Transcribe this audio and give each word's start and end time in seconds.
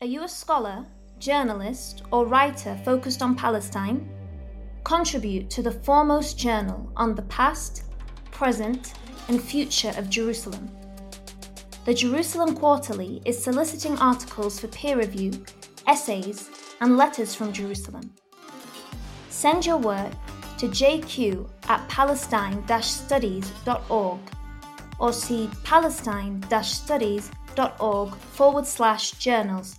Are 0.00 0.06
you 0.06 0.24
a 0.24 0.28
scholar, 0.28 0.84
journalist, 1.18 2.02
or 2.10 2.26
writer 2.26 2.78
focused 2.84 3.22
on 3.22 3.34
Palestine? 3.34 4.06
Contribute 4.82 5.48
to 5.50 5.62
the 5.62 5.70
foremost 5.70 6.38
journal 6.38 6.92
on 6.94 7.14
the 7.14 7.22
past, 7.22 7.84
present, 8.30 8.94
and 9.28 9.42
future 9.42 9.94
of 9.96 10.10
Jerusalem. 10.10 10.68
The 11.86 11.94
Jerusalem 11.94 12.54
Quarterly 12.54 13.22
is 13.24 13.42
soliciting 13.42 13.96
articles 13.98 14.60
for 14.60 14.68
peer 14.68 14.98
review, 14.98 15.32
essays, 15.86 16.50
and 16.82 16.98
letters 16.98 17.34
from 17.34 17.52
Jerusalem. 17.52 18.12
Send 19.30 19.64
your 19.64 19.78
work 19.78 20.12
to 20.58 20.68
jq 20.68 21.48
at 21.68 21.88
palestine 21.88 22.62
studies.org 22.82 24.20
or 24.98 25.12
see 25.12 25.50
palestine 25.62 26.44
studies.org 26.62 28.14
forward 28.14 28.66
slash 28.66 29.12
journals 29.12 29.78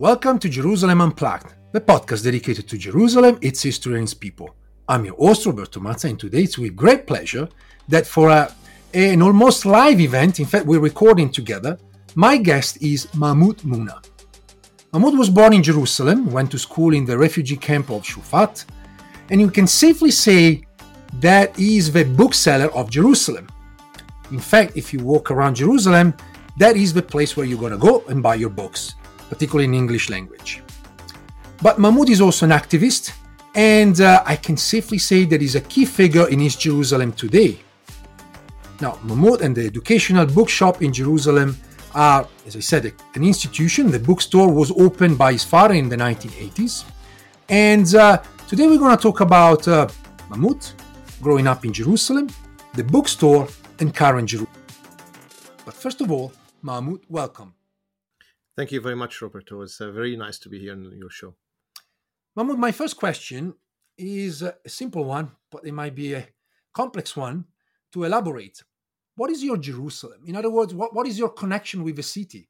Welcome 0.00 0.38
to 0.38 0.48
Jerusalem 0.48 1.00
Unplugged, 1.00 1.54
the 1.72 1.80
podcast 1.80 2.22
dedicated 2.22 2.68
to 2.68 2.78
Jerusalem, 2.78 3.36
its 3.42 3.64
history, 3.64 3.94
and 3.94 4.04
its 4.04 4.14
people. 4.14 4.54
I'm 4.88 5.04
your 5.04 5.16
host, 5.16 5.44
Roberto 5.44 5.80
Mazza, 5.80 6.08
and 6.08 6.20
today 6.20 6.44
it's 6.44 6.56
with 6.56 6.76
great 6.76 7.04
pleasure 7.04 7.48
that 7.88 8.06
for 8.06 8.30
a, 8.30 8.54
an 8.94 9.22
almost 9.22 9.66
live 9.66 9.98
event, 9.98 10.38
in 10.38 10.46
fact, 10.46 10.66
we're 10.66 10.78
recording 10.78 11.32
together, 11.32 11.76
my 12.14 12.36
guest 12.36 12.80
is 12.80 13.12
Mahmoud 13.16 13.56
Muna. 13.62 14.06
Mahmoud 14.92 15.18
was 15.18 15.30
born 15.30 15.52
in 15.52 15.64
Jerusalem, 15.64 16.30
went 16.30 16.52
to 16.52 16.60
school 16.60 16.94
in 16.94 17.04
the 17.04 17.18
refugee 17.18 17.56
camp 17.56 17.90
of 17.90 18.04
Shufat, 18.04 18.66
and 19.30 19.40
you 19.40 19.50
can 19.50 19.66
safely 19.66 20.12
say 20.12 20.62
that 21.14 21.56
he 21.56 21.76
is 21.76 21.92
the 21.92 22.04
bookseller 22.04 22.72
of 22.72 22.88
Jerusalem. 22.88 23.48
In 24.30 24.38
fact, 24.38 24.76
if 24.76 24.92
you 24.92 25.00
walk 25.00 25.32
around 25.32 25.56
Jerusalem, 25.56 26.14
that 26.56 26.76
is 26.76 26.94
the 26.94 27.02
place 27.02 27.36
where 27.36 27.46
you're 27.46 27.58
going 27.58 27.72
to 27.72 27.78
go 27.78 28.04
and 28.06 28.22
buy 28.22 28.36
your 28.36 28.50
books 28.50 28.94
particularly 29.28 29.64
in 29.64 29.74
English 29.74 30.10
language. 30.10 30.62
But 31.62 31.78
Mahmoud 31.78 32.08
is 32.08 32.20
also 32.20 32.46
an 32.46 32.52
activist, 32.52 33.12
and 33.54 34.00
uh, 34.00 34.22
I 34.24 34.36
can 34.36 34.56
safely 34.56 34.98
say 34.98 35.24
that 35.24 35.40
he's 35.40 35.56
a 35.56 35.60
key 35.60 35.84
figure 35.84 36.28
in 36.28 36.40
East 36.40 36.60
Jerusalem 36.60 37.12
today. 37.12 37.58
Now, 38.80 38.98
Mahmoud 39.02 39.42
and 39.42 39.56
the 39.56 39.66
Educational 39.66 40.26
Bookshop 40.26 40.82
in 40.82 40.92
Jerusalem 40.92 41.56
are, 41.94 42.28
as 42.46 42.54
I 42.54 42.60
said, 42.60 42.92
an 43.14 43.24
institution. 43.24 43.90
The 43.90 43.98
bookstore 43.98 44.52
was 44.52 44.70
opened 44.70 45.18
by 45.18 45.32
his 45.32 45.42
father 45.42 45.74
in 45.74 45.88
the 45.88 45.96
1980s. 45.96 46.84
And 47.48 47.92
uh, 47.94 48.22
today 48.46 48.66
we're 48.68 48.78
going 48.78 48.96
to 48.96 49.02
talk 49.02 49.20
about 49.20 49.66
uh, 49.66 49.88
Mahmoud 50.28 50.64
growing 51.20 51.48
up 51.48 51.64
in 51.64 51.72
Jerusalem, 51.72 52.28
the 52.74 52.84
bookstore, 52.84 53.48
and 53.80 53.92
current 53.94 54.28
Jerusalem. 54.28 54.62
But 55.64 55.74
first 55.74 56.00
of 56.00 56.12
all, 56.12 56.32
Mahmoud, 56.62 57.00
welcome. 57.08 57.57
Thank 58.58 58.72
you 58.72 58.80
very 58.80 58.96
much, 58.96 59.22
Roberto. 59.22 59.62
It's 59.62 59.80
uh, 59.80 59.92
very 59.92 60.16
nice 60.16 60.36
to 60.40 60.48
be 60.48 60.58
here 60.58 60.72
on 60.72 60.90
your 60.98 61.10
show. 61.10 61.36
Mahmoud, 62.34 62.58
my 62.58 62.72
first 62.72 62.96
question 62.96 63.54
is 63.96 64.42
a 64.42 64.56
simple 64.66 65.04
one, 65.04 65.30
but 65.48 65.64
it 65.64 65.70
might 65.70 65.94
be 65.94 66.14
a 66.14 66.26
complex 66.74 67.16
one 67.16 67.44
to 67.92 68.02
elaborate. 68.02 68.64
What 69.14 69.30
is 69.30 69.44
your 69.44 69.58
Jerusalem? 69.58 70.22
In 70.26 70.34
other 70.34 70.50
words, 70.50 70.74
what, 70.74 70.92
what 70.92 71.06
is 71.06 71.16
your 71.16 71.28
connection 71.28 71.84
with 71.84 71.94
the 71.94 72.02
city? 72.02 72.48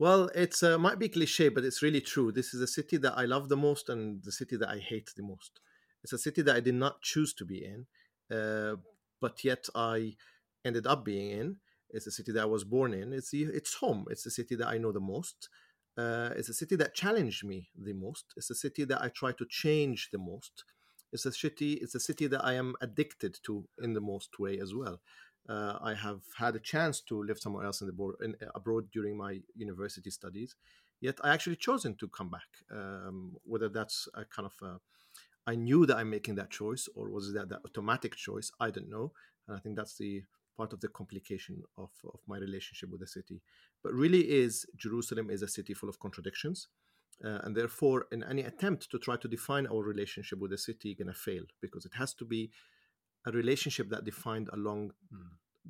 Well, 0.00 0.30
it 0.34 0.60
uh, 0.64 0.78
might 0.78 0.98
be 0.98 1.10
cliche, 1.10 1.48
but 1.48 1.64
it's 1.64 1.80
really 1.80 2.00
true. 2.00 2.32
This 2.32 2.52
is 2.52 2.60
a 2.60 2.66
city 2.66 2.96
that 2.96 3.16
I 3.16 3.24
love 3.24 3.48
the 3.48 3.56
most 3.56 3.88
and 3.88 4.20
the 4.24 4.32
city 4.32 4.56
that 4.56 4.68
I 4.68 4.78
hate 4.78 5.12
the 5.16 5.22
most. 5.22 5.60
It's 6.02 6.12
a 6.12 6.18
city 6.18 6.42
that 6.42 6.56
I 6.56 6.60
did 6.60 6.74
not 6.74 7.02
choose 7.02 7.32
to 7.34 7.44
be 7.44 7.64
in, 7.64 7.86
uh, 8.36 8.74
but 9.20 9.44
yet 9.44 9.68
I 9.76 10.16
ended 10.64 10.88
up 10.88 11.04
being 11.04 11.30
in. 11.30 11.56
It's 11.90 12.04
the 12.04 12.10
city 12.10 12.32
that 12.32 12.42
I 12.42 12.46
was 12.46 12.64
born 12.64 12.92
in. 12.94 13.12
It's 13.12 13.32
it's 13.32 13.74
home. 13.74 14.06
It's 14.10 14.24
the 14.24 14.30
city 14.30 14.54
that 14.56 14.68
I 14.68 14.78
know 14.78 14.92
the 14.92 15.00
most. 15.00 15.48
Uh, 15.96 16.30
it's 16.36 16.50
a 16.50 16.54
city 16.54 16.76
that 16.76 16.94
challenged 16.94 17.44
me 17.44 17.68
the 17.74 17.94
most. 17.94 18.24
It's 18.36 18.50
a 18.50 18.54
city 18.54 18.84
that 18.84 19.00
I 19.02 19.08
try 19.08 19.32
to 19.32 19.46
change 19.48 20.10
the 20.12 20.18
most. 20.18 20.64
It's 21.12 21.24
a 21.24 21.32
city. 21.32 21.74
It's 21.74 21.94
a 21.94 22.00
city 22.00 22.26
that 22.26 22.44
I 22.44 22.54
am 22.54 22.74
addicted 22.80 23.38
to 23.44 23.66
in 23.82 23.94
the 23.94 24.00
most 24.00 24.38
way 24.38 24.58
as 24.58 24.74
well. 24.74 25.00
Uh, 25.48 25.78
I 25.80 25.94
have 25.94 26.22
had 26.36 26.56
a 26.56 26.60
chance 26.60 27.00
to 27.02 27.22
live 27.22 27.38
somewhere 27.38 27.64
else 27.64 27.80
in 27.80 27.86
the 27.86 27.92
board, 27.92 28.16
in, 28.22 28.34
abroad 28.54 28.90
during 28.90 29.16
my 29.16 29.40
university 29.54 30.10
studies. 30.10 30.56
Yet 31.00 31.18
I 31.22 31.32
actually 31.32 31.56
chosen 31.56 31.94
to 31.96 32.08
come 32.08 32.30
back. 32.30 32.48
Um, 32.70 33.36
whether 33.44 33.68
that's 33.68 34.08
a 34.14 34.24
kind 34.24 34.46
of 34.46 34.68
a, 34.68 34.80
I 35.46 35.54
knew 35.54 35.86
that 35.86 35.96
I'm 35.96 36.10
making 36.10 36.34
that 36.34 36.50
choice, 36.50 36.88
or 36.96 37.10
was 37.10 37.32
that 37.34 37.48
that 37.50 37.60
automatic 37.64 38.16
choice? 38.16 38.50
I 38.58 38.70
don't 38.70 38.90
know. 38.90 39.12
And 39.46 39.56
I 39.56 39.60
think 39.60 39.76
that's 39.76 39.96
the 39.96 40.24
part 40.56 40.72
of 40.72 40.80
the 40.80 40.88
complication 40.88 41.62
of, 41.76 41.90
of 42.12 42.20
my 42.26 42.38
relationship 42.38 42.90
with 42.90 43.00
the 43.00 43.06
city. 43.06 43.42
But 43.82 43.92
really 43.92 44.20
is 44.20 44.66
Jerusalem 44.76 45.30
is 45.30 45.42
a 45.42 45.48
city 45.48 45.74
full 45.74 45.88
of 45.88 46.00
contradictions. 46.00 46.68
Uh, 47.24 47.38
and 47.44 47.56
therefore, 47.56 48.06
in 48.12 48.22
any 48.24 48.42
attempt 48.42 48.90
to 48.90 48.98
try 48.98 49.16
to 49.16 49.28
define 49.28 49.66
our 49.66 49.82
relationship 49.82 50.38
with 50.38 50.50
the 50.50 50.58
city, 50.58 50.94
going 50.94 51.08
to 51.08 51.14
fail 51.14 51.44
because 51.62 51.86
it 51.86 51.92
has 51.94 52.12
to 52.12 52.26
be 52.26 52.50
a 53.26 53.30
relationship 53.32 53.88
that 53.88 54.04
defined 54.04 54.50
along 54.52 54.92
mm. 55.12 55.20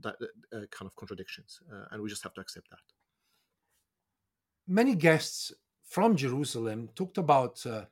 that 0.00 0.16
uh, 0.52 0.66
kind 0.70 0.86
of 0.86 0.96
contradictions, 0.96 1.60
uh, 1.72 1.84
and 1.90 2.02
we 2.02 2.08
just 2.08 2.24
have 2.24 2.34
to 2.34 2.40
accept 2.40 2.68
that. 2.70 2.80
Many 4.66 4.96
guests 4.96 5.52
from 5.84 6.16
Jerusalem 6.16 6.88
talked 6.96 7.16
about 7.16 7.64
uh, 7.64 7.84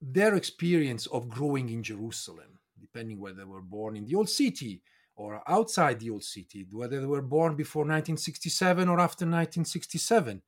their 0.00 0.34
experience 0.34 1.06
of 1.06 1.28
growing 1.28 1.68
in 1.68 1.84
Jerusalem, 1.84 2.58
depending 2.80 3.20
where 3.20 3.32
they 3.32 3.44
were 3.44 3.62
born 3.62 3.96
in 3.96 4.04
the 4.04 4.16
old 4.16 4.28
city 4.28 4.82
or 5.16 5.42
outside 5.48 5.98
the 5.98 6.10
old 6.10 6.24
city, 6.24 6.66
whether 6.70 7.00
they 7.00 7.06
were 7.06 7.22
born 7.22 7.56
before 7.56 7.80
1967 7.80 8.88
or 8.88 9.00
after 9.00 9.24
1967. 9.24 10.42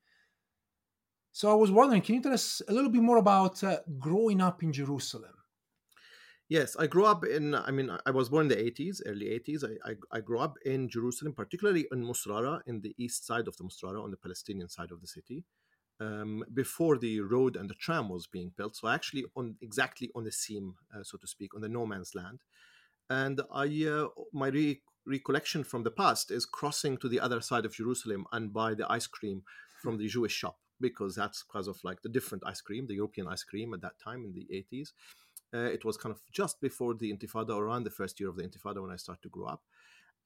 So 1.32 1.50
I 1.50 1.54
was 1.54 1.70
wondering, 1.70 2.02
can 2.02 2.16
you 2.16 2.22
tell 2.22 2.32
us 2.34 2.62
a 2.68 2.72
little 2.72 2.90
bit 2.90 3.02
more 3.02 3.16
about 3.16 3.62
uh, 3.64 3.78
growing 3.98 4.40
up 4.40 4.62
in 4.62 4.72
Jerusalem? 4.72 5.32
Yes, 6.48 6.76
I 6.76 6.86
grew 6.86 7.04
up 7.04 7.26
in. 7.26 7.54
I 7.54 7.70
mean, 7.70 7.90
I 8.06 8.10
was 8.10 8.30
born 8.30 8.46
in 8.46 8.48
the 8.48 8.58
eighties, 8.58 9.02
early 9.04 9.28
eighties. 9.28 9.62
I, 9.62 9.90
I 9.90 9.94
I 10.10 10.20
grew 10.20 10.38
up 10.38 10.56
in 10.64 10.88
Jerusalem, 10.88 11.34
particularly 11.34 11.86
in 11.92 12.02
Musrara, 12.02 12.62
in 12.66 12.80
the 12.80 12.94
east 12.96 13.26
side 13.26 13.48
of 13.48 13.56
the 13.58 13.64
Musrara, 13.64 14.02
on 14.02 14.10
the 14.10 14.16
Palestinian 14.16 14.70
side 14.70 14.90
of 14.90 15.02
the 15.02 15.06
city, 15.06 15.44
um, 16.00 16.42
before 16.54 16.96
the 16.96 17.20
road 17.20 17.56
and 17.56 17.68
the 17.68 17.74
tram 17.74 18.08
was 18.08 18.26
being 18.26 18.50
built. 18.56 18.76
So 18.76 18.88
actually, 18.88 19.26
on 19.36 19.56
exactly 19.60 20.10
on 20.14 20.24
the 20.24 20.32
seam, 20.32 20.76
uh, 20.94 21.02
so 21.02 21.18
to 21.18 21.26
speak, 21.26 21.54
on 21.54 21.60
the 21.60 21.68
no 21.68 21.84
man's 21.84 22.14
land. 22.14 22.40
And 23.10 23.40
I, 23.52 23.66
uh, 23.86 24.08
my 24.32 24.48
re- 24.48 24.82
recollection 25.06 25.64
from 25.64 25.82
the 25.82 25.90
past 25.90 26.30
is 26.30 26.44
crossing 26.44 26.98
to 26.98 27.08
the 27.08 27.20
other 27.20 27.40
side 27.40 27.64
of 27.64 27.74
Jerusalem 27.74 28.26
and 28.32 28.52
buy 28.52 28.74
the 28.74 28.90
ice 28.90 29.06
cream 29.06 29.42
from 29.82 29.98
the 29.98 30.08
Jewish 30.08 30.32
shop 30.32 30.58
because 30.80 31.16
that's 31.16 31.42
because 31.42 31.66
of 31.68 31.78
like 31.82 32.02
the 32.02 32.08
different 32.08 32.44
ice 32.46 32.60
cream, 32.60 32.86
the 32.86 32.94
European 32.94 33.26
ice 33.26 33.42
cream 33.42 33.74
at 33.74 33.80
that 33.80 33.98
time 33.98 34.24
in 34.24 34.32
the 34.32 34.46
eighties 34.56 34.92
uh, 35.54 35.58
it 35.58 35.84
was 35.84 35.96
kind 35.96 36.14
of 36.14 36.20
just 36.30 36.60
before 36.60 36.94
the 36.94 37.12
Intifada, 37.12 37.56
around 37.56 37.84
the 37.84 37.90
first 37.90 38.20
year 38.20 38.28
of 38.28 38.36
the 38.36 38.42
Intifada 38.42 38.82
when 38.82 38.90
I 38.90 38.96
started 38.96 39.22
to 39.22 39.28
grow 39.28 39.46
up. 39.46 39.62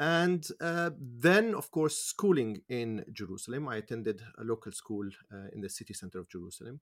And 0.00 0.44
uh, 0.60 0.90
then, 0.98 1.54
of 1.54 1.70
course, 1.70 1.96
schooling 1.96 2.62
in 2.68 3.04
Jerusalem. 3.12 3.68
I 3.68 3.76
attended 3.76 4.22
a 4.38 4.42
local 4.42 4.72
school 4.72 5.08
uh, 5.32 5.48
in 5.52 5.60
the 5.60 5.68
city 5.68 5.94
center 5.94 6.18
of 6.18 6.28
Jerusalem 6.28 6.80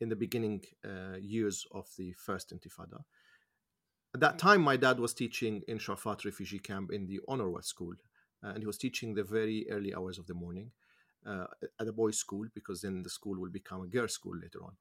in 0.00 0.08
the 0.08 0.16
beginning 0.16 0.62
uh, 0.84 1.16
years 1.20 1.64
of 1.70 1.86
the 1.96 2.12
first 2.12 2.52
Intifada. 2.52 3.04
At 4.14 4.20
that 4.20 4.38
time, 4.38 4.62
my 4.62 4.76
dad 4.76 4.98
was 4.98 5.12
teaching 5.12 5.62
in 5.68 5.78
Shafat 5.78 6.24
refugee 6.24 6.58
camp 6.58 6.90
in 6.90 7.06
the 7.06 7.20
UNRWA 7.28 7.64
school, 7.64 7.94
uh, 8.42 8.48
and 8.48 8.58
he 8.58 8.66
was 8.66 8.78
teaching 8.78 9.14
the 9.14 9.24
very 9.24 9.66
early 9.70 9.94
hours 9.94 10.18
of 10.18 10.26
the 10.26 10.34
morning 10.34 10.70
uh, 11.26 11.46
at 11.80 11.88
a 11.88 11.92
boys' 11.92 12.18
school 12.18 12.46
because 12.54 12.80
then 12.82 13.02
the 13.02 13.10
school 13.10 13.38
will 13.38 13.50
become 13.50 13.82
a 13.82 13.86
girls' 13.86 14.14
school 14.14 14.36
later 14.40 14.60
on 14.64 14.72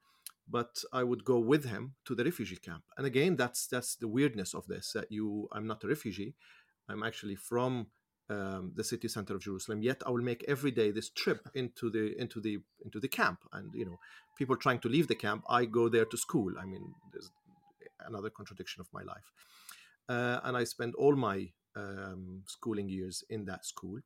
but 0.48 0.84
I 0.94 1.04
would 1.04 1.26
go 1.26 1.40
with 1.40 1.66
him 1.66 1.96
to 2.06 2.16
the 2.16 2.24
refugee 2.24 2.58
camp. 2.58 2.84
And 2.98 3.06
again, 3.06 3.36
that's 3.36 3.68
that's 3.68 3.96
the 3.96 4.08
weirdness 4.08 4.54
of 4.54 4.68
this. 4.68 4.92
That 4.94 5.12
you, 5.12 5.48
I'm 5.52 5.68
not 5.68 5.84
a 5.84 5.88
refugee. 5.88 6.36
I'm 6.88 7.04
actually 7.04 7.36
from 7.36 7.88
um, 8.30 8.72
the 8.76 8.84
city 8.84 9.08
center 9.08 9.36
of 9.36 9.42
Jerusalem. 9.42 9.82
Yet 9.82 10.04
I 10.06 10.12
will 10.12 10.22
make 10.22 10.46
every 10.48 10.72
day 10.72 10.92
this 10.92 11.10
trip 11.10 11.50
into 11.56 11.90
the 11.90 12.20
into 12.20 12.40
the 12.40 12.60
into 12.84 13.00
the 13.00 13.08
camp. 13.08 13.40
And 13.54 13.74
you 13.74 13.86
know, 13.86 14.00
people 14.38 14.56
trying 14.56 14.80
to 14.80 14.90
leave 14.90 15.08
the 15.08 15.16
camp, 15.16 15.44
I 15.50 15.66
go 15.66 15.90
there 15.90 16.06
to 16.06 16.18
school. 16.18 16.54
I 16.60 16.66
mean, 16.66 16.94
there's 17.12 17.32
another 18.00 18.30
contradiction 18.30 18.82
of 18.82 18.88
my 18.94 19.04
life. 19.04 19.32
Uh, 20.08 20.40
and 20.44 20.56
I 20.56 20.64
spent 20.64 20.96
all 20.96 21.16
my 21.16 21.50
um, 21.76 22.44
schooling 22.48 22.90
years 22.90 23.24
in 23.30 23.46
that 23.46 23.66
school 23.66 24.00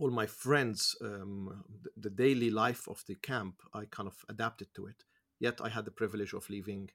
all 0.00 0.10
my 0.10 0.26
friends, 0.26 0.96
um, 1.02 1.62
the, 1.82 1.90
the, 2.08 2.10
daily 2.10 2.50
life 2.50 2.88
of 2.88 3.04
the 3.06 3.14
camp, 3.16 3.56
I 3.74 3.84
kind 3.90 4.06
of 4.08 4.16
adapted 4.30 4.68
to 4.74 4.86
it. 4.86 5.04
Yet 5.38 5.60
I 5.62 5.68
had 5.68 5.84
the 5.84 5.90
privilege 5.90 6.32
of 6.32 6.48
leaving 6.48 6.90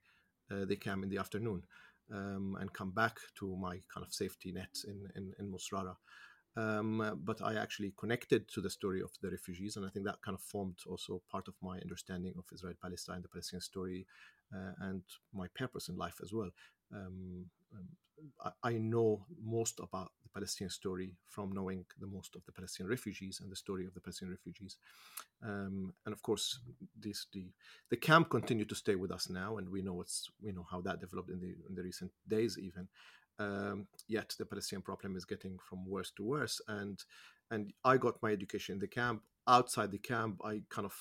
uh, 0.51 0.65
the 0.65 0.75
camp 0.75 1.03
in 1.03 1.09
the 1.09 1.19
afternoon 1.19 1.63
um, 2.11 2.57
and 2.59 2.73
come 2.73 2.91
back 2.91 3.17
to 3.39 3.55
my 3.57 3.79
kind 3.93 4.05
of 4.05 4.11
safety 4.11 4.51
net 4.51 4.75
in, 4.87 5.07
in, 5.15 5.33
in 5.39 5.51
Musrara. 5.51 5.95
Um, 6.57 7.19
but 7.23 7.41
I 7.43 7.55
actually 7.55 7.93
connected 7.97 8.47
to 8.49 8.61
the 8.61 8.69
story 8.69 9.01
of 9.01 9.11
the 9.21 9.29
refugees, 9.29 9.75
and 9.75 9.85
I 9.85 9.89
think 9.89 10.05
that 10.05 10.21
kind 10.23 10.35
of 10.35 10.41
formed 10.41 10.79
also 10.89 11.21
part 11.29 11.47
of 11.47 11.55
my 11.61 11.77
understanding 11.79 12.33
of 12.37 12.45
Israel 12.53 12.75
Palestine, 12.81 13.21
the 13.21 13.27
Palestinian 13.27 13.61
story, 13.61 14.07
and 14.51 15.03
my 15.33 15.47
purpose 15.55 15.89
in 15.89 15.97
life 15.97 16.19
as 16.23 16.33
well. 16.33 16.51
Um, 16.93 17.45
um 17.73 17.87
I, 18.43 18.51
I, 18.63 18.73
know 18.77 19.25
most 19.43 19.79
about 19.79 20.11
the 20.23 20.29
Palestinian 20.29 20.69
story 20.69 21.13
from 21.27 21.51
knowing 21.51 21.85
the 21.99 22.07
most 22.07 22.35
of 22.35 22.45
the 22.45 22.51
Palestinian 22.51 22.89
refugees 22.89 23.39
and 23.41 23.51
the 23.51 23.55
story 23.55 23.85
of 23.85 23.93
the 23.93 23.99
Palestinian 23.99 24.31
refugees. 24.37 24.77
Um, 25.43 25.93
and 26.05 26.13
of 26.13 26.21
course, 26.21 26.59
this 26.97 27.27
the 27.33 27.47
the 27.89 27.97
camp 27.97 28.29
continued 28.29 28.69
to 28.69 28.75
stay 28.75 28.95
with 28.95 29.11
us 29.11 29.29
now, 29.29 29.57
and 29.57 29.69
we 29.69 29.81
know 29.81 29.93
what's 29.93 30.29
we 30.41 30.51
know 30.51 30.65
how 30.69 30.81
that 30.81 31.01
developed 31.01 31.29
in 31.29 31.39
the 31.39 31.55
in 31.67 31.75
the 31.75 31.83
recent 31.83 32.11
days 32.27 32.57
even. 32.57 32.87
Um, 33.37 33.87
yet 34.07 34.33
the 34.39 34.45
Palestinian 34.45 34.81
problem 34.81 35.17
is 35.17 35.25
getting 35.25 35.57
from 35.69 35.85
worse 35.85 36.11
to 36.11 36.23
worse, 36.23 36.61
and 36.67 37.03
and 37.51 37.73
I 37.83 37.97
got 37.97 38.21
my 38.21 38.31
education 38.31 38.73
in 38.73 38.79
the 38.79 38.87
camp. 38.87 39.23
Outside 39.47 39.91
the 39.91 39.99
camp, 39.99 40.41
I 40.43 40.61
kind 40.69 40.85
of 40.85 40.95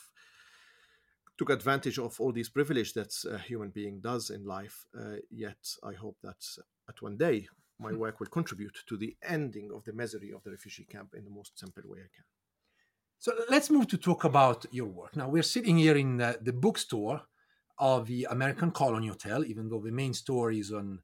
took 1.36 1.50
advantage 1.50 1.98
of 1.98 2.20
all 2.20 2.32
these 2.32 2.48
privilege 2.48 2.92
that 2.94 3.12
a 3.30 3.38
human 3.38 3.70
being 3.70 4.00
does 4.00 4.30
in 4.30 4.44
life. 4.44 4.86
Uh, 4.98 5.16
yet 5.30 5.58
I 5.82 5.94
hope 5.94 6.16
that 6.22 6.42
at 6.88 7.02
one 7.02 7.16
day 7.16 7.48
my 7.78 7.90
hmm. 7.90 7.98
work 7.98 8.20
will 8.20 8.28
contribute 8.28 8.78
to 8.86 8.96
the 8.96 9.16
ending 9.22 9.70
of 9.74 9.84
the 9.84 9.92
misery 9.92 10.32
of 10.32 10.42
the 10.44 10.50
refugee 10.50 10.84
camp 10.84 11.14
in 11.16 11.24
the 11.24 11.30
most 11.30 11.58
simple 11.58 11.82
way 11.86 11.98
I 11.98 12.10
can. 12.14 12.24
So 13.18 13.32
let's 13.48 13.70
move 13.70 13.88
to 13.88 13.96
talk 13.96 14.24
about 14.24 14.66
your 14.70 14.86
work. 14.86 15.16
Now 15.16 15.28
we're 15.28 15.42
sitting 15.42 15.78
here 15.78 15.96
in 15.96 16.18
the, 16.18 16.38
the 16.40 16.52
bookstore 16.52 17.22
of 17.78 18.06
the 18.06 18.26
American 18.30 18.70
Colony 18.70 19.08
Hotel, 19.08 19.44
even 19.44 19.68
though 19.68 19.80
the 19.80 19.90
main 19.90 20.14
store 20.14 20.52
is 20.52 20.72
on 20.72 21.00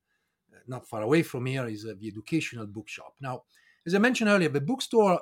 uh, 0.52 0.58
not 0.68 0.86
far 0.86 1.02
away 1.02 1.22
from 1.22 1.46
here 1.46 1.66
is 1.66 1.84
uh, 1.84 1.94
the 1.98 2.06
educational 2.06 2.66
bookshop. 2.66 3.14
Now, 3.20 3.42
as 3.86 3.94
I 3.94 3.98
mentioned 3.98 4.30
earlier, 4.30 4.50
the 4.50 4.60
bookstore 4.60 5.20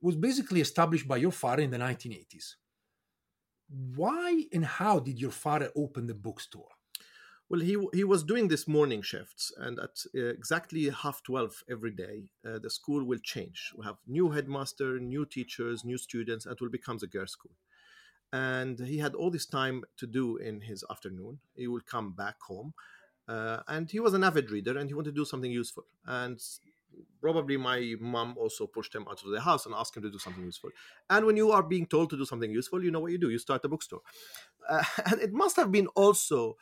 was 0.00 0.16
basically 0.16 0.60
established 0.60 1.06
by 1.06 1.18
your 1.18 1.32
father 1.32 1.62
in 1.62 1.70
the 1.70 1.78
1980s. 1.78 2.54
Why 3.68 4.44
and 4.52 4.64
how 4.64 4.98
did 4.98 5.20
your 5.20 5.30
father 5.30 5.70
open 5.76 6.06
the 6.06 6.14
bookstore? 6.14 6.70
Well, 7.50 7.60
he 7.60 7.76
he 7.94 8.04
was 8.04 8.24
doing 8.24 8.48
this 8.48 8.68
morning 8.68 9.02
shifts, 9.02 9.52
and 9.56 9.78
at 9.78 10.04
uh, 10.14 10.26
exactly 10.26 10.88
half 10.90 11.22
twelve 11.22 11.62
every 11.68 11.90
day, 11.90 12.24
uh, 12.46 12.58
the 12.58 12.70
school 12.70 13.04
will 13.04 13.18
change. 13.18 13.72
We 13.76 13.84
have 13.84 13.96
new 14.06 14.30
headmaster, 14.30 14.98
new 14.98 15.24
teachers, 15.24 15.84
new 15.84 15.98
students, 15.98 16.44
and 16.44 16.54
it 16.54 16.60
will 16.60 16.70
become 16.70 16.98
the 16.98 17.06
girls' 17.06 17.32
school. 17.32 17.52
And 18.32 18.78
he 18.80 18.98
had 18.98 19.14
all 19.14 19.30
this 19.30 19.46
time 19.46 19.84
to 19.96 20.06
do 20.06 20.36
in 20.36 20.60
his 20.60 20.84
afternoon. 20.90 21.38
He 21.54 21.68
will 21.68 21.80
come 21.80 22.12
back 22.12 22.36
home, 22.42 22.74
uh, 23.26 23.60
and 23.66 23.90
he 23.90 24.00
was 24.00 24.12
an 24.12 24.24
avid 24.24 24.50
reader, 24.50 24.76
and 24.76 24.90
he 24.90 24.94
wanted 24.94 25.14
to 25.14 25.20
do 25.20 25.24
something 25.24 25.50
useful. 25.50 25.84
And 26.04 26.38
probably 27.20 27.56
my 27.56 27.94
mom 28.00 28.36
also 28.36 28.66
pushed 28.66 28.94
him 28.94 29.06
out 29.08 29.22
of 29.22 29.30
the 29.30 29.40
house 29.40 29.66
and 29.66 29.74
asked 29.74 29.96
him 29.96 30.02
to 30.02 30.10
do 30.10 30.18
something 30.18 30.44
useful. 30.44 30.70
And 31.10 31.26
when 31.26 31.36
you 31.36 31.50
are 31.50 31.62
being 31.62 31.86
told 31.86 32.10
to 32.10 32.16
do 32.16 32.24
something 32.24 32.50
useful, 32.50 32.82
you 32.82 32.90
know 32.90 33.00
what 33.00 33.12
you 33.12 33.18
do. 33.18 33.30
You 33.30 33.38
start 33.38 33.64
a 33.64 33.68
bookstore, 33.68 34.00
uh, 34.68 34.84
and 35.06 35.20
it 35.20 35.32
must 35.32 35.56
have 35.56 35.72
been 35.72 35.88
also 35.88 36.56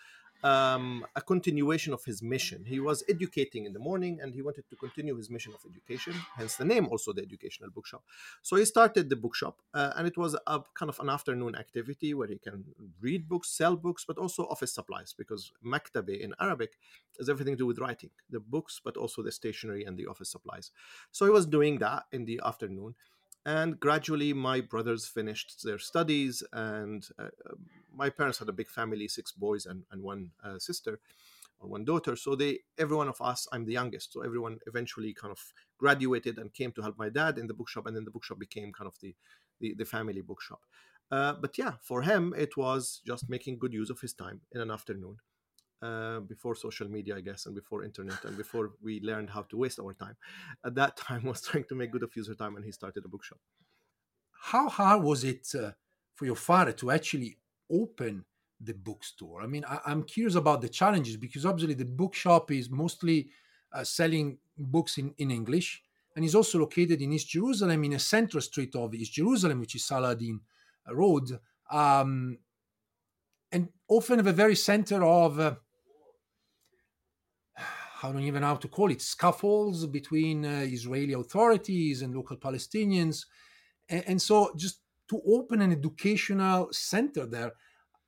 um, 0.47 1.05
a 1.17 1.21
continuation 1.21 1.93
of 1.93 2.05
his 2.05 2.23
mission. 2.23 2.65
He 2.65 2.79
was 2.79 3.03
educating 3.09 3.67
in 3.67 3.73
the 3.73 3.81
morning 3.81 4.21
and 4.23 4.33
he 4.33 4.43
wanted 4.43 4.65
to 4.71 4.77
continue 4.77 5.17
his 5.17 5.29
mission 5.29 5.53
of 5.53 5.61
education, 5.69 6.15
hence 6.37 6.55
the 6.55 6.65
name 6.65 6.87
also 6.87 7.13
the 7.13 7.23
educational 7.23 7.71
bookshop. 7.71 8.05
So 8.43 8.55
he 8.55 8.65
started 8.65 9.11
the 9.11 9.17
bookshop 9.17 9.57
uh, 9.75 9.93
and 9.97 10.07
it 10.07 10.17
was 10.17 10.37
a 10.47 10.61
kind 10.75 10.89
of 10.89 11.01
an 11.01 11.11
afternoon 11.11 11.57
activity 11.57 12.15
where 12.15 12.29
he 12.29 12.39
can 12.39 12.65
read 13.01 13.29
books, 13.29 13.49
sell 13.51 13.75
books, 13.75 14.05
but 14.07 14.19
also 14.19 14.45
office 14.45 14.73
supplies 14.73 15.13
because 15.17 15.51
maktabe 15.65 16.21
in 16.21 16.33
Arabic 16.39 16.79
has 17.19 17.29
everything 17.29 17.55
to 17.55 17.59
do 17.65 17.67
with 17.67 17.81
writing, 17.81 18.11
the 18.31 18.39
books, 18.39 18.81
but 18.85 18.97
also 18.97 19.23
the 19.23 19.33
stationery 19.33 19.83
and 19.85 19.99
the 19.99 20.07
office 20.07 20.31
supplies. 20.31 20.71
So 21.11 21.25
he 21.25 21.33
was 21.33 21.47
doing 21.47 21.79
that 21.79 22.05
in 22.13 22.25
the 22.25 22.41
afternoon 22.45 22.95
and 23.47 23.79
gradually 23.79 24.33
my 24.33 24.61
brothers 24.61 25.07
finished 25.07 25.63
their 25.63 25.79
studies 25.79 26.43
and 26.53 27.07
uh, 27.19 27.29
my 27.95 28.11
parents 28.11 28.41
had 28.41 28.49
a 28.49 28.53
big 28.53 28.69
family 28.69 29.07
six 29.07 29.31
boys 29.31 29.65
and, 29.65 29.85
and 29.93 30.03
one 30.03 30.33
uh, 30.45 30.59
sister 30.59 30.99
or 31.61 31.69
one 31.69 31.85
daughter. 31.85 32.17
So 32.17 32.35
they 32.35 32.59
every 32.77 32.97
one 32.97 33.09
of 33.09 33.21
us 33.21 33.47
i'm 33.53 33.65
the 33.65 33.73
youngest 33.73 34.13
so 34.13 34.23
everyone 34.23 34.59
eventually 34.67 35.15
kind 35.15 35.31
of 35.31 35.41
graduated 35.79 36.39
and 36.39 36.53
came 36.53 36.73
to 36.73 36.83
help 36.83 36.99
my 36.99 37.09
dad 37.09 37.39
in 37.39 37.47
the 37.47 37.55
bookshop 37.55 37.87
and 37.87 37.97
then 37.97 38.05
the 38.05 38.11
bookshop 38.11 38.39
became 38.39 38.73
kind 38.73 38.89
of 38.89 38.99
the 39.01 39.15
the, 39.61 39.75
the 39.79 39.87
family 39.87 40.21
bookshop. 40.21 40.61
Uh, 41.11 41.35
but 41.41 41.57
yeah 41.57 41.75
for 41.81 42.03
him 42.03 42.35
it 42.37 42.57
was 42.57 43.01
just 43.07 43.31
making 43.31 43.59
good 43.59 43.73
use 43.73 43.91
of 43.91 44.01
his 44.01 44.13
time 44.13 44.41
in 44.53 44.61
an 44.61 44.73
afternoon 44.73 45.19
uh, 45.83 46.21
before 46.21 46.55
social 46.55 46.89
media, 46.89 47.17
I 47.17 47.21
guess, 47.21 47.47
and 47.47 47.55
before 47.55 47.85
internet, 47.85 48.25
and 48.25 48.37
before 48.37 48.73
we 48.83 49.01
learned 49.01 49.31
how 49.31 49.43
to 49.43 49.57
waste 49.57 49.79
our 49.79 49.95
time. 49.95 50.17
At 50.65 50.75
that 50.77 50.97
time, 51.07 51.25
was 51.25 51.43
trying 51.43 51.65
to 51.65 51.75
make 51.75 51.93
good 51.93 52.03
of 52.03 52.15
user 52.17 52.35
time, 52.35 52.57
and 52.57 52.65
he 52.65 52.73
started 52.73 53.05
a 53.05 53.09
bookshop. 53.09 53.39
How 54.33 54.69
hard 54.69 55.03
was 55.03 55.25
it 55.25 55.49
uh, 55.55 55.73
for 56.15 56.25
your 56.27 56.37
father 56.37 56.73
to 56.73 56.91
actually 56.91 57.39
open 57.71 58.25
the 58.61 58.75
bookstore? 58.75 59.43
I 59.43 59.47
mean, 59.47 59.65
I- 59.69 59.91
am 59.93 60.05
curious 60.05 60.35
about 60.35 60.61
the 60.61 60.69
challenges 60.69 61.17
because 61.17 61.45
obviously 61.45 61.75
the 61.75 61.85
bookshop 61.85 62.51
is 62.51 62.71
mostly 62.71 63.29
uh, 63.73 63.85
selling 63.85 64.39
books 64.57 64.99
in, 64.99 65.15
in 65.19 65.31
English, 65.31 65.83
and 66.15 66.25
is 66.25 66.35
also 66.35 66.59
located 66.59 67.03
in 67.03 67.13
East 67.13 67.29
Jerusalem, 67.29 67.85
in 67.85 67.93
a 67.93 67.99
central 67.99 68.41
street 68.41 68.75
of 68.75 68.95
East 68.95 69.13
Jerusalem, 69.13 69.61
which 69.61 69.75
is 69.75 69.85
Saladin 69.85 70.41
Road. 70.91 71.39
Um, 71.71 72.39
and 73.53 73.69
often 73.89 74.19
at 74.19 74.25
the 74.25 74.33
very 74.33 74.57
center 74.57 75.05
of 75.05 75.39
uh, 75.39 75.55
I 78.07 78.13
don't 78.13 78.23
even 78.23 78.43
know 78.43 78.49
how 78.49 78.57
to 78.57 78.69
call 78.69 78.91
it, 78.91 79.03
scuffles 79.03 79.87
between 79.87 80.45
uh, 80.45 80.65
Israeli 80.65 81.15
authorities 81.15 82.03
and 82.03 82.15
local 82.15 82.37
Palestinians. 82.37 83.27
And, 83.89 84.05
and, 84.07 84.23
so 84.23 84.53
just 84.57 84.81
to 85.11 85.21
open 85.27 85.61
an 85.61 85.73
educational 85.73 86.69
center 86.73 87.27
there, 87.27 87.53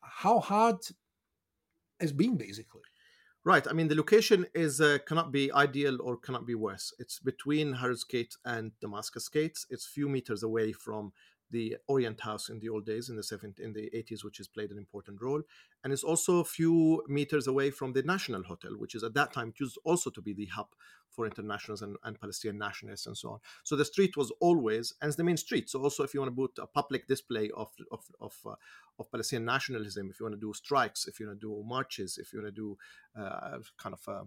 how 0.00 0.38
hard 0.38 0.76
has 2.00 2.12
been 2.12 2.36
basically? 2.36 2.82
Right. 3.44 3.66
I 3.66 3.72
mean, 3.72 3.88
the 3.88 3.94
location 3.94 4.46
is 4.54 4.80
uh, 4.80 4.98
cannot 5.06 5.32
be 5.32 5.50
ideal 5.52 5.98
or 6.02 6.16
cannot 6.16 6.46
be 6.46 6.54
worse. 6.54 6.92
It's 6.98 7.18
between 7.18 7.72
Herod's 7.72 8.04
Gate 8.04 8.36
and 8.44 8.72
Damascus 8.80 9.28
Gate. 9.28 9.64
It's 9.70 9.86
few 9.86 10.08
meters 10.08 10.42
away 10.42 10.72
from 10.72 11.12
the 11.50 11.76
Orient 11.86 12.20
House 12.20 12.48
in 12.48 12.60
the 12.60 12.68
old 12.68 12.84
days 12.86 13.08
in 13.08 13.16
the 13.16 13.22
70, 13.22 13.62
in 13.62 13.72
the 13.72 13.90
80s, 13.94 14.24
which 14.24 14.38
has 14.38 14.48
played 14.48 14.70
an 14.70 14.78
important 14.78 15.20
role, 15.22 15.42
and 15.82 15.92
it's 15.92 16.04
also 16.04 16.38
a 16.38 16.44
few 16.44 17.02
meters 17.08 17.46
away 17.46 17.70
from 17.70 17.92
the 17.92 18.02
National 18.02 18.42
Hotel, 18.42 18.72
which 18.76 18.94
is 18.94 19.02
at 19.02 19.14
that 19.14 19.32
time 19.32 19.52
used 19.58 19.78
also 19.84 20.10
to 20.10 20.20
be 20.20 20.34
the 20.34 20.46
hub 20.46 20.68
for 21.10 21.26
internationals 21.26 21.82
and, 21.82 21.96
and 22.04 22.20
Palestinian 22.20 22.58
nationalists 22.58 23.06
and 23.06 23.16
so 23.16 23.30
on. 23.30 23.38
So 23.64 23.76
the 23.76 23.84
street 23.84 24.16
was 24.16 24.32
always, 24.40 24.94
and 25.00 25.08
it's 25.08 25.16
the 25.16 25.24
main 25.24 25.36
street. 25.36 25.70
So 25.70 25.82
also, 25.82 26.04
if 26.04 26.14
you 26.14 26.20
want 26.20 26.32
to 26.32 26.36
put 26.36 26.58
a 26.62 26.66
public 26.66 27.06
display 27.08 27.50
of 27.56 27.70
of 27.90 28.04
of, 28.20 28.34
uh, 28.46 28.54
of 28.98 29.10
Palestinian 29.10 29.44
nationalism, 29.44 30.10
if 30.10 30.20
you 30.20 30.26
want 30.26 30.34
to 30.34 30.40
do 30.40 30.52
strikes, 30.54 31.06
if 31.06 31.18
you 31.18 31.26
want 31.26 31.40
to 31.40 31.46
do 31.46 31.62
marches, 31.66 32.18
if 32.18 32.32
you 32.32 32.40
want 32.40 32.54
to 32.54 32.60
do 32.60 32.78
uh, 33.20 33.58
kind 33.78 33.94
of 33.94 34.02
uh, 34.08 34.24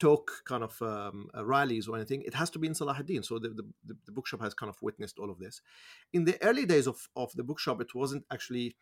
talk 0.00 0.42
kind 0.46 0.64
of 0.64 0.80
um, 0.82 1.28
uh, 1.36 1.44
rallies 1.44 1.86
or 1.86 1.94
anything, 1.94 2.22
it 2.22 2.34
has 2.34 2.50
to 2.50 2.58
be 2.58 2.66
in 2.66 2.72
Salahuddin. 2.72 3.24
So 3.24 3.38
the, 3.38 3.50
the, 3.50 3.96
the, 4.06 4.12
bookshop 4.12 4.40
has 4.40 4.54
kind 4.54 4.70
of 4.70 4.80
witnessed 4.82 5.18
all 5.18 5.30
of 5.30 5.38
this. 5.38 5.60
In 6.12 6.24
the 6.24 6.42
early 6.42 6.66
days 6.66 6.86
of, 6.86 7.08
of 7.14 7.32
the 7.34 7.44
bookshop, 7.44 7.80
it 7.80 7.94
wasn't 7.94 8.24
actually, 8.32 8.76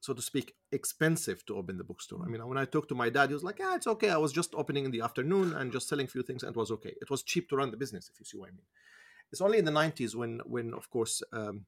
so 0.00 0.12
to 0.12 0.20
speak, 0.20 0.54
expensive 0.72 1.46
to 1.46 1.56
open 1.56 1.78
the 1.78 1.84
bookstore. 1.84 2.20
I 2.24 2.28
mean, 2.28 2.46
when 2.46 2.58
I 2.58 2.64
talked 2.64 2.88
to 2.90 2.94
my 2.94 3.08
dad, 3.08 3.30
he 3.30 3.34
was 3.34 3.44
like, 3.44 3.60
yeah, 3.60 3.76
it's 3.76 3.86
okay. 3.86 4.10
I 4.10 4.18
was 4.18 4.32
just 4.32 4.54
opening 4.54 4.84
in 4.84 4.90
the 4.90 5.00
afternoon 5.00 5.54
and 5.54 5.72
just 5.72 5.88
selling 5.88 6.06
a 6.06 6.10
few 6.10 6.22
things 6.22 6.42
and 6.42 6.50
it 6.50 6.58
was 6.58 6.72
okay. 6.72 6.94
It 7.00 7.10
was 7.10 7.22
cheap 7.22 7.48
to 7.50 7.56
run 7.56 7.70
the 7.70 7.76
business, 7.76 8.10
if 8.12 8.18
you 8.18 8.26
see 8.26 8.36
what 8.36 8.48
I 8.48 8.52
mean. 8.52 8.66
It's 9.30 9.40
only 9.40 9.58
in 9.58 9.64
the 9.64 9.72
90s 9.72 10.14
when, 10.14 10.40
when 10.44 10.74
of 10.74 10.90
course, 10.90 11.22
um, 11.32 11.66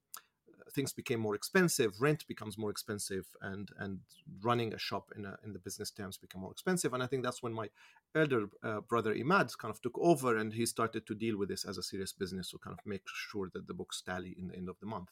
things 0.72 0.92
became 0.92 1.20
more 1.20 1.34
expensive, 1.34 2.00
rent 2.00 2.26
becomes 2.26 2.58
more 2.58 2.70
expensive, 2.70 3.26
and 3.42 3.70
and 3.78 4.00
running 4.42 4.74
a 4.74 4.78
shop 4.78 5.12
in 5.16 5.24
a, 5.24 5.36
in 5.44 5.52
the 5.52 5.58
business 5.58 5.90
terms 5.90 6.16
become 6.16 6.40
more 6.42 6.52
expensive. 6.52 6.94
And 6.94 7.02
I 7.02 7.06
think 7.06 7.22
that's 7.22 7.42
when 7.42 7.52
my 7.52 7.68
elder 8.14 8.46
uh, 8.62 8.80
brother 8.80 9.14
Imad 9.14 9.56
kind 9.58 9.72
of 9.72 9.80
took 9.80 9.98
over, 9.98 10.36
and 10.36 10.52
he 10.52 10.66
started 10.66 11.06
to 11.06 11.14
deal 11.14 11.36
with 11.38 11.48
this 11.48 11.64
as 11.64 11.78
a 11.78 11.82
serious 11.82 12.12
business 12.12 12.50
to 12.50 12.58
kind 12.58 12.76
of 12.78 12.84
make 12.86 13.02
sure 13.06 13.50
that 13.54 13.66
the 13.66 13.74
books 13.74 14.02
tally 14.02 14.34
in 14.38 14.48
the 14.48 14.56
end 14.56 14.68
of 14.68 14.78
the 14.80 14.86
month. 14.86 15.10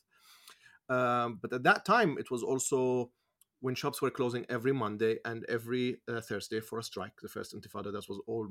Um, 0.88 1.38
but 1.42 1.52
at 1.52 1.64
that 1.64 1.84
time, 1.84 2.16
it 2.18 2.30
was 2.30 2.42
also 2.42 3.10
when 3.60 3.74
shops 3.74 4.02
were 4.02 4.10
closing 4.10 4.46
every 4.48 4.72
Monday 4.72 5.18
and 5.24 5.44
every 5.48 5.96
uh, 6.08 6.20
Thursday 6.20 6.60
for 6.60 6.78
a 6.78 6.82
strike. 6.82 7.20
The 7.20 7.28
first 7.28 7.54
Intifada, 7.54 7.92
that 7.92 8.08
was 8.08 8.20
all 8.26 8.48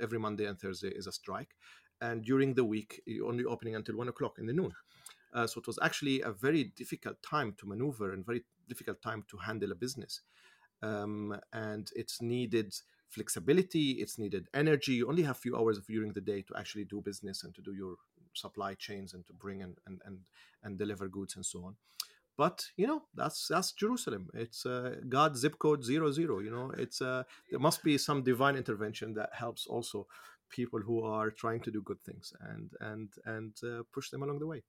every 0.00 0.18
Monday 0.18 0.46
and 0.46 0.58
Thursday 0.58 0.88
is 0.88 1.06
a 1.06 1.12
strike, 1.12 1.54
and 2.00 2.24
during 2.24 2.54
the 2.54 2.64
week, 2.64 3.02
you're 3.06 3.28
only 3.28 3.44
opening 3.44 3.76
until 3.76 3.96
one 3.96 4.08
o'clock 4.08 4.38
in 4.38 4.46
the 4.46 4.52
noon. 4.52 4.72
Uh, 5.34 5.46
so 5.46 5.60
it 5.60 5.66
was 5.66 5.78
actually 5.82 6.20
a 6.22 6.30
very 6.30 6.64
difficult 6.76 7.20
time 7.22 7.54
to 7.58 7.66
maneuver 7.66 8.12
and 8.12 8.24
very 8.24 8.44
difficult 8.68 9.02
time 9.02 9.24
to 9.28 9.36
handle 9.38 9.72
a 9.72 9.74
business. 9.74 10.20
Um, 10.82 11.36
and 11.52 11.90
it's 11.96 12.22
needed 12.22 12.74
flexibility, 13.08 13.92
it's 13.92 14.18
needed 14.18 14.48
energy. 14.54 14.92
You 14.94 15.08
only 15.08 15.22
have 15.22 15.36
a 15.36 15.40
few 15.40 15.56
hours 15.56 15.78
of 15.78 15.86
during 15.86 16.12
the 16.12 16.20
day 16.20 16.42
to 16.42 16.56
actually 16.56 16.84
do 16.84 17.00
business 17.00 17.42
and 17.44 17.54
to 17.54 17.62
do 17.62 17.72
your 17.74 17.96
supply 18.34 18.74
chains 18.74 19.14
and 19.14 19.26
to 19.26 19.32
bring 19.32 19.62
and 19.62 19.76
and 19.86 20.00
and, 20.04 20.18
and 20.62 20.78
deliver 20.78 21.08
goods 21.08 21.36
and 21.36 21.46
so 21.46 21.64
on. 21.64 21.76
But 22.36 22.66
you 22.76 22.86
know 22.86 23.04
that's 23.14 23.46
that's 23.48 23.72
Jerusalem. 23.72 24.28
It's 24.34 24.66
uh, 24.66 24.96
God 25.08 25.36
zip 25.36 25.58
code 25.58 25.84
zero 25.84 26.10
zero. 26.10 26.40
You 26.40 26.50
know 26.50 26.72
it's 26.76 27.00
uh, 27.00 27.22
there 27.50 27.60
must 27.60 27.84
be 27.84 27.96
some 27.98 28.22
divine 28.22 28.56
intervention 28.56 29.14
that 29.14 29.30
helps 29.32 29.66
also 29.66 30.06
people 30.50 30.80
who 30.80 31.02
are 31.04 31.30
trying 31.30 31.60
to 31.60 31.70
do 31.70 31.82
good 31.82 32.02
things 32.02 32.32
and 32.40 32.72
and 32.80 33.08
and 33.24 33.52
uh, 33.62 33.82
push 33.92 34.10
them 34.10 34.22
along 34.22 34.40
the 34.40 34.46
way. 34.46 34.62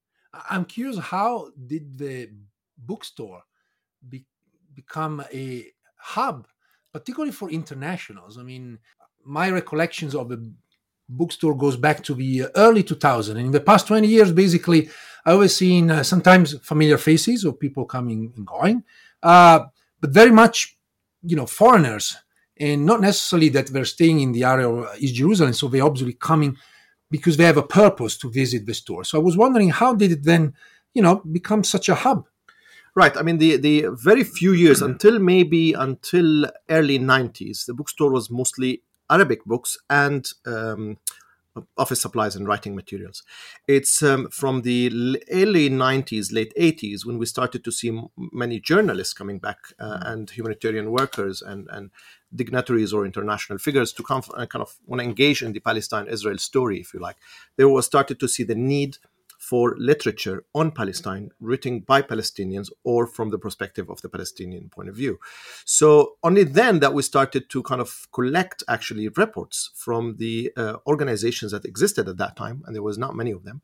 I'm 0.49 0.65
curious, 0.65 0.97
how 0.97 1.51
did 1.67 1.97
the 1.97 2.29
bookstore 2.77 3.43
be, 4.07 4.25
become 4.73 5.23
a 5.33 5.67
hub, 5.97 6.47
particularly 6.93 7.31
for 7.31 7.49
internationals? 7.49 8.37
I 8.37 8.43
mean, 8.43 8.79
my 9.23 9.49
recollections 9.49 10.15
of 10.15 10.29
the 10.29 10.51
bookstore 11.09 11.55
goes 11.55 11.77
back 11.77 12.03
to 12.03 12.13
the 12.13 12.47
early 12.55 12.83
2000s. 12.83 13.29
And 13.29 13.39
in 13.39 13.51
the 13.51 13.59
past 13.59 13.87
20 13.87 14.07
years, 14.07 14.31
basically, 14.31 14.89
I 15.25 15.31
always 15.31 15.55
seen 15.55 15.91
uh, 15.91 16.03
sometimes 16.03 16.57
familiar 16.59 16.97
faces 16.97 17.45
of 17.45 17.59
people 17.59 17.85
coming 17.85 18.33
and 18.35 18.45
going, 18.45 18.83
uh, 19.23 19.65
but 20.01 20.11
very 20.11 20.31
much, 20.31 20.77
you 21.23 21.35
know, 21.35 21.45
foreigners. 21.45 22.15
And 22.57 22.85
not 22.85 23.01
necessarily 23.01 23.49
that 23.49 23.67
they're 23.67 23.83
staying 23.83 24.21
in 24.21 24.31
the 24.31 24.45
area 24.45 24.69
of 24.69 24.97
East 24.97 25.15
Jerusalem, 25.15 25.51
so 25.53 25.67
they're 25.67 25.83
obviously 25.83 26.13
coming 26.13 26.57
because 27.11 27.37
they 27.37 27.45
have 27.45 27.57
a 27.57 27.63
purpose 27.63 28.17
to 28.17 28.29
visit 28.29 28.65
the 28.65 28.73
store. 28.73 29.03
So 29.03 29.19
I 29.19 29.23
was 29.23 29.37
wondering 29.37 29.69
how 29.69 29.93
did 29.93 30.11
it 30.11 30.23
then, 30.23 30.53
you 30.93 31.01
know, 31.01 31.21
become 31.31 31.63
such 31.63 31.89
a 31.89 31.95
hub? 31.95 32.27
Right. 32.95 33.15
I 33.17 33.23
mean, 33.23 33.37
the 33.39 33.57
the 33.57 33.87
very 33.91 34.23
few 34.23 34.53
years 34.53 34.81
until 34.81 35.19
maybe 35.19 35.73
until 35.73 36.45
early 36.69 36.97
'90s, 36.97 37.65
the 37.65 37.73
bookstore 37.73 38.11
was 38.11 38.31
mostly 38.31 38.83
Arabic 39.09 39.43
books 39.45 39.77
and 39.89 40.25
um, 40.45 40.97
office 41.77 42.01
supplies 42.01 42.35
and 42.35 42.47
writing 42.47 42.75
materials. 42.75 43.23
It's 43.67 44.01
um, 44.03 44.29
from 44.29 44.61
the 44.61 45.21
early 45.31 45.69
90s, 45.69 46.33
late 46.33 46.53
80s, 46.59 47.05
when 47.05 47.17
we 47.17 47.25
started 47.25 47.63
to 47.63 47.71
see 47.71 47.97
many 48.31 48.59
journalists 48.59 49.13
coming 49.13 49.39
back 49.39 49.59
uh, 49.79 49.99
and 50.01 50.29
humanitarian 50.29 50.91
workers 50.91 51.41
and, 51.41 51.67
and 51.71 51.91
dignitaries 52.33 52.93
or 52.93 53.05
international 53.05 53.57
figures 53.57 53.93
to 53.93 54.03
come 54.03 54.21
and 54.35 54.49
kind 54.49 54.61
of 54.61 54.75
want 54.85 54.99
to 54.99 55.05
engage 55.05 55.41
in 55.41 55.53
the 55.53 55.59
Palestine 55.59 56.07
Israel 56.07 56.37
story, 56.37 56.79
if 56.79 56.93
you 56.93 56.99
like. 56.99 57.17
They 57.55 57.65
were 57.65 57.81
started 57.81 58.19
to 58.19 58.27
see 58.27 58.43
the 58.43 58.55
need 58.55 58.97
for 59.49 59.75
literature 59.77 60.43
on 60.55 60.71
Palestine 60.71 61.29
written 61.39 61.79
by 61.79 62.01
Palestinians 62.01 62.69
or 62.83 63.05
from 63.05 63.29
the 63.29 63.37
perspective 63.37 63.91
of 63.91 64.01
the 64.01 64.09
Palestinian 64.09 64.69
point 64.69 64.89
of 64.89 64.95
view. 64.95 65.19
So 65.65 66.13
only 66.23 66.43
then 66.43 66.79
that 66.79 66.95
we 66.95 67.03
started 67.03 67.47
to 67.51 67.61
kind 67.61 67.79
of 67.79 68.07
collect 68.11 68.63
actually 68.67 69.07
reports 69.09 69.69
from 69.75 70.15
the 70.17 70.51
uh, 70.57 70.77
organizations 70.87 71.51
that 71.51 71.63
existed 71.63 72.09
at 72.09 72.17
that 72.17 72.35
time, 72.35 72.63
and 72.65 72.75
there 72.75 72.81
was 72.81 72.97
not 72.97 73.15
many 73.15 73.29
of 73.29 73.43
them. 73.43 73.61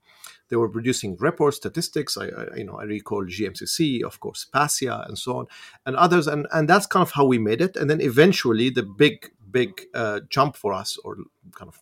They 0.49 0.55
were 0.55 0.69
producing 0.69 1.17
reports, 1.17 1.57
statistics. 1.57 2.15
I, 2.15 2.25
I 2.25 2.57
you 2.57 2.65
know 2.65 2.77
I 2.79 2.83
recall 2.83 3.25
JMCC, 3.25 4.03
of 4.03 4.19
course, 4.19 4.45
PASSIA, 4.53 5.07
and 5.07 5.17
so 5.17 5.37
on, 5.37 5.45
and 5.87 5.95
others, 5.95 6.27
and 6.27 6.45
and 6.53 6.69
that's 6.69 6.85
kind 6.85 7.01
of 7.01 7.11
how 7.11 7.25
we 7.25 7.39
made 7.39 7.61
it. 7.61 7.75
And 7.75 7.89
then 7.89 8.01
eventually 8.01 8.69
the 8.69 8.83
big 8.83 9.31
big 9.49 9.81
uh, 9.95 10.19
jump 10.29 10.55
for 10.55 10.73
us, 10.73 10.97
or 11.03 11.17
kind 11.55 11.71
of 11.73 11.77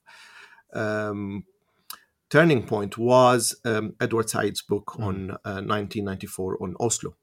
um, 0.81 1.43
turning 2.29 2.65
point 2.65 2.97
was 2.97 3.59
um, 3.65 3.95
Edward 3.99 4.29
Said's 4.29 4.61
book 4.61 4.95
mm. 4.97 5.03
on 5.03 5.31
uh, 5.45 5.61
1994 5.61 6.57
on 6.61 6.75
Oslo. 6.79 7.15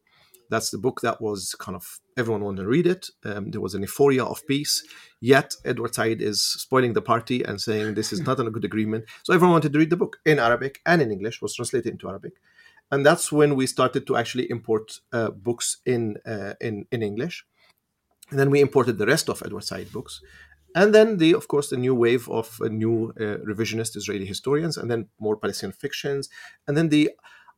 That's 0.49 0.71
the 0.71 0.79
book 0.79 1.01
that 1.01 1.21
was 1.21 1.57
kind 1.59 1.75
of 1.75 1.99
everyone 2.17 2.45
wanted 2.45 2.63
to 2.63 2.69
read 2.69 2.87
it. 2.87 3.11
Um, 3.25 3.51
there 3.51 3.61
was 3.61 3.75
an 3.75 3.83
euphoria 3.83 4.25
of 4.25 4.47
peace. 4.47 4.85
Yet 5.21 5.55
Edward 5.65 5.95
Said 5.95 6.23
is 6.23 6.43
spoiling 6.43 6.93
the 6.93 7.03
party 7.03 7.43
and 7.43 7.61
saying 7.61 7.95
this 7.95 8.13
is 8.13 8.21
not 8.27 8.39
a 8.41 8.51
good 8.51 8.65
agreement. 8.65 9.07
So 9.25 9.35
everyone 9.35 9.55
wanted 9.55 9.73
to 9.73 9.79
read 9.79 9.91
the 9.91 9.97
book 9.97 10.19
in 10.25 10.39
Arabic 10.39 10.81
and 10.87 11.03
in 11.03 11.11
English. 11.11 11.43
Was 11.43 11.55
translated 11.55 11.93
into 11.93 12.09
Arabic, 12.09 12.35
and 12.91 13.05
that's 13.05 13.33
when 13.33 13.57
we 13.57 13.67
started 13.67 14.07
to 14.07 14.17
actually 14.17 14.49
import 14.51 15.01
uh, 15.13 15.31
books 15.31 15.79
in 15.85 16.17
uh, 16.25 16.55
in 16.61 16.87
in 16.93 17.03
English. 17.03 17.45
And 18.31 18.39
then 18.39 18.51
we 18.51 18.61
imported 18.61 18.99
the 18.99 19.07
rest 19.07 19.29
of 19.29 19.43
Edward 19.45 19.65
Said 19.65 19.93
books 19.93 20.21
and 20.77 20.95
then 20.95 21.17
the 21.17 21.35
of 21.35 21.49
course 21.49 21.71
the 21.71 21.77
new 21.77 21.95
wave 21.95 22.29
of 22.29 22.61
uh, 22.61 22.69
new 22.69 23.13
uh, 23.19 23.39
revisionist 23.51 23.97
israeli 23.97 24.27
historians 24.27 24.77
and 24.77 24.89
then 24.91 25.09
more 25.19 25.37
palestinian 25.37 25.73
fictions. 25.73 26.29
And 26.69 26.77
then 26.77 26.91
the 26.91 27.11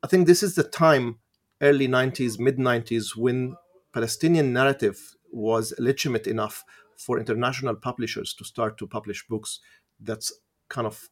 i 0.02 0.06
think 0.06 0.26
this 0.26 0.42
is 0.42 0.54
the 0.54 0.62
time 0.62 1.18
early 1.60 1.88
90s 1.88 2.38
mid 2.38 2.56
90s 2.56 3.16
when 3.16 3.56
palestinian 3.92 4.52
narrative 4.52 4.98
was 5.32 5.74
legitimate 5.78 6.26
enough 6.26 6.64
for 6.96 7.18
international 7.18 7.74
publishers 7.74 8.32
to 8.34 8.44
start 8.44 8.78
to 8.78 8.86
publish 8.86 9.26
books 9.28 9.60
that's 10.00 10.32
kind 10.68 10.86
of 10.86 11.08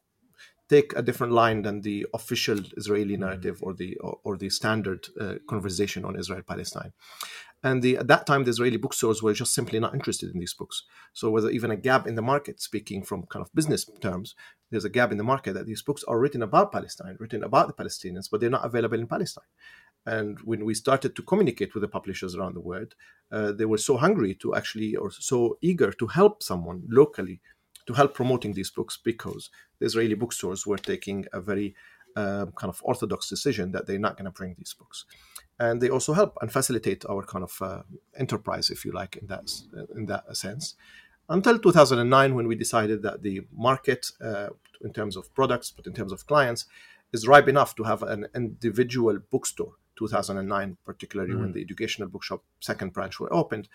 take 0.69 0.93
a 0.95 1.01
different 1.01 1.33
line 1.33 1.61
than 1.61 1.81
the 1.81 2.05
official 2.13 2.59
Israeli 2.75 3.13
mm-hmm. 3.13 3.21
narrative 3.21 3.59
or 3.61 3.73
the 3.73 3.95
or, 3.97 4.19
or 4.23 4.37
the 4.37 4.49
standard 4.49 5.07
uh, 5.19 5.35
conversation 5.47 6.05
on 6.05 6.19
Israel 6.19 6.41
Palestine. 6.45 6.93
And 7.63 7.81
the, 7.81 7.97
at 7.97 8.07
that 8.07 8.27
time, 8.27 8.43
the 8.43 8.51
Israeli 8.51 8.77
bookstores 8.77 9.23
were 9.23 9.33
just 9.33 9.53
simply 9.53 9.79
not 9.79 9.95
interested 9.95 10.31
in 10.31 10.39
these 10.39 10.53
books. 10.53 10.83
So, 11.13 11.31
was 11.31 11.45
even 11.45 11.71
a 11.71 11.75
gap 11.75 12.05
in 12.05 12.13
the 12.13 12.21
market, 12.21 12.61
speaking 12.61 13.01
from 13.01 13.23
kind 13.23 13.43
of 13.43 13.53
business 13.53 13.89
terms, 13.99 14.35
there's 14.69 14.85
a 14.85 14.89
gap 14.89 15.11
in 15.11 15.17
the 15.17 15.23
market 15.23 15.53
that 15.53 15.65
these 15.65 15.81
books 15.81 16.03
are 16.07 16.19
written 16.19 16.43
about 16.43 16.71
Palestine, 16.71 17.17
written 17.19 17.43
about 17.43 17.67
the 17.67 17.83
Palestinians, 17.83 18.29
but 18.29 18.41
they're 18.41 18.49
not 18.51 18.65
available 18.65 18.99
in 18.99 19.07
Palestine. 19.07 19.45
And 20.05 20.39
when 20.41 20.65
we 20.65 20.73
started 20.73 21.15
to 21.15 21.23
communicate 21.23 21.73
with 21.73 21.81
the 21.81 21.87
publishers 21.87 22.35
around 22.35 22.55
the 22.55 22.61
world, 22.61 22.93
uh, 23.31 23.51
they 23.51 23.65
were 23.65 23.77
so 23.77 23.97
hungry 23.97 24.35
to 24.35 24.55
actually, 24.55 24.95
or 24.95 25.09
so 25.11 25.57
eager 25.61 25.91
to 25.91 26.07
help 26.07 26.43
someone 26.43 26.83
locally 26.87 27.41
to 27.87 27.93
help 27.93 28.13
promoting 28.13 28.53
these 28.53 28.69
books 28.69 28.97
because 29.01 29.49
the 29.79 29.85
Israeli 29.85 30.13
bookstores 30.13 30.67
were 30.67 30.77
taking 30.77 31.25
a 31.33 31.41
very 31.41 31.75
um, 32.15 32.51
kind 32.53 32.69
of 32.69 32.81
orthodox 32.83 33.29
decision 33.29 33.71
that 33.71 33.87
they're 33.87 33.99
not 33.99 34.17
going 34.17 34.25
to 34.25 34.31
bring 34.31 34.55
these 34.57 34.73
books, 34.73 35.05
and 35.59 35.81
they 35.81 35.89
also 35.89 36.13
help 36.13 36.37
and 36.41 36.51
facilitate 36.51 37.05
our 37.09 37.23
kind 37.23 37.43
of 37.43 37.61
uh, 37.61 37.81
enterprise, 38.17 38.69
if 38.69 38.83
you 38.85 38.91
like, 38.91 39.17
in 39.17 39.27
that 39.27 39.51
in 39.95 40.05
that 40.07 40.35
sense. 40.35 40.75
Until 41.29 41.59
2009, 41.59 42.35
when 42.35 42.47
we 42.47 42.55
decided 42.55 43.01
that 43.03 43.21
the 43.21 43.41
market, 43.53 44.11
uh, 44.21 44.47
in 44.81 44.93
terms 44.93 45.17
of 45.17 45.33
products, 45.35 45.71
but 45.71 45.85
in 45.85 45.93
terms 45.93 46.11
of 46.11 46.25
clients, 46.25 46.65
is 47.13 47.27
ripe 47.27 47.47
enough 47.47 47.75
to 47.75 47.83
have 47.83 48.01
an 48.03 48.27
individual 48.35 49.19
bookstore. 49.29 49.73
2009, 49.97 50.77
particularly 50.85 51.33
mm 51.33 51.39
when 51.39 51.51
the 51.51 51.61
educational 51.61 52.07
bookshop 52.07 52.43
second 52.59 52.93
branch 52.93 53.19
were 53.19 53.33
opened, 53.33 53.67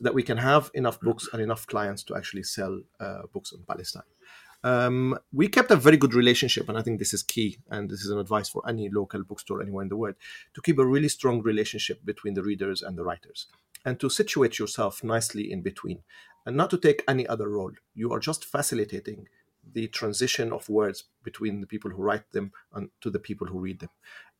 that 0.00 0.14
we 0.14 0.22
can 0.22 0.38
have 0.38 0.70
enough 0.74 1.00
books 1.00 1.28
and 1.32 1.42
enough 1.42 1.66
clients 1.66 2.02
to 2.04 2.16
actually 2.16 2.44
sell 2.44 2.80
uh, 3.00 3.22
books 3.32 3.52
on 3.52 3.64
Palestine. 3.66 4.02
Um, 4.64 5.16
we 5.32 5.48
kept 5.48 5.70
a 5.70 5.76
very 5.76 5.96
good 5.96 6.14
relationship, 6.14 6.68
and 6.68 6.76
I 6.76 6.82
think 6.82 6.98
this 6.98 7.14
is 7.14 7.22
key. 7.22 7.58
And 7.70 7.88
this 7.88 8.02
is 8.02 8.10
an 8.10 8.18
advice 8.18 8.48
for 8.48 8.68
any 8.68 8.88
local 8.88 9.22
bookstore 9.22 9.62
anywhere 9.62 9.82
in 9.82 9.88
the 9.88 9.96
world 9.96 10.16
to 10.54 10.60
keep 10.60 10.78
a 10.78 10.86
really 10.86 11.08
strong 11.08 11.42
relationship 11.42 12.04
between 12.04 12.34
the 12.34 12.42
readers 12.42 12.82
and 12.82 12.96
the 12.96 13.04
writers, 13.04 13.46
and 13.84 14.00
to 14.00 14.10
situate 14.10 14.58
yourself 14.58 15.04
nicely 15.04 15.50
in 15.50 15.62
between, 15.62 16.00
and 16.44 16.56
not 16.56 16.70
to 16.70 16.78
take 16.78 17.04
any 17.06 17.26
other 17.26 17.48
role. 17.48 17.72
You 17.94 18.12
are 18.12 18.20
just 18.20 18.44
facilitating 18.44 19.28
the 19.72 19.86
transition 19.88 20.52
of 20.52 20.68
words 20.68 21.04
between 21.22 21.60
the 21.60 21.66
people 21.66 21.90
who 21.90 22.02
write 22.02 22.32
them 22.32 22.52
and 22.72 22.90
to 23.00 23.10
the 23.10 23.18
people 23.18 23.46
who 23.46 23.60
read 23.60 23.80
them, 23.80 23.90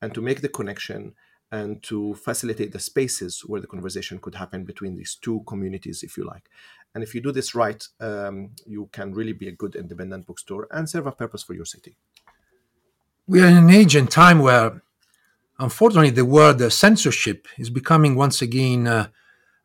and 0.03 0.15
to 0.15 0.21
make 0.21 0.41
the 0.41 0.49
connection 0.49 1.15
and 1.50 1.83
to 1.83 2.14
facilitate 2.14 2.73
the 2.73 2.78
spaces 2.78 3.40
where 3.40 3.61
the 3.61 3.67
conversation 3.67 4.19
could 4.19 4.35
happen 4.35 4.64
between 4.64 4.97
these 4.97 5.17
two 5.21 5.43
communities, 5.47 6.02
if 6.02 6.17
you 6.17 6.25
like. 6.25 6.50
And 6.95 7.02
if 7.02 7.14
you 7.14 7.21
do 7.21 7.33
this 7.33 7.55
right, 7.55 7.87
um, 8.00 8.50
you 8.67 8.88
can 8.93 9.14
really 9.14 9.33
be 9.33 9.49
a 9.49 9.52
good 9.52 9.75
independent 9.75 10.26
bookstore 10.26 10.69
and 10.71 10.88
serve 10.88 11.07
a 11.07 11.12
purpose 11.12 11.43
for 11.43 11.55
your 11.55 11.64
city. 11.64 11.97
We 13.26 13.43
are 13.43 13.47
in 13.47 13.57
an 13.57 13.71
age 13.71 13.95
and 13.95 14.11
time 14.11 14.40
where, 14.40 14.83
unfortunately, 15.59 16.11
the 16.11 16.25
word 16.25 16.61
censorship 16.73 17.47
is 17.59 17.71
becoming 17.71 18.14
once 18.14 18.40
again 18.43 18.87
uh, 18.87 19.09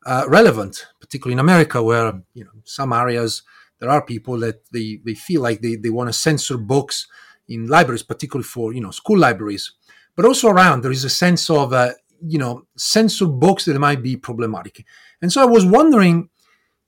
uh, 0.06 0.26
relevant, 0.28 0.88
particularly 1.00 1.34
in 1.34 1.40
America, 1.40 1.82
where 1.82 2.22
you 2.34 2.44
know 2.44 2.52
some 2.66 2.92
areas 2.92 3.44
there 3.80 3.90
are 3.90 4.02
people 4.02 4.40
that 4.40 4.64
they, 4.72 5.02
they 5.04 5.14
feel 5.14 5.42
like 5.42 5.62
they, 5.62 5.76
they 5.76 5.90
want 5.90 6.08
to 6.08 6.14
censor 6.14 6.58
books 6.58 7.08
in 7.48 7.68
libraries, 7.68 8.04
particularly 8.04 8.46
for 8.46 8.74
you 8.74 8.80
know 8.80 8.92
school 8.92 9.18
libraries, 9.18 9.74
but 10.16 10.26
also 10.26 10.50
around 10.50 10.82
there 10.82 10.92
is 10.92 11.04
a 11.04 11.10
sense 11.10 11.50
of 11.50 11.74
uh, 11.74 11.92
you 12.22 12.38
know 12.38 12.66
censor 12.76 13.26
books 13.26 13.66
that 13.66 13.78
might 13.80 14.02
be 14.02 14.16
problematic. 14.16 14.86
And 15.22 15.32
so 15.32 15.42
I 15.42 15.46
was 15.46 15.66
wondering 15.66 16.30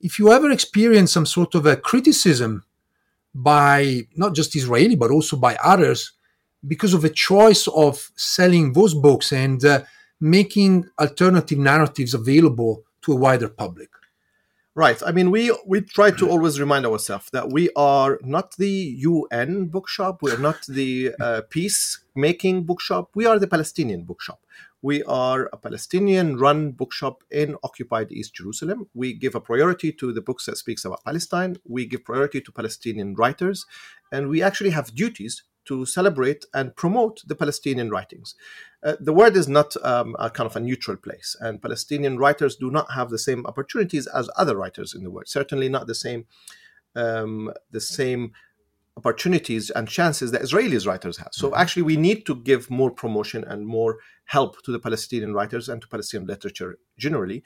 if 0.02 0.20
you 0.20 0.32
ever 0.32 0.52
experienced 0.52 1.14
some 1.14 1.26
sort 1.26 1.56
of 1.56 1.66
a 1.66 1.76
criticism 1.76 2.64
by 3.34 4.08
not 4.16 4.34
just 4.36 4.56
Israeli 4.56 4.96
but 4.96 5.12
also 5.12 5.38
by 5.38 5.56
others 5.64 6.14
because 6.68 6.94
of 6.94 7.04
a 7.04 7.10
choice 7.10 7.68
of 7.68 8.12
selling 8.16 8.74
those 8.74 8.94
books 8.94 9.32
and 9.32 9.64
uh, 9.64 9.82
making 10.20 10.90
alternative 11.00 11.60
narratives 11.60 12.14
available 12.14 12.84
to 13.02 13.14
a 13.14 13.16
wider 13.16 13.50
public. 13.50 13.90
Right. 14.74 15.02
I 15.06 15.12
mean, 15.14 15.32
we 15.32 15.56
we 15.66 15.80
try 15.82 16.12
to 16.12 16.30
always 16.30 16.60
remind 16.60 16.86
ourselves 16.86 17.30
that 17.32 17.50
we 17.50 17.70
are 17.78 18.20
not 18.24 18.58
the 18.58 18.96
UN 18.98 19.68
bookshop. 19.68 20.22
We 20.22 20.32
are 20.32 20.38
not 20.38 20.66
the 20.68 21.14
uh, 21.18 21.42
peace-making 22.16 22.64
bookshop. 22.64 23.10
We 23.14 23.26
are 23.26 23.40
the 23.40 23.48
Palestinian 23.48 24.04
bookshop. 24.04 24.40
We 24.82 25.04
are 25.04 25.50
a 25.52 25.58
Palestinian 25.58 26.38
run 26.38 26.72
bookshop 26.72 27.24
in 27.32 27.56
occupied 27.64 28.12
East 28.12 28.34
Jerusalem. 28.36 28.88
We 28.94 29.14
give 29.14 29.36
a 29.36 29.42
priority 29.42 29.92
to 29.94 30.14
the 30.14 30.22
books 30.22 30.46
that 30.46 30.58
speaks 30.58 30.86
about 30.86 31.04
Palestine. 31.04 31.58
We 31.66 31.86
give 31.86 32.06
priority 32.06 32.42
to 32.42 32.52
Palestinian 32.52 33.16
writers, 33.16 33.66
and 34.12 34.30
we 34.30 34.42
actually 34.42 34.72
have 34.72 34.96
duties 34.96 35.44
to 35.66 35.86
celebrate 35.86 36.46
and 36.54 36.76
promote 36.76 37.24
the 37.28 37.36
Palestinian 37.36 37.90
writings. 37.90 38.36
Uh, 38.84 38.96
the 39.00 39.14
world 39.14 39.36
is 39.36 39.48
not 39.48 39.76
um, 39.84 40.16
a 40.20 40.30
kind 40.30 40.48
of 40.50 40.56
a 40.56 40.60
neutral 40.60 40.98
place, 40.98 41.36
and 41.42 41.62
Palestinian 41.62 42.18
writers 42.18 42.56
do 42.56 42.70
not 42.70 42.92
have 42.92 43.10
the 43.10 43.18
same 43.18 43.46
opportunities 43.46 44.08
as 44.08 44.30
other 44.38 44.56
writers 44.56 44.94
in 44.94 45.04
the 45.04 45.10
world. 45.10 45.28
Certainly 45.28 45.70
not 45.70 45.88
the 45.88 45.96
same 45.96 46.26
um, 46.96 47.52
the 47.72 47.82
same 47.82 48.32
opportunities 48.98 49.70
and 49.72 49.88
chances 49.88 50.32
that 50.32 50.42
Israelis 50.42 50.88
writers 50.88 51.18
have. 51.18 51.30
So 51.32 51.48
mm-hmm. 51.48 51.62
actually, 51.62 51.84
we 51.84 51.98
need 51.98 52.26
to 52.26 52.36
give 52.36 52.70
more 52.70 52.92
promotion 52.92 53.44
and 53.44 53.66
more 53.66 53.98
help 54.26 54.62
to 54.64 54.72
the 54.72 54.80
Palestinian 54.80 55.34
writers 55.34 55.70
and 55.70 55.82
to 55.82 55.88
Palestinian 55.88 56.28
literature 56.28 56.78
generally 56.98 57.44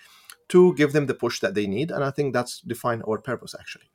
to 0.49 0.73
give 0.75 0.93
them 0.93 1.05
the 1.07 1.13
push 1.13 1.39
that 1.39 1.55
they 1.55 1.67
need. 1.67 1.91
And 1.91 2.03
I 2.03 2.11
think 2.11 2.33
that's 2.33 2.61
define 2.61 3.01
our 3.07 3.19
purpose 3.19 3.55
actually. 3.59 3.89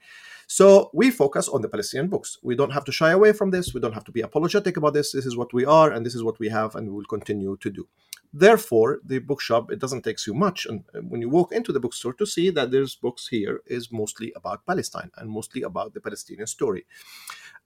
So 0.46 0.90
we 0.92 1.10
focus 1.10 1.48
on 1.48 1.62
the 1.62 1.68
Palestinian 1.68 2.08
books. 2.08 2.38
We 2.42 2.54
don't 2.54 2.72
have 2.72 2.84
to 2.84 2.92
shy 2.92 3.10
away 3.10 3.32
from 3.32 3.50
this. 3.50 3.72
We 3.72 3.80
don't 3.80 3.94
have 3.94 4.04
to 4.04 4.12
be 4.12 4.20
apologetic 4.20 4.76
about 4.76 4.94
this. 4.94 5.12
This 5.12 5.26
is 5.26 5.36
what 5.36 5.52
we 5.52 5.64
are, 5.64 5.90
and 5.90 6.04
this 6.04 6.14
is 6.14 6.22
what 6.22 6.38
we 6.38 6.48
have, 6.50 6.74
and 6.74 6.88
we 6.88 6.94
will 6.94 7.04
continue 7.06 7.56
to 7.60 7.70
do. 7.70 7.88
Therefore, 8.32 9.00
the 9.04 9.20
bookshop 9.20 9.70
it 9.70 9.78
doesn't 9.78 10.02
take 10.02 10.18
you 10.26 10.34
much, 10.34 10.66
and 10.66 10.84
uh, 10.94 10.98
when 11.00 11.20
you 11.20 11.28
walk 11.28 11.52
into 11.52 11.72
the 11.72 11.80
bookstore 11.80 12.12
to 12.14 12.26
see 12.26 12.50
that 12.50 12.70
there's 12.72 12.96
books 12.96 13.28
here 13.28 13.60
is 13.66 13.92
mostly 13.92 14.32
about 14.34 14.66
Palestine 14.66 15.10
and 15.16 15.30
mostly 15.30 15.62
about 15.62 15.94
the 15.94 16.00
Palestinian 16.00 16.46
story. 16.46 16.84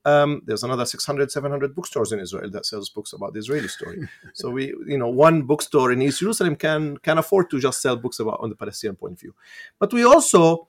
Um, 0.09 0.43
there's 0.47 0.65
another 0.65 0.87
600 0.87 1.31
700 1.31 1.75
bookstores 1.75 2.13
in 2.13 2.19
israel 2.21 2.51
that 2.51 2.67
sells 2.67 2.89
books 2.89 3.13
about 3.13 3.33
the 3.33 3.41
israeli 3.41 3.69
story. 3.69 4.09
So 4.33 4.51
we 4.51 4.65
you 4.93 4.99
know 4.99 5.09
one 5.09 5.43
bookstore 5.43 5.93
in 5.93 6.03
east 6.03 6.21
jerusalem 6.21 6.57
can 6.57 6.97
can 7.07 7.19
afford 7.19 7.51
to 7.51 7.61
just 7.67 7.83
sell 7.83 7.97
books 7.97 8.19
about 8.21 8.41
on 8.41 8.51
the 8.51 8.57
palestinian 8.57 8.97
point 8.97 9.15
of 9.15 9.21
view. 9.21 9.35
But 9.81 9.93
we 9.93 10.05
also 10.05 10.69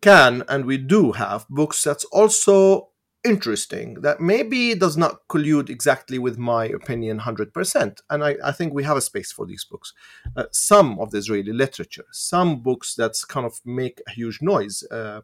can 0.00 0.42
and 0.48 0.64
we 0.64 0.78
do 0.96 1.12
have 1.12 1.46
books 1.48 1.82
that's 1.82 2.06
also 2.06 2.88
interesting 3.24 3.94
that 4.06 4.20
maybe 4.20 4.74
does 4.74 4.96
not 4.96 5.28
collude 5.28 5.70
exactly 5.70 6.18
with 6.18 6.36
my 6.38 6.64
opinion 6.80 7.20
100% 7.20 8.00
and 8.10 8.24
i, 8.24 8.34
I 8.50 8.52
think 8.56 8.74
we 8.74 8.82
have 8.82 8.96
a 8.96 9.08
space 9.10 9.30
for 9.30 9.46
these 9.46 9.64
books. 9.64 9.92
Uh, 10.36 10.46
some 10.50 10.98
of 10.98 11.12
the 11.12 11.18
israeli 11.18 11.52
literature 11.52 12.06
some 12.10 12.50
books 12.68 12.96
that's 12.96 13.24
kind 13.24 13.46
of 13.46 13.60
make 13.64 14.02
a 14.08 14.10
huge 14.10 14.38
noise 14.42 14.82
uh, 14.90 15.20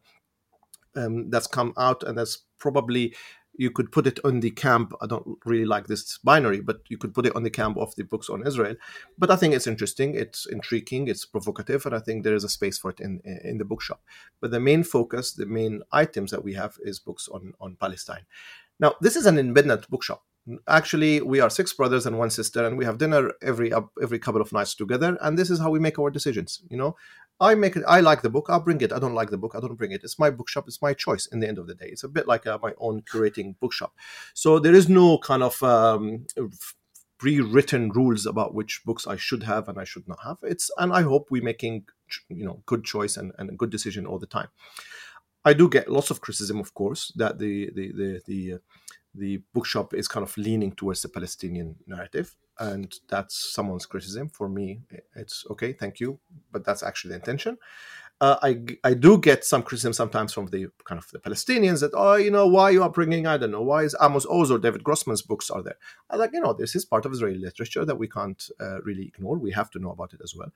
um, 0.96 1.30
that's 1.30 1.46
come 1.46 1.72
out 1.76 2.02
and 2.02 2.16
that's 2.16 2.38
probably 2.58 3.14
you 3.58 3.72
could 3.72 3.90
put 3.90 4.06
it 4.06 4.20
on 4.24 4.40
the 4.40 4.52
camp. 4.52 4.92
I 5.02 5.06
don't 5.06 5.36
really 5.44 5.64
like 5.64 5.88
this 5.88 6.18
binary, 6.18 6.60
but 6.60 6.80
you 6.88 6.96
could 6.96 7.12
put 7.12 7.26
it 7.26 7.34
on 7.34 7.42
the 7.42 7.50
camp 7.50 7.76
of 7.76 7.94
the 7.96 8.04
books 8.04 8.30
on 8.30 8.46
Israel. 8.46 8.76
But 9.18 9.32
I 9.32 9.36
think 9.36 9.52
it's 9.52 9.66
interesting, 9.66 10.14
it's 10.14 10.46
intriguing, 10.46 11.08
it's 11.08 11.26
provocative, 11.26 11.84
and 11.84 11.94
I 11.94 11.98
think 11.98 12.22
there 12.22 12.36
is 12.36 12.44
a 12.44 12.48
space 12.48 12.78
for 12.78 12.90
it 12.90 13.00
in 13.00 13.20
in 13.44 13.58
the 13.58 13.64
bookshop. 13.64 14.00
But 14.40 14.52
the 14.52 14.60
main 14.60 14.84
focus, 14.84 15.32
the 15.32 15.46
main 15.46 15.82
items 15.92 16.30
that 16.30 16.44
we 16.44 16.54
have 16.54 16.76
is 16.80 17.00
books 17.00 17.28
on 17.28 17.52
on 17.60 17.76
Palestine. 17.76 18.26
Now, 18.80 18.94
this 19.00 19.16
is 19.16 19.26
an 19.26 19.38
independent 19.38 19.90
bookshop. 19.90 20.22
Actually, 20.66 21.20
we 21.20 21.40
are 21.40 21.50
six 21.50 21.72
brothers 21.72 22.06
and 22.06 22.18
one 22.18 22.30
sister, 22.30 22.64
and 22.66 22.78
we 22.78 22.84
have 22.84 22.98
dinner 22.98 23.32
every 23.42 23.72
every 24.02 24.18
couple 24.18 24.40
of 24.40 24.52
nights 24.52 24.74
together. 24.74 25.18
And 25.20 25.38
this 25.38 25.50
is 25.50 25.58
how 25.58 25.70
we 25.70 25.78
make 25.78 25.98
our 25.98 26.10
decisions. 26.10 26.62
You 26.70 26.76
know, 26.76 26.96
I 27.40 27.54
make 27.54 27.76
it. 27.76 27.84
I 27.86 28.00
like 28.00 28.22
the 28.22 28.30
book. 28.30 28.46
I'll 28.48 28.60
bring 28.60 28.80
it. 28.80 28.92
I 28.92 28.98
don't 28.98 29.14
like 29.14 29.30
the 29.30 29.38
book. 29.38 29.54
I 29.54 29.60
don't 29.60 29.76
bring 29.76 29.92
it. 29.92 30.02
It's 30.04 30.18
my 30.18 30.30
bookshop. 30.30 30.64
It's 30.66 30.82
my 30.82 30.94
choice. 30.94 31.26
In 31.26 31.40
the 31.40 31.48
end 31.48 31.58
of 31.58 31.66
the 31.66 31.74
day, 31.74 31.86
it's 31.86 32.04
a 32.04 32.08
bit 32.08 32.26
like 32.26 32.46
uh, 32.46 32.58
my 32.62 32.72
own 32.78 33.02
curating 33.02 33.56
bookshop. 33.60 33.92
So 34.34 34.58
there 34.58 34.74
is 34.74 34.88
no 34.88 35.18
kind 35.18 35.42
of 35.42 35.62
um, 35.62 36.26
pre-written 37.18 37.90
rules 37.90 38.26
about 38.26 38.54
which 38.54 38.82
books 38.84 39.06
I 39.06 39.16
should 39.16 39.42
have 39.42 39.68
and 39.68 39.78
I 39.78 39.84
should 39.84 40.08
not 40.08 40.20
have. 40.24 40.38
It's 40.42 40.70
and 40.78 40.92
I 40.92 41.02
hope 41.02 41.30
we're 41.30 41.42
making 41.42 41.86
you 42.28 42.44
know 42.44 42.62
good 42.66 42.84
choice 42.84 43.16
and, 43.16 43.32
and 43.38 43.50
a 43.50 43.54
good 43.54 43.70
decision 43.70 44.06
all 44.06 44.18
the 44.18 44.26
time. 44.26 44.48
I 45.44 45.52
do 45.52 45.68
get 45.68 45.90
lots 45.90 46.10
of 46.10 46.20
criticism, 46.20 46.58
of 46.58 46.74
course, 46.74 47.12
that 47.16 47.38
the 47.38 47.70
the 47.74 47.92
the 47.92 48.22
the, 48.26 48.52
uh, 48.54 48.58
the 49.18 49.42
bookshop 49.52 49.94
is 49.94 50.08
kind 50.08 50.24
of 50.24 50.36
leaning 50.36 50.72
towards 50.72 51.02
the 51.02 51.08
Palestinian 51.08 51.76
narrative 51.86 52.36
and 52.58 52.92
that's 53.08 53.52
someone's 53.52 53.86
criticism. 53.86 54.28
For 54.28 54.48
me, 54.48 54.80
it's 55.14 55.44
okay, 55.50 55.72
thank 55.72 56.00
you, 56.00 56.18
but 56.50 56.64
that's 56.64 56.82
actually 56.82 57.10
the 57.10 57.16
intention. 57.16 57.58
Uh, 58.20 58.36
I 58.42 58.60
I 58.82 58.94
do 58.94 59.16
get 59.18 59.44
some 59.44 59.62
criticism 59.62 59.92
sometimes 59.92 60.32
from 60.32 60.46
the 60.46 60.66
kind 60.84 60.98
of 60.98 61.08
the 61.12 61.20
Palestinians 61.20 61.80
that 61.80 61.92
oh 61.94 62.16
you 62.16 62.32
know 62.32 62.48
why 62.48 62.70
you 62.70 62.82
are 62.82 62.90
bringing 62.90 63.28
I 63.28 63.36
don't 63.36 63.52
know 63.52 63.62
why 63.62 63.84
is 63.84 63.94
Amos 64.02 64.26
Oz 64.28 64.50
or 64.50 64.58
David 64.58 64.82
Grossman's 64.82 65.22
books 65.22 65.50
are 65.50 65.62
there? 65.62 65.76
I 66.10 66.16
like 66.16 66.30
you 66.32 66.40
know 66.40 66.52
this 66.52 66.74
is 66.74 66.84
part 66.84 67.06
of 67.06 67.12
Israeli 67.12 67.38
literature 67.38 67.84
that 67.84 67.94
we 67.94 68.08
can't 68.08 68.50
uh, 68.60 68.80
really 68.82 69.06
ignore. 69.06 69.38
We 69.38 69.52
have 69.52 69.70
to 69.70 69.78
know 69.78 69.92
about 69.92 70.14
it 70.14 70.20
as 70.24 70.34
well. 70.34 70.52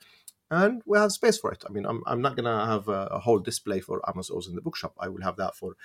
And 0.50 0.82
we 0.86 0.98
have 0.98 1.12
space 1.12 1.38
for 1.38 1.52
it. 1.52 1.62
I 1.68 1.72
mean 1.72 1.86
I'm, 1.86 2.02
I'm 2.04 2.20
not 2.20 2.34
gonna 2.34 2.66
have 2.66 2.88
a, 2.88 3.06
a 3.12 3.20
whole 3.20 3.38
display 3.38 3.78
for 3.78 4.02
Amos 4.08 4.28
Oz 4.28 4.48
in 4.48 4.56
the 4.56 4.60
bookshop. 4.60 4.94
I 4.98 5.08
will 5.08 5.22
have 5.22 5.36
that 5.36 5.54
for 5.54 5.76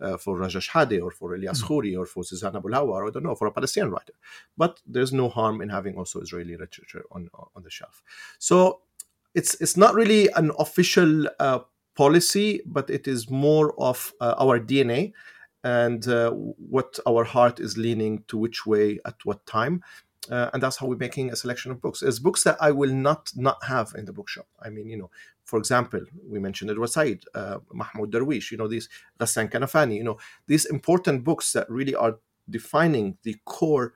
uh, 0.00 0.16
for 0.16 0.38
Raja 0.38 0.58
Shehadeh 0.58 1.02
or 1.02 1.10
for 1.10 1.34
Elias 1.34 1.62
mm-hmm. 1.62 1.72
Khoury 1.72 1.98
or 1.98 2.06
for 2.06 2.24
Suzanne 2.24 2.54
Abulhawa 2.54 2.88
or 2.88 3.06
I 3.08 3.10
don't 3.10 3.24
know 3.24 3.34
for 3.34 3.46
a 3.46 3.52
Palestinian 3.52 3.90
writer. 3.92 4.14
But 4.56 4.80
there's 4.86 5.12
no 5.12 5.28
harm 5.28 5.60
in 5.60 5.68
having 5.68 5.96
also 5.96 6.20
Israeli 6.20 6.56
literature 6.56 7.04
on 7.12 7.28
on 7.54 7.62
the 7.62 7.70
shelf. 7.70 8.02
So 8.38 8.80
it's 9.34 9.54
it's 9.60 9.76
not 9.76 9.94
really 9.94 10.28
an 10.36 10.52
official 10.58 11.26
uh, 11.38 11.60
policy, 11.96 12.62
but 12.66 12.90
it 12.90 13.06
is 13.06 13.30
more 13.30 13.74
of 13.78 14.12
uh, 14.20 14.34
our 14.38 14.58
DNA 14.58 15.12
and 15.62 16.08
uh, 16.08 16.30
what 16.30 16.98
our 17.06 17.24
heart 17.24 17.60
is 17.60 17.76
leaning 17.76 18.24
to 18.28 18.38
which 18.38 18.64
way 18.66 18.98
at 19.04 19.16
what 19.24 19.44
time. 19.46 19.82
Uh, 20.28 20.50
and 20.52 20.62
that's 20.62 20.76
how 20.76 20.86
we're 20.86 20.96
making 20.96 21.30
a 21.30 21.36
selection 21.36 21.72
of 21.72 21.80
books. 21.80 22.02
It's 22.02 22.18
books 22.18 22.42
that 22.44 22.58
I 22.60 22.72
will 22.72 22.92
not 22.92 23.30
not 23.36 23.64
have 23.64 23.94
in 23.96 24.04
the 24.04 24.12
bookshop. 24.12 24.46
I 24.62 24.68
mean, 24.68 24.88
you 24.88 24.98
know, 24.98 25.10
for 25.44 25.58
example, 25.58 26.00
we 26.28 26.38
mentioned 26.38 26.70
Edward 26.70 26.90
Said, 26.90 27.24
uh, 27.34 27.58
Mahmoud 27.72 28.12
Darwish, 28.12 28.50
you 28.50 28.58
know, 28.58 28.68
these 28.68 28.88
Ghassan 29.18 29.50
Kanafani, 29.50 29.96
you 29.96 30.04
know, 30.04 30.18
these 30.46 30.66
important 30.66 31.24
books 31.24 31.52
that 31.54 31.70
really 31.70 31.94
are 31.94 32.18
defining 32.48 33.16
the 33.22 33.36
core 33.44 33.94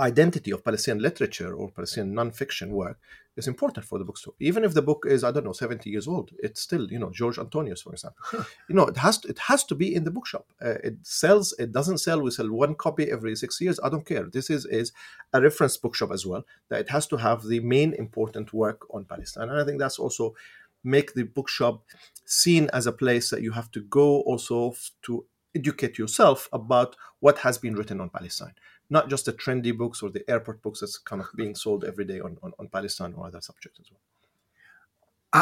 identity 0.00 0.50
of 0.50 0.64
Palestinian 0.64 1.02
literature 1.02 1.54
or 1.54 1.70
Palestinian 1.70 2.14
nonfiction 2.14 2.70
work 2.70 2.98
is 3.36 3.46
important 3.46 3.84
for 3.84 3.98
the 3.98 4.04
bookstore. 4.04 4.34
Even 4.40 4.64
if 4.64 4.72
the 4.74 4.82
book 4.82 5.04
is, 5.06 5.22
I 5.22 5.30
don't 5.30 5.44
know, 5.44 5.52
70 5.52 5.90
years 5.90 6.08
old, 6.08 6.30
it's 6.38 6.60
still, 6.60 6.90
you 6.90 6.98
know, 6.98 7.10
George 7.10 7.38
Antonius, 7.38 7.82
for 7.82 7.92
example. 7.92 8.24
you 8.68 8.74
know, 8.74 8.86
it 8.86 8.96
has 8.96 9.18
to, 9.18 9.28
it 9.28 9.38
has 9.38 9.64
to 9.64 9.74
be 9.74 9.94
in 9.94 10.04
the 10.04 10.10
bookshop. 10.10 10.46
Uh, 10.60 10.76
it 10.82 10.96
sells, 11.02 11.54
it 11.58 11.72
doesn't 11.72 11.98
sell. 11.98 12.20
We 12.20 12.30
sell 12.30 12.50
one 12.50 12.74
copy 12.74 13.10
every 13.10 13.36
six 13.36 13.60
years. 13.60 13.78
I 13.82 13.90
don't 13.90 14.06
care. 14.06 14.24
This 14.24 14.48
is, 14.48 14.64
is 14.66 14.92
a 15.32 15.40
reference 15.40 15.76
bookshop 15.76 16.12
as 16.12 16.24
well, 16.24 16.44
that 16.70 16.80
it 16.80 16.90
has 16.90 17.06
to 17.08 17.16
have 17.16 17.44
the 17.44 17.60
main 17.60 17.92
important 17.94 18.52
work 18.52 18.86
on 18.90 19.04
Palestine. 19.04 19.50
And 19.50 19.60
I 19.60 19.64
think 19.64 19.78
that's 19.78 19.98
also 19.98 20.34
make 20.82 21.14
the 21.14 21.24
bookshop 21.24 21.84
seen 22.24 22.70
as 22.72 22.86
a 22.86 22.92
place 22.92 23.30
that 23.30 23.42
you 23.42 23.52
have 23.52 23.70
to 23.72 23.80
go 23.80 24.20
also 24.22 24.74
to 25.02 25.26
educate 25.54 25.98
yourself 25.98 26.48
about 26.52 26.96
what 27.20 27.38
has 27.38 27.58
been 27.58 27.74
written 27.74 28.00
on 28.00 28.10
Palestine, 28.10 28.54
not 28.88 29.08
just 29.08 29.24
the 29.26 29.32
trendy 29.32 29.76
books 29.76 30.02
or 30.02 30.10
the 30.10 30.28
airport 30.30 30.62
books 30.62 30.80
that's 30.80 30.98
kind 30.98 31.20
of 31.20 31.28
being 31.34 31.54
sold 31.54 31.84
every 31.84 32.04
day 32.04 32.20
on, 32.20 32.38
on, 32.42 32.52
on 32.58 32.68
Palestine 32.68 33.14
or 33.16 33.26
other 33.26 33.40
subjects 33.40 33.80
as 33.80 33.86
well. 33.90 34.00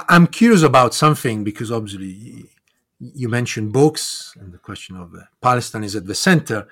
I'm 0.09 0.27
curious 0.27 0.63
about 0.63 0.95
something 0.95 1.45
because 1.45 1.71
obviously 1.71 2.47
you 2.99 3.29
mentioned 3.29 3.73
books 3.73 4.35
and 4.41 4.53
the 4.53 4.59
question 4.59 4.97
of 4.97 5.15
uh, 5.15 5.25
Palestine 5.41 5.85
is 5.85 5.95
at 5.95 6.07
the 6.07 6.15
center. 6.15 6.67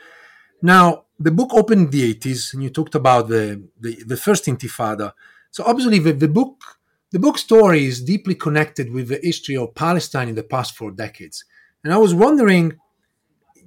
Now, 0.63 1.05
the 1.19 1.31
book 1.31 1.53
opened 1.53 1.87
in 1.87 1.91
the 1.91 2.15
80s 2.15 2.55
and 2.55 2.63
you 2.63 2.71
talked 2.71 2.95
about 2.95 3.29
the, 3.29 3.63
the, 3.79 4.03
the 4.05 4.17
first 4.17 4.47
intifada. 4.47 5.13
So 5.51 5.63
obviously 5.65 5.99
the, 5.99 6.13
the 6.13 6.29
book 6.29 6.63
the 7.13 7.19
book 7.19 7.37
story 7.37 7.85
is 7.85 8.03
deeply 8.03 8.35
connected 8.35 8.91
with 8.91 9.09
the 9.09 9.21
history 9.23 9.55
of 9.55 9.75
Palestine 9.75 10.31
in 10.31 10.35
the 10.35 10.43
past 10.43 10.75
four 10.75 10.91
decades. 10.91 11.45
And 11.85 11.93
I 11.93 11.99
was 11.99 12.15
wondering, 12.15 12.79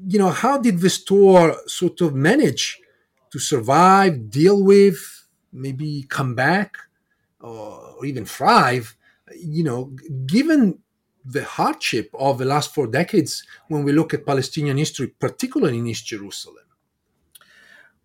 you 0.07 0.17
know, 0.17 0.31
how 0.31 0.57
did 0.57 0.79
the 0.79 0.89
store 0.89 1.55
sort 1.67 2.01
of 2.01 2.15
manage 2.15 2.79
to 3.35 3.39
survive, 3.39 4.29
deal 4.29 4.63
with, 4.63 5.27
maybe 5.51 6.05
come 6.07 6.35
back, 6.35 6.77
or 7.41 8.05
even 8.05 8.23
thrive, 8.23 8.95
you 9.37 9.61
know, 9.61 9.91
given 10.25 10.79
the 11.25 11.43
hardship 11.43 12.09
of 12.13 12.37
the 12.37 12.45
last 12.45 12.73
four 12.73 12.87
decades 12.87 13.43
when 13.67 13.83
we 13.83 13.91
look 13.91 14.13
at 14.13 14.25
Palestinian 14.25 14.77
history, 14.77 15.07
particularly 15.07 15.79
in 15.79 15.87
East 15.87 16.05
Jerusalem? 16.05 16.63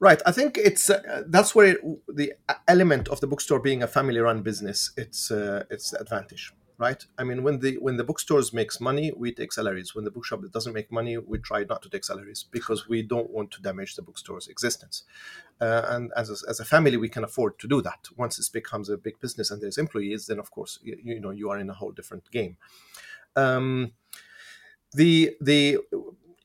Right. 0.01 0.21
I 0.27 0.33
think 0.33 0.59
it's 0.59 0.91
uh, 0.91 1.23
that's 1.29 1.55
where 1.55 1.67
it, 1.67 1.79
the 2.09 2.33
element 2.67 3.07
of 3.07 3.21
the 3.21 3.29
bookstore 3.29 3.61
being 3.61 3.85
a 3.85 3.87
family-run 3.87 4.43
business 4.43 4.91
it's 4.97 5.31
uh, 5.31 5.63
it's 5.71 5.93
advantage. 5.93 6.53
Right. 6.81 7.05
I 7.19 7.25
mean, 7.25 7.43
when 7.43 7.61
the 7.61 7.77
when 7.77 7.99
the 7.99 8.05
bookstores 8.05 8.55
makes 8.55 8.81
money, 8.81 9.13
we 9.15 9.33
take 9.33 9.53
salaries. 9.53 9.95
When 9.95 10.07
the 10.07 10.11
bookshop 10.11 10.41
doesn't 10.51 10.73
make 10.73 10.91
money, 10.91 11.19
we 11.19 11.37
try 11.37 11.63
not 11.65 11.83
to 11.83 11.91
take 11.91 12.07
salaries 12.07 12.43
because 12.51 12.89
we 12.89 13.03
don't 13.03 13.29
want 13.29 13.51
to 13.51 13.61
damage 13.61 13.97
the 13.97 14.03
bookstore's 14.03 14.49
existence. 14.49 15.03
Uh, 15.61 15.83
and 15.89 16.11
as 16.17 16.31
a, 16.31 16.37
as 16.49 16.59
a 16.59 16.65
family, 16.65 16.97
we 16.97 17.11
can 17.11 17.23
afford 17.23 17.59
to 17.59 17.69
do 17.69 17.83
that. 17.83 18.09
Once 18.17 18.39
it 18.39 18.51
becomes 18.51 18.89
a 18.89 18.97
big 18.97 19.21
business 19.21 19.51
and 19.51 19.61
there's 19.61 19.77
employees, 19.77 20.27
then 20.27 20.39
of 20.39 20.51
course 20.51 20.79
you, 20.83 20.97
you 21.05 21.21
know 21.21 21.29
you 21.29 21.51
are 21.51 21.59
in 21.59 21.69
a 21.69 21.75
whole 21.75 21.93
different 21.93 22.31
game. 22.31 22.57
Um, 23.37 23.93
the 24.95 25.37
the 25.39 25.81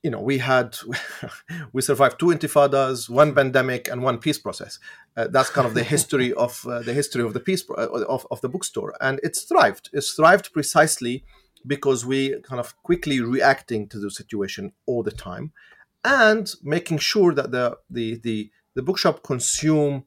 you 0.05 0.11
know 0.11 0.21
we 0.21 0.37
had 0.37 0.77
we 1.73 1.81
survived 1.81 2.19
two 2.19 2.27
intifadas 2.27 3.09
one 3.09 3.33
pandemic 3.33 3.87
and 3.87 4.03
one 4.03 4.19
peace 4.19 4.37
process. 4.37 4.77
Uh, 5.17 5.27
that's 5.27 5.49
kind 5.49 5.67
of 5.67 5.73
the 5.73 5.83
history 5.83 6.31
of 6.45 6.63
uh, 6.67 6.79
the 6.87 6.93
history 6.93 7.23
of 7.23 7.33
the 7.33 7.39
peace 7.39 7.63
pro- 7.63 7.75
uh, 7.75 8.05
of, 8.15 8.27
of 8.29 8.39
the 8.41 8.47
bookstore. 8.47 8.93
And 9.01 9.19
it's 9.23 9.41
thrived. 9.43 9.89
It's 9.93 10.13
thrived 10.13 10.53
precisely 10.53 11.23
because 11.65 12.05
we 12.05 12.39
kind 12.41 12.59
of 12.59 12.69
quickly 12.83 13.19
reacting 13.19 13.89
to 13.89 13.97
the 13.97 14.11
situation 14.11 14.73
all 14.85 15.01
the 15.01 15.17
time 15.29 15.51
and 16.03 16.53
making 16.61 16.99
sure 16.99 17.33
that 17.33 17.49
the 17.49 17.79
the 17.89 18.07
the, 18.27 18.51
the 18.75 18.83
bookshop 18.83 19.23
consume 19.23 20.05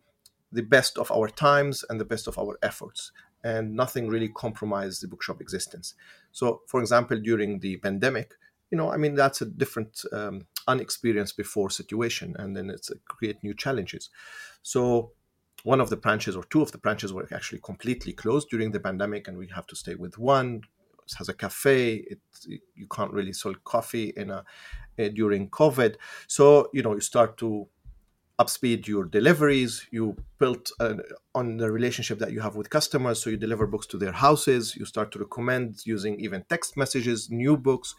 the 0.52 0.62
best 0.62 0.96
of 0.96 1.10
our 1.10 1.28
times 1.28 1.84
and 1.88 2.00
the 2.00 2.10
best 2.12 2.28
of 2.28 2.38
our 2.38 2.56
efforts 2.62 3.10
and 3.42 3.74
nothing 3.74 4.08
really 4.08 4.28
compromised 4.28 5.02
the 5.02 5.08
bookshop 5.08 5.40
existence. 5.40 5.94
So 6.30 6.62
for 6.68 6.78
example 6.80 7.18
during 7.18 7.58
the 7.58 7.78
pandemic 7.78 8.34
you 8.70 8.76
know, 8.78 8.92
I 8.92 8.96
mean, 8.96 9.14
that's 9.14 9.40
a 9.40 9.46
different, 9.46 10.02
um, 10.12 10.46
unexperienced 10.66 11.36
before 11.36 11.70
situation, 11.70 12.36
and 12.38 12.56
then 12.56 12.70
it's 12.70 12.90
a 12.90 12.96
create 13.08 13.42
new 13.42 13.54
challenges. 13.54 14.10
So, 14.62 15.12
one 15.64 15.80
of 15.80 15.90
the 15.90 15.96
branches 15.96 16.36
or 16.36 16.44
two 16.44 16.62
of 16.62 16.70
the 16.70 16.78
branches 16.78 17.12
were 17.12 17.26
actually 17.32 17.60
completely 17.60 18.12
closed 18.12 18.48
during 18.48 18.70
the 18.70 18.80
pandemic, 18.80 19.26
and 19.26 19.36
we 19.36 19.48
have 19.48 19.66
to 19.68 19.76
stay 19.76 19.94
with 19.94 20.18
one. 20.18 20.62
It 21.06 21.14
has 21.18 21.28
a 21.28 21.34
cafe. 21.34 21.94
It 21.94 22.20
you 22.74 22.86
can't 22.94 23.12
really 23.12 23.32
sell 23.32 23.54
coffee 23.64 24.12
in 24.16 24.30
a, 24.30 24.44
a 24.98 25.08
during 25.08 25.48
COVID. 25.48 25.96
So 26.26 26.68
you 26.72 26.82
know, 26.82 26.94
you 26.94 27.00
start 27.00 27.38
to 27.38 27.68
upspeed 28.38 28.86
your 28.86 29.04
deliveries. 29.04 29.86
You 29.90 30.16
built 30.38 30.70
uh, 30.80 30.94
on 31.34 31.56
the 31.56 31.70
relationship 31.70 32.18
that 32.20 32.32
you 32.32 32.40
have 32.40 32.54
with 32.56 32.70
customers 32.70 33.22
so 33.22 33.30
you 33.30 33.36
deliver 33.36 33.66
books 33.66 33.86
to 33.88 33.98
their 33.98 34.12
houses. 34.12 34.76
You 34.76 34.84
start 34.84 35.10
to 35.12 35.18
recommend 35.18 35.84
using 35.84 36.20
even 36.20 36.44
text 36.48 36.76
messages 36.76 37.30
new 37.30 37.56
books. 37.56 37.94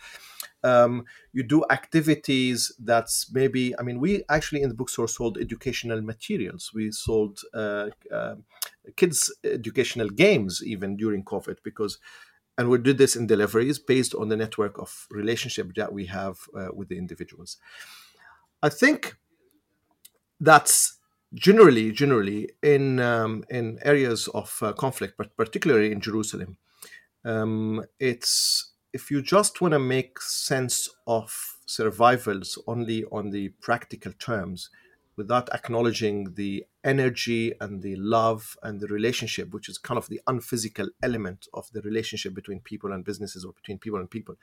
Um, 0.63 1.05
you 1.33 1.43
do 1.43 1.63
activities 1.69 2.73
that's 2.79 3.31
maybe 3.31 3.73
i 3.79 3.81
mean 3.81 3.99
we 3.99 4.23
actually 4.29 4.61
in 4.61 4.69
the 4.69 4.75
bookstore 4.75 5.07
sold 5.07 5.37
educational 5.37 6.01
materials. 6.01 6.71
We 6.73 6.91
sold 6.91 7.39
uh, 7.53 7.89
uh, 8.13 8.35
kids 8.95 9.33
educational 9.43 10.09
games 10.09 10.61
even 10.65 10.97
during 10.97 11.23
covid 11.23 11.57
because 11.63 11.97
and 12.57 12.69
we 12.69 12.77
did 12.77 12.97
this 12.97 13.15
in 13.15 13.27
deliveries 13.27 13.79
based 13.79 14.13
on 14.15 14.29
the 14.29 14.37
network 14.37 14.77
of 14.79 15.07
relationship 15.11 15.73
that 15.75 15.93
we 15.93 16.07
have 16.07 16.39
uh, 16.55 16.69
with 16.73 16.89
the 16.89 16.97
individuals. 16.97 17.57
I 18.61 18.69
think 18.69 19.15
that's 20.39 20.97
generally 21.33 21.91
generally 21.91 22.49
in 22.63 22.99
um, 22.99 23.43
in 23.49 23.79
areas 23.83 24.27
of 24.29 24.57
uh, 24.61 24.73
conflict, 24.73 25.15
but 25.17 25.35
particularly 25.37 25.91
in 25.91 26.01
Jerusalem. 26.01 26.57
Um, 27.25 27.83
it's 27.99 28.71
if 28.93 29.11
you 29.11 29.21
just 29.21 29.61
want 29.61 29.73
to 29.73 29.79
make 29.79 30.21
sense 30.21 30.89
of 31.05 31.57
survivals 31.65 32.57
only 32.65 33.05
on 33.05 33.29
the 33.29 33.49
practical 33.61 34.13
terms, 34.13 34.69
without 35.19 35.53
acknowledging 35.53 36.33
the 36.35 36.65
energy 36.85 37.53
and 37.59 37.81
the 37.81 37.97
love 37.97 38.55
and 38.63 38.79
the 38.79 38.87
relationship, 38.87 39.53
which 39.53 39.67
is 39.67 39.77
kind 39.77 39.97
of 39.97 40.07
the 40.07 40.21
unphysical 40.27 40.87
element 41.03 41.45
of 41.53 41.69
the 41.73 41.81
relationship 41.81 42.33
between 42.33 42.61
people 42.61 42.93
and 42.93 43.03
businesses 43.03 43.43
or 43.43 43.51
between 43.51 43.77
people 43.77 43.99
and 43.99 44.09
people, 44.09 44.35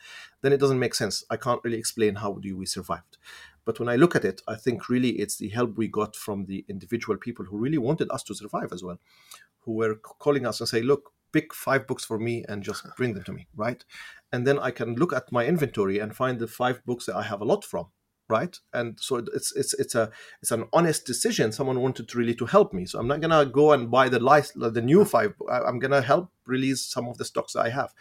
then 0.42 0.52
it 0.52 0.60
doesn't 0.60 0.78
make 0.78 0.94
sense. 0.94 1.24
I 1.30 1.38
can't 1.38 1.64
really 1.64 1.78
explain 1.78 2.16
how 2.16 2.34
do 2.34 2.54
we 2.58 2.66
survived. 2.66 3.16
But 3.66 3.80
when 3.80 3.88
I 3.88 3.96
look 3.96 4.16
at 4.16 4.24
it, 4.24 4.40
I 4.48 4.54
think 4.54 4.88
really 4.88 5.10
it's 5.10 5.36
the 5.36 5.48
help 5.48 5.76
we 5.76 5.88
got 5.88 6.16
from 6.16 6.46
the 6.46 6.64
individual 6.68 7.18
people 7.18 7.44
who 7.44 7.58
really 7.58 7.78
wanted 7.78 8.10
us 8.10 8.22
to 8.24 8.34
survive 8.34 8.72
as 8.72 8.82
well, 8.82 8.98
who 9.60 9.72
were 9.72 9.96
calling 9.96 10.46
us 10.46 10.60
and 10.60 10.68
say, 10.68 10.80
look, 10.80 11.10
pick 11.32 11.52
five 11.52 11.86
books 11.86 12.04
for 12.04 12.18
me 12.18 12.44
and 12.48 12.62
just 12.62 12.86
bring 12.96 13.12
them 13.14 13.24
to 13.24 13.32
me, 13.32 13.48
right? 13.56 13.84
And 14.32 14.46
then 14.46 14.58
I 14.58 14.70
can 14.70 14.94
look 14.94 15.12
at 15.12 15.32
my 15.32 15.44
inventory 15.44 15.98
and 15.98 16.16
find 16.16 16.38
the 16.38 16.46
five 16.46 16.80
books 16.86 17.06
that 17.06 17.16
I 17.16 17.24
have 17.24 17.40
a 17.40 17.44
lot 17.44 17.64
from, 17.64 17.86
right? 18.28 18.56
And 18.72 18.98
so 19.00 19.16
it's 19.34 19.54
it's 19.56 19.74
it's 19.74 19.96
a 19.96 20.10
it's 20.40 20.52
an 20.52 20.66
honest 20.72 21.04
decision. 21.04 21.50
Someone 21.50 21.80
wanted 21.80 22.08
to 22.08 22.18
really 22.18 22.36
to 22.36 22.46
help 22.46 22.72
me, 22.72 22.86
so 22.86 23.00
I'm 23.00 23.08
not 23.08 23.20
gonna 23.20 23.46
go 23.46 23.72
and 23.72 23.90
buy 23.90 24.08
the 24.08 24.20
life 24.20 24.52
the 24.54 24.80
new 24.80 25.04
five. 25.14 25.34
I'm 25.50 25.80
gonna 25.80 26.02
help 26.02 26.30
release 26.46 26.82
some 26.82 27.08
of 27.08 27.18
the 27.18 27.24
stocks 27.24 27.54
that 27.54 27.66
I 27.66 27.70
have 27.70 27.92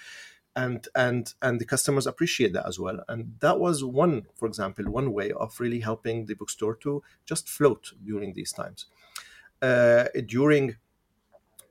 and 0.56 0.88
and 0.96 1.34
and 1.42 1.60
the 1.60 1.66
customers 1.66 2.08
appreciate 2.08 2.54
that 2.54 2.66
as 2.66 2.80
well. 2.80 3.04
And 3.08 3.36
that 3.40 3.60
was 3.60 3.84
one 3.84 4.28
for 4.36 4.48
example 4.48 4.86
one 4.86 5.12
way 5.14 5.32
of 5.32 5.60
really 5.60 5.80
helping 5.80 6.26
the 6.26 6.36
bookstore 6.36 6.76
to 6.78 7.04
just 7.26 7.50
float 7.50 7.92
during 8.04 8.34
these 8.34 8.52
times. 8.52 8.86
Uh, 9.62 10.06
during 10.28 10.76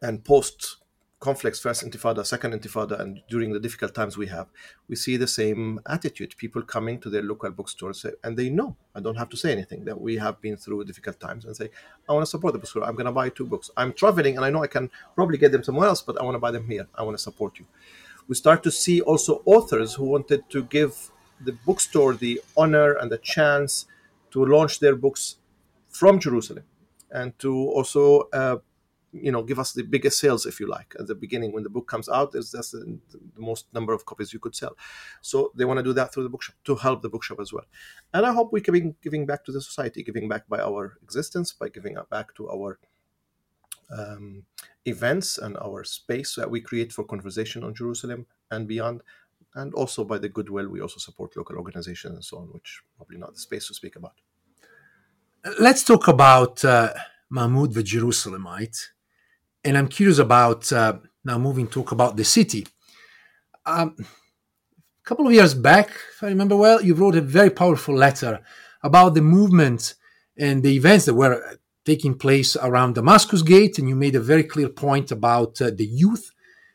and 0.02 0.24
post 0.24 0.78
conflicts 1.20 1.58
first 1.58 1.82
intifada 1.82 2.26
second 2.26 2.52
intifada 2.52 3.00
and 3.00 3.22
during 3.30 3.50
the 3.52 3.58
difficult 3.58 3.94
times 3.94 4.18
we 4.18 4.26
have 4.26 4.48
we 4.88 4.96
see 4.96 5.16
the 5.16 5.26
same 5.26 5.80
attitude 5.86 6.34
people 6.36 6.60
coming 6.60 7.00
to 7.00 7.08
their 7.08 7.22
local 7.22 7.50
bookstores 7.50 8.04
and 8.24 8.36
they 8.36 8.50
know 8.50 8.76
i 8.94 9.00
don't 9.00 9.16
have 9.16 9.30
to 9.30 9.36
say 9.36 9.50
anything 9.50 9.86
that 9.86 9.98
we 9.98 10.16
have 10.16 10.38
been 10.42 10.56
through 10.56 10.84
difficult 10.84 11.18
times 11.18 11.46
and 11.46 11.56
say 11.56 11.70
i 12.08 12.12
want 12.12 12.22
to 12.22 12.30
support 12.30 12.52
the 12.52 12.58
bookstore. 12.58 12.84
I'm 12.84 12.94
going 12.94 13.06
to 13.06 13.12
buy 13.12 13.30
two 13.30 13.46
books. 13.46 13.70
I'm 13.74 13.94
traveling 13.94 14.36
and 14.36 14.44
i 14.44 14.50
know 14.50 14.62
i 14.62 14.66
can 14.66 14.90
probably 15.14 15.38
get 15.38 15.50
them 15.52 15.64
somewhere 15.64 15.88
else 15.88 16.02
but 16.02 16.20
i 16.20 16.24
want 16.24 16.34
to 16.34 16.40
buy 16.40 16.50
them 16.50 16.68
here. 16.68 16.86
I 16.94 17.02
want 17.02 17.16
to 17.16 17.22
support 17.22 17.58
you 17.58 17.64
we 18.28 18.34
start 18.34 18.62
to 18.62 18.70
see 18.70 19.00
also 19.00 19.42
authors 19.44 19.94
who 19.94 20.04
wanted 20.04 20.48
to 20.50 20.64
give 20.64 21.10
the 21.40 21.52
bookstore 21.52 22.14
the 22.14 22.40
honor 22.56 22.92
and 22.94 23.10
the 23.10 23.18
chance 23.18 23.86
to 24.30 24.44
launch 24.44 24.80
their 24.80 24.96
books 24.96 25.36
from 25.88 26.18
Jerusalem 26.18 26.64
and 27.10 27.38
to 27.38 27.52
also 27.54 28.22
uh, 28.32 28.56
you 29.12 29.30
know 29.30 29.42
give 29.42 29.58
us 29.58 29.72
the 29.72 29.82
biggest 29.82 30.18
sales 30.18 30.46
if 30.46 30.58
you 30.58 30.66
like. 30.66 30.94
At 30.98 31.06
the 31.06 31.14
beginning 31.14 31.52
when 31.52 31.62
the 31.62 31.70
book 31.70 31.86
comes 31.86 32.08
out 32.08 32.32
there's 32.32 32.50
that's 32.50 32.70
the, 32.72 32.98
the, 33.10 33.40
most 33.40 33.66
number 33.72 33.92
of 33.92 34.04
copies 34.04 34.32
you 34.32 34.40
could 34.40 34.56
sell. 34.56 34.76
So 35.20 35.52
they 35.54 35.64
want 35.64 35.78
to 35.78 35.84
do 35.84 35.92
that 35.92 36.12
through 36.12 36.24
the 36.24 36.28
bookshop 36.28 36.56
to 36.64 36.74
help 36.76 37.02
the 37.02 37.08
bookshop 37.08 37.40
as 37.40 37.52
well. 37.52 37.66
And 38.12 38.26
i 38.26 38.32
hope 38.32 38.52
we 38.52 38.60
can 38.60 38.74
be 38.74 38.94
giving 39.02 39.26
back 39.26 39.44
to 39.44 39.52
the 39.52 39.60
society 39.60 40.02
giving 40.02 40.28
back 40.28 40.48
by 40.48 40.60
our 40.60 40.98
existence 41.02 41.52
by 41.52 41.68
giving 41.68 41.96
back 42.10 42.34
to 42.36 42.50
our 42.50 42.78
um, 43.90 44.44
events 44.86 45.38
and 45.38 45.56
our 45.58 45.84
space 45.84 46.34
that 46.34 46.50
we 46.50 46.60
create 46.60 46.92
for 46.92 47.04
conversation 47.04 47.64
on 47.64 47.74
Jerusalem 47.74 48.26
and 48.50 48.68
beyond. 48.68 49.02
And 49.54 49.72
also 49.74 50.04
by 50.04 50.18
the 50.18 50.28
goodwill, 50.28 50.68
we 50.68 50.80
also 50.80 50.98
support 50.98 51.36
local 51.36 51.56
organizations 51.56 52.14
and 52.14 52.24
so 52.24 52.38
on, 52.38 52.48
which 52.52 52.82
probably 52.96 53.18
not 53.18 53.34
the 53.34 53.40
space 53.40 53.68
to 53.68 53.74
speak 53.74 53.96
about. 53.96 54.14
Let's 55.60 55.84
talk 55.84 56.08
about 56.08 56.64
uh, 56.64 56.92
Mahmoud 57.30 57.72
the 57.72 57.82
Jerusalemite. 57.82 58.78
And 59.62 59.78
I'm 59.78 59.88
curious 59.88 60.18
about 60.18 60.72
uh, 60.72 60.98
now 61.24 61.38
moving 61.38 61.68
talk 61.68 61.92
about 61.92 62.16
the 62.16 62.24
city. 62.24 62.66
Um, 63.64 63.96
a 63.98 65.08
couple 65.08 65.26
of 65.26 65.32
years 65.32 65.54
back, 65.54 65.88
if 65.88 66.22
I 66.22 66.28
remember 66.28 66.56
well, 66.56 66.82
you 66.82 66.94
wrote 66.94 67.16
a 67.16 67.20
very 67.20 67.50
powerful 67.50 67.94
letter 67.94 68.40
about 68.82 69.14
the 69.14 69.22
movement 69.22 69.94
and 70.36 70.62
the 70.62 70.74
events 70.74 71.06
that 71.06 71.14
were 71.14 71.58
taking 71.84 72.14
place 72.14 72.56
around 72.56 72.94
Damascus 72.94 73.42
Gate, 73.42 73.78
and 73.78 73.88
you 73.88 73.94
made 73.94 74.14
a 74.14 74.20
very 74.20 74.44
clear 74.44 74.68
point 74.68 75.10
about 75.10 75.60
uh, 75.60 75.70
the 75.70 75.84
youth. 75.84 76.30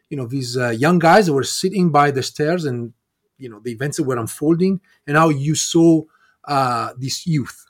You 0.10 0.18
know, 0.18 0.28
these 0.28 0.58
uh, 0.58 0.70
young 0.70 1.00
guys 1.00 1.30
were 1.30 1.44
sitting 1.44 1.90
by 1.90 2.12
the 2.12 2.24
stairs, 2.24 2.66
and 2.66 2.94
you 3.38 3.50
know 3.50 3.60
the 3.60 3.72
events 3.72 3.98
that 3.98 4.04
were 4.04 4.18
unfolding, 4.18 4.82
and 5.08 5.18
how 5.18 5.30
you 5.30 5.56
saw 5.56 6.04
uh, 6.46 6.94
this 6.98 7.26
youth. 7.26 7.66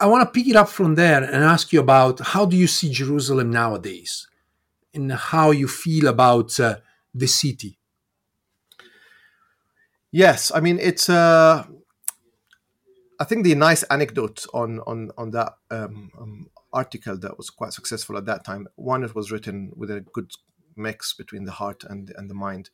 I 0.00 0.06
want 0.06 0.22
to 0.22 0.30
pick 0.30 0.48
it 0.48 0.56
up 0.56 0.68
from 0.68 0.94
there 0.94 1.22
and 1.24 1.42
ask 1.42 1.72
you 1.72 1.80
about 1.80 2.20
how 2.20 2.46
do 2.46 2.56
you 2.56 2.68
see 2.68 2.90
Jerusalem 2.90 3.50
nowadays, 3.50 4.28
and 4.94 5.12
how 5.12 5.50
you 5.50 5.68
feel 5.68 6.06
about 6.06 6.58
uh, 6.60 6.76
the 7.14 7.26
city. 7.26 7.78
Yes, 10.10 10.50
I 10.54 10.60
mean 10.60 10.78
it's. 10.80 11.08
Uh, 11.08 11.64
I 13.20 13.24
think 13.24 13.44
the 13.44 13.54
nice 13.54 13.82
anecdote 13.84 14.46
on 14.54 14.80
on 14.80 15.10
on 15.18 15.30
that 15.32 15.54
um, 15.70 16.10
um, 16.18 16.50
article 16.72 17.18
that 17.18 17.36
was 17.36 17.50
quite 17.50 17.72
successful 17.72 18.16
at 18.16 18.26
that 18.26 18.44
time. 18.44 18.68
One, 18.76 19.02
it 19.02 19.14
was 19.14 19.32
written 19.32 19.72
with 19.76 19.90
a 19.90 20.00
good 20.00 20.30
mix 20.76 21.14
between 21.14 21.44
the 21.44 21.52
heart 21.52 21.84
and 21.84 22.12
and 22.16 22.30
the 22.30 22.34
mind. 22.34 22.70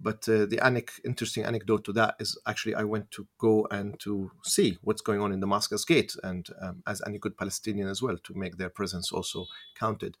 But 0.00 0.28
uh, 0.28 0.46
the 0.46 0.60
anic- 0.62 1.00
interesting 1.04 1.44
anecdote 1.44 1.82
to 1.84 1.92
that 1.94 2.14
is 2.20 2.38
actually 2.46 2.76
I 2.76 2.84
went 2.84 3.10
to 3.10 3.26
go 3.38 3.66
and 3.72 3.98
to 4.00 4.30
see 4.44 4.78
what's 4.82 5.02
going 5.02 5.20
on 5.20 5.32
in 5.32 5.40
Damascus 5.40 5.84
Gate, 5.84 6.14
and 6.22 6.46
um, 6.62 6.82
as 6.86 7.02
any 7.06 7.18
good 7.18 7.36
Palestinian 7.36 7.88
as 7.88 8.00
well, 8.00 8.16
to 8.16 8.34
make 8.34 8.56
their 8.56 8.70
presence 8.70 9.10
also 9.10 9.46
counted. 9.74 10.16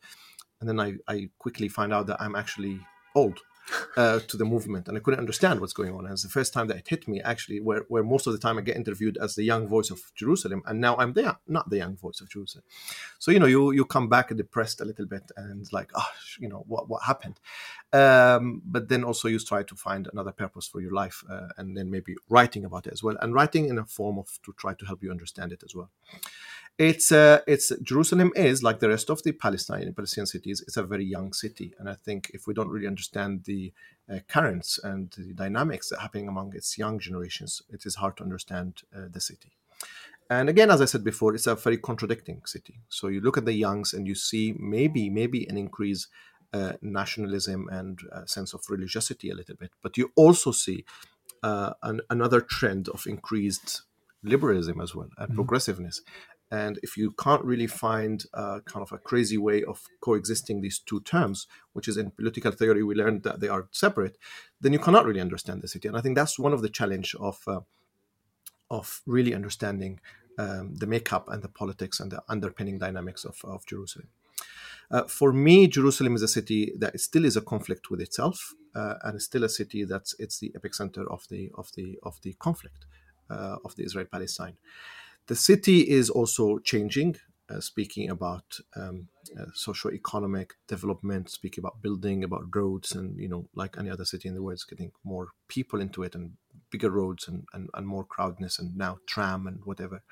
And 0.60 0.68
then 0.68 0.80
I, 0.80 0.94
I 1.06 1.30
quickly 1.38 1.68
find 1.68 1.92
out 1.92 2.06
that 2.08 2.20
I'm 2.20 2.34
actually 2.34 2.80
old 3.14 3.40
uh, 3.96 4.20
to 4.20 4.36
the 4.36 4.44
movement, 4.44 4.88
and 4.88 4.96
I 4.96 5.00
couldn't 5.00 5.20
understand 5.20 5.60
what's 5.60 5.72
going 5.72 5.94
on. 5.94 6.04
And 6.04 6.12
it's 6.12 6.22
the 6.22 6.28
first 6.28 6.52
time 6.52 6.68
that 6.68 6.76
it 6.78 6.88
hit 6.88 7.08
me 7.08 7.20
actually, 7.20 7.60
where, 7.60 7.84
where 7.88 8.02
most 8.02 8.26
of 8.26 8.32
the 8.32 8.38
time 8.38 8.58
I 8.58 8.62
get 8.62 8.76
interviewed 8.76 9.18
as 9.18 9.34
the 9.34 9.44
young 9.44 9.68
voice 9.68 9.90
of 9.90 10.00
Jerusalem, 10.14 10.62
and 10.66 10.80
now 10.80 10.96
I'm 10.96 11.12
there, 11.12 11.36
not 11.46 11.70
the 11.70 11.78
young 11.78 11.96
voice 11.96 12.20
of 12.20 12.28
Jerusalem. 12.28 12.64
So 13.18 13.30
you 13.30 13.38
know, 13.38 13.46
you 13.46 13.72
you 13.72 13.84
come 13.84 14.08
back 14.08 14.34
depressed 14.34 14.80
a 14.80 14.84
little 14.84 15.06
bit, 15.06 15.30
and 15.36 15.66
like, 15.72 15.90
oh, 15.94 16.10
you 16.38 16.48
know, 16.48 16.64
what 16.66 16.88
what 16.88 17.02
happened? 17.04 17.40
Um, 17.92 18.62
but 18.64 18.88
then 18.88 19.04
also 19.04 19.28
you 19.28 19.38
try 19.38 19.62
to 19.62 19.74
find 19.74 20.08
another 20.12 20.32
purpose 20.32 20.66
for 20.66 20.80
your 20.80 20.92
life, 20.92 21.22
uh, 21.30 21.48
and 21.56 21.76
then 21.76 21.90
maybe 21.90 22.14
writing 22.28 22.64
about 22.64 22.86
it 22.86 22.92
as 22.92 23.02
well, 23.02 23.16
and 23.20 23.34
writing 23.34 23.68
in 23.68 23.78
a 23.78 23.84
form 23.84 24.18
of 24.18 24.38
to 24.44 24.52
try 24.58 24.74
to 24.74 24.86
help 24.86 25.02
you 25.02 25.10
understand 25.10 25.52
it 25.52 25.62
as 25.64 25.74
well 25.74 25.90
it's 26.78 27.12
uh, 27.12 27.40
it's 27.46 27.72
Jerusalem 27.82 28.32
is 28.34 28.62
like 28.62 28.80
the 28.80 28.88
rest 28.88 29.10
of 29.10 29.22
the 29.22 29.32
Palestine 29.32 29.92
Palestinian 29.92 30.26
cities. 30.26 30.62
It's 30.66 30.76
a 30.76 30.82
very 30.82 31.04
young 31.04 31.32
city, 31.32 31.74
and 31.78 31.88
I 31.88 31.94
think 31.94 32.30
if 32.32 32.46
we 32.46 32.54
don't 32.54 32.70
really 32.70 32.86
understand 32.86 33.44
the 33.44 33.72
uh, 34.10 34.20
currents 34.28 34.78
and 34.82 35.10
the 35.16 35.34
dynamics 35.34 35.88
that 35.88 35.98
are 35.98 36.02
happening 36.02 36.28
among 36.28 36.54
its 36.54 36.78
young 36.78 36.98
generations, 36.98 37.62
it 37.70 37.84
is 37.86 37.96
hard 37.96 38.16
to 38.16 38.24
understand 38.24 38.82
uh, 38.96 39.02
the 39.10 39.20
city. 39.20 39.52
And 40.30 40.48
again, 40.48 40.70
as 40.70 40.80
I 40.80 40.84
said 40.84 41.02
before, 41.02 41.34
it's 41.34 41.48
a 41.48 41.56
very 41.56 41.76
contradicting 41.76 42.42
city. 42.46 42.80
So 42.88 43.08
you 43.08 43.20
look 43.20 43.36
at 43.36 43.44
the 43.44 43.52
youngs 43.52 43.92
and 43.92 44.06
you 44.06 44.14
see 44.14 44.54
maybe 44.58 45.10
maybe 45.10 45.46
an 45.48 45.58
increase 45.58 46.06
uh, 46.52 46.72
nationalism 46.82 47.68
and 47.68 48.00
a 48.12 48.26
sense 48.26 48.54
of 48.54 48.64
religiosity 48.68 49.30
a 49.30 49.34
little 49.34 49.56
bit, 49.56 49.70
but 49.82 49.96
you 49.96 50.12
also 50.16 50.50
see 50.50 50.84
uh, 51.42 51.72
an, 51.82 52.00
another 52.10 52.40
trend 52.40 52.88
of 52.88 53.06
increased 53.06 53.82
liberalism 54.22 54.80
as 54.80 54.94
well 54.94 55.08
and 55.16 55.28
mm-hmm. 55.28 55.36
progressiveness 55.36 56.02
and 56.50 56.78
if 56.82 56.96
you 56.96 57.12
can't 57.12 57.44
really 57.44 57.66
find 57.66 58.24
a, 58.34 58.60
kind 58.64 58.82
of 58.82 58.92
a 58.92 58.98
crazy 58.98 59.38
way 59.38 59.62
of 59.62 59.82
coexisting 60.00 60.60
these 60.60 60.80
two 60.80 61.00
terms, 61.00 61.46
which 61.74 61.86
is 61.86 61.96
in 61.96 62.10
political 62.10 62.50
theory 62.50 62.82
we 62.82 62.94
learned 62.94 63.22
that 63.22 63.40
they 63.40 63.48
are 63.48 63.68
separate, 63.70 64.18
then 64.60 64.72
you 64.72 64.78
cannot 64.78 65.06
really 65.06 65.20
understand 65.20 65.62
the 65.62 65.68
city. 65.68 65.86
And 65.86 65.96
I 65.96 66.00
think 66.00 66.16
that's 66.16 66.38
one 66.38 66.52
of 66.52 66.62
the 66.62 66.68
challenge 66.68 67.14
of 67.20 67.40
uh, 67.46 67.60
of 68.70 69.02
really 69.06 69.34
understanding 69.34 70.00
um, 70.38 70.76
the 70.76 70.86
makeup 70.86 71.28
and 71.28 71.42
the 71.42 71.48
politics 71.48 72.00
and 72.00 72.10
the 72.12 72.22
underpinning 72.28 72.78
dynamics 72.78 73.24
of, 73.24 73.36
of 73.44 73.66
Jerusalem. 73.66 74.08
Uh, 74.90 75.04
for 75.04 75.32
me, 75.32 75.68
Jerusalem 75.68 76.14
is 76.16 76.22
a 76.22 76.28
city 76.28 76.72
that 76.78 76.98
still 76.98 77.24
is 77.24 77.36
a 77.36 77.40
conflict 77.40 77.90
with 77.90 78.00
itself, 78.00 78.54
uh, 78.74 78.94
and 79.02 79.22
still 79.22 79.44
a 79.44 79.48
city 79.48 79.84
that's 79.84 80.14
it's 80.18 80.38
the 80.38 80.52
epicenter 80.56 81.04
of 81.10 81.26
the 81.28 81.50
of 81.56 81.70
the 81.76 81.98
of 82.02 82.20
the 82.22 82.32
conflict 82.34 82.86
uh, 83.30 83.56
of 83.64 83.76
the 83.76 83.84
Israel-Palestine. 83.84 84.56
The 85.26 85.36
city 85.36 85.88
is 85.88 86.10
also 86.10 86.58
changing, 86.58 87.16
uh, 87.48 87.60
speaking 87.60 88.10
about 88.10 88.58
um, 88.76 89.08
uh, 89.38 89.46
socio-economic 89.54 90.54
development, 90.66 91.30
speaking 91.30 91.62
about 91.62 91.82
building, 91.82 92.24
about 92.24 92.54
roads, 92.54 92.92
and 92.92 93.18
you 93.18 93.28
know, 93.28 93.48
like 93.54 93.76
any 93.78 93.90
other 93.90 94.04
city 94.04 94.28
in 94.28 94.34
the 94.34 94.42
world, 94.42 94.54
it's 94.54 94.64
getting 94.64 94.92
more 95.04 95.28
people 95.48 95.80
into 95.80 96.02
it 96.02 96.14
and 96.14 96.32
bigger 96.70 96.90
roads 96.90 97.28
and, 97.28 97.44
and, 97.52 97.68
and 97.74 97.86
more 97.86 98.04
crowdness, 98.04 98.58
and 98.58 98.76
now 98.76 98.98
tram 99.06 99.46
and 99.46 99.64
whatever. 99.64 100.02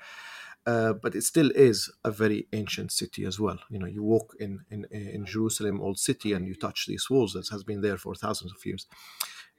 Uh, 0.65 0.93
but 0.93 1.15
it 1.15 1.23
still 1.23 1.51
is 1.55 1.91
a 2.03 2.11
very 2.11 2.47
ancient 2.53 2.91
city 2.91 3.25
as 3.25 3.39
well. 3.39 3.57
You 3.69 3.79
know, 3.79 3.87
you 3.87 4.03
walk 4.03 4.35
in, 4.39 4.59
in 4.69 4.85
in 4.91 5.25
Jerusalem, 5.25 5.81
old 5.81 5.97
city, 5.97 6.33
and 6.33 6.47
you 6.47 6.55
touch 6.55 6.85
these 6.85 7.09
walls 7.09 7.33
that 7.33 7.49
has 7.49 7.63
been 7.63 7.81
there 7.81 7.97
for 7.97 8.13
thousands 8.13 8.51
of 8.51 8.65
years. 8.65 8.85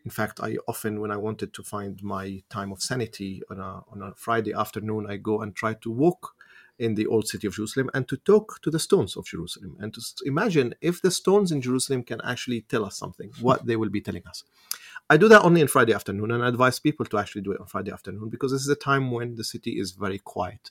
In 0.04 0.10
fact, 0.10 0.40
I 0.40 0.56
often, 0.66 1.00
when 1.00 1.10
I 1.10 1.16
wanted 1.16 1.52
to 1.54 1.62
find 1.62 2.02
my 2.02 2.42
time 2.48 2.72
of 2.72 2.82
sanity 2.82 3.42
on 3.50 3.60
a, 3.60 3.82
on 3.92 4.02
a 4.02 4.14
Friday 4.14 4.54
afternoon, 4.54 5.06
I 5.08 5.16
go 5.16 5.42
and 5.42 5.54
try 5.54 5.74
to 5.74 5.90
walk 5.90 6.34
in 6.78 6.94
the 6.94 7.06
old 7.06 7.28
city 7.28 7.46
of 7.46 7.54
Jerusalem 7.54 7.90
and 7.92 8.08
to 8.08 8.16
talk 8.16 8.60
to 8.62 8.70
the 8.70 8.78
stones 8.78 9.14
of 9.14 9.26
Jerusalem 9.26 9.76
and 9.78 9.92
to 9.92 10.00
imagine 10.24 10.74
if 10.80 11.02
the 11.02 11.10
stones 11.10 11.52
in 11.52 11.60
Jerusalem 11.60 12.02
can 12.02 12.22
actually 12.22 12.62
tell 12.62 12.86
us 12.86 12.96
something, 12.96 13.30
what 13.40 13.66
they 13.66 13.76
will 13.76 13.90
be 13.90 14.00
telling 14.00 14.26
us. 14.26 14.44
I 15.10 15.18
do 15.18 15.28
that 15.28 15.42
only 15.42 15.60
on 15.60 15.68
Friday 15.68 15.92
afternoon 15.92 16.30
and 16.30 16.42
I 16.42 16.48
advise 16.48 16.78
people 16.78 17.04
to 17.06 17.18
actually 17.18 17.42
do 17.42 17.52
it 17.52 17.60
on 17.60 17.66
Friday 17.66 17.92
afternoon 17.92 18.30
because 18.30 18.52
this 18.52 18.62
is 18.62 18.68
a 18.68 18.76
time 18.76 19.10
when 19.10 19.34
the 19.34 19.44
city 19.44 19.78
is 19.78 19.92
very 19.92 20.18
quiet. 20.18 20.70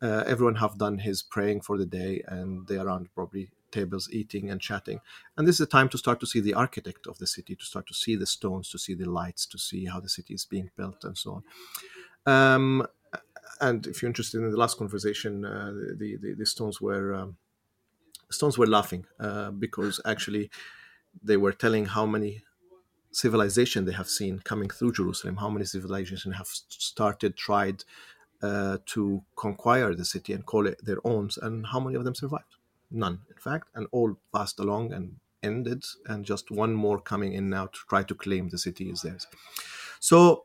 Uh, 0.00 0.22
everyone 0.26 0.54
have 0.54 0.78
done 0.78 0.98
his 0.98 1.22
praying 1.22 1.62
for 1.62 1.76
the 1.76 1.86
day 1.86 2.22
and 2.28 2.68
they 2.68 2.76
are 2.76 2.86
around 2.86 3.08
probably 3.14 3.50
tables 3.70 4.08
eating 4.12 4.50
and 4.50 4.60
chatting. 4.60 5.00
And 5.36 5.46
this 5.46 5.56
is 5.56 5.60
a 5.62 5.66
time 5.66 5.88
to 5.90 5.98
start 5.98 6.20
to 6.20 6.26
see 6.26 6.40
the 6.40 6.54
architect 6.54 7.06
of 7.06 7.18
the 7.18 7.26
city, 7.26 7.54
to 7.56 7.64
start 7.64 7.86
to 7.88 7.94
see 7.94 8.16
the 8.16 8.26
stones, 8.26 8.70
to 8.70 8.78
see 8.78 8.94
the 8.94 9.10
lights, 9.10 9.46
to 9.46 9.58
see 9.58 9.86
how 9.86 10.00
the 10.00 10.08
city 10.08 10.34
is 10.34 10.44
being 10.44 10.70
built, 10.76 11.04
and 11.04 11.16
so 11.16 11.42
on. 12.26 12.32
Um, 12.32 12.86
and 13.60 13.86
if 13.86 14.00
you're 14.00 14.08
interested 14.08 14.38
in 14.42 14.50
the 14.50 14.56
last 14.56 14.78
conversation, 14.78 15.44
uh, 15.44 15.72
the, 15.96 16.16
the, 16.20 16.34
the 16.34 16.46
stones 16.46 16.80
were 16.80 17.14
um, 17.14 17.36
stones 18.30 18.56
were 18.56 18.66
laughing 18.66 19.06
uh, 19.18 19.50
because 19.50 20.00
actually 20.04 20.50
they 21.22 21.36
were 21.36 21.52
telling 21.52 21.86
how 21.86 22.06
many 22.06 22.42
civilization 23.12 23.84
they 23.84 23.92
have 23.92 24.08
seen 24.08 24.38
coming 24.38 24.70
through 24.70 24.92
Jerusalem, 24.92 25.36
how 25.36 25.50
many 25.50 25.64
civilizations 25.64 26.22
have 26.36 26.46
started, 26.46 27.36
tried 27.36 27.84
uh, 28.42 28.78
to 28.86 29.22
conquer 29.36 29.94
the 29.94 30.04
city 30.04 30.32
and 30.32 30.46
call 30.46 30.66
it 30.66 30.82
their 30.84 31.04
own, 31.04 31.28
and 31.42 31.66
how 31.66 31.80
many 31.80 31.96
of 31.96 32.04
them 32.04 32.14
survived 32.14 32.56
none, 32.90 33.20
in 33.28 33.36
fact, 33.36 33.68
and 33.74 33.86
all 33.92 34.16
passed 34.34 34.58
along 34.58 34.92
and 34.92 35.16
ended, 35.42 35.84
and 36.06 36.24
just 36.24 36.50
one 36.50 36.74
more 36.74 37.00
coming 37.00 37.32
in 37.32 37.48
now 37.48 37.66
to 37.66 37.78
try 37.88 38.02
to 38.02 38.14
claim 38.14 38.48
the 38.48 38.58
city 38.58 38.90
is 38.90 39.02
theirs. 39.02 39.26
So 40.00 40.44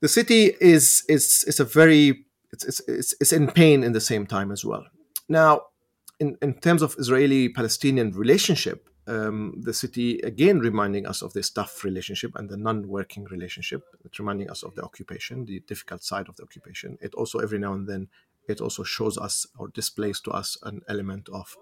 the 0.00 0.08
city 0.08 0.54
is 0.60 1.04
is 1.08 1.44
is 1.46 1.60
a 1.60 1.64
very 1.64 2.24
it's 2.52 2.64
it's 2.64 3.14
it's, 3.20 3.32
in 3.32 3.48
pain 3.48 3.82
in 3.82 3.92
the 3.92 4.00
same 4.00 4.26
time 4.26 4.50
as 4.50 4.64
well. 4.64 4.84
Now, 5.28 5.62
in, 6.18 6.36
in 6.42 6.54
terms 6.54 6.82
of 6.82 6.96
Israeli-Palestinian 6.98 8.12
relationship, 8.12 8.88
um, 9.06 9.54
the 9.60 9.72
city 9.72 10.18
again 10.20 10.58
reminding 10.58 11.06
us 11.06 11.22
of 11.22 11.32
the 11.32 11.42
tough 11.42 11.84
relationship 11.84 12.32
and 12.34 12.48
the 12.48 12.56
non-working 12.56 13.24
relationship. 13.24 13.82
It's 14.04 14.18
reminding 14.18 14.50
us 14.50 14.62
of 14.62 14.74
the 14.74 14.82
occupation, 14.82 15.44
the 15.44 15.60
difficult 15.60 16.02
side 16.02 16.28
of 16.28 16.36
the 16.36 16.42
occupation. 16.42 16.98
It 17.00 17.14
also 17.14 17.38
every 17.38 17.58
now 17.58 17.72
and 17.74 17.86
then 17.88 18.08
it 18.50 18.60
also 18.60 18.82
shows 18.82 19.16
us 19.16 19.46
or 19.58 19.68
displays 19.68 20.20
to 20.22 20.30
us 20.30 20.58
an 20.62 20.82
element 20.88 21.28
of 21.32 21.56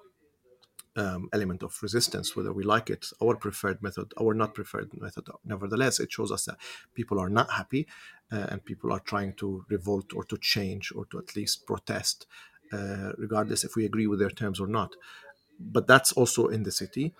um, 0.98 1.29
element 1.33 1.62
of 1.62 1.79
resistance, 1.83 2.35
whether 2.35 2.53
we 2.53 2.64
like 2.64 2.90
it, 2.90 3.07
our 3.22 3.37
preferred 3.37 3.81
method, 3.83 4.12
our 4.20 4.35
not 4.35 4.55
preferred 4.55 4.90
method. 5.01 5.29
Nevertheless, 5.44 6.01
it 6.01 6.11
shows 6.11 6.33
us 6.33 6.44
that 6.46 6.57
people 6.94 7.20
are 7.20 7.29
not 7.29 7.53
happy 7.53 7.87
uh, 8.33 8.46
and 8.51 8.64
people 8.64 8.92
are 8.92 9.01
trying 9.01 9.35
to 9.35 9.64
revolt 9.68 10.12
or 10.14 10.24
to 10.24 10.37
change 10.38 10.92
or 10.94 11.07
to 11.07 11.18
at 11.18 11.37
least 11.37 11.66
protest, 11.66 12.27
uh, 12.72 13.12
regardless 13.16 13.64
if 13.64 13.77
we 13.77 13.85
agree 13.85 14.09
with 14.09 14.18
their 14.18 14.31
terms 14.31 14.59
or 14.59 14.66
not. 14.66 14.96
But 15.61 15.87
that's 15.87 16.12
also 16.12 16.48
in 16.48 16.64
the 16.64 16.72
city. 16.72 17.14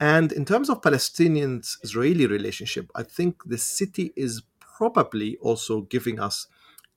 And 0.00 0.32
in 0.32 0.44
terms 0.44 0.70
of 0.70 0.80
Palestinians 0.80 1.76
Israeli 1.82 2.26
relationship, 2.26 2.90
I 2.94 3.02
think 3.02 3.42
the 3.44 3.58
city 3.58 4.12
is 4.16 4.42
probably 4.60 5.36
also 5.38 5.82
giving 5.82 6.20
us 6.20 6.46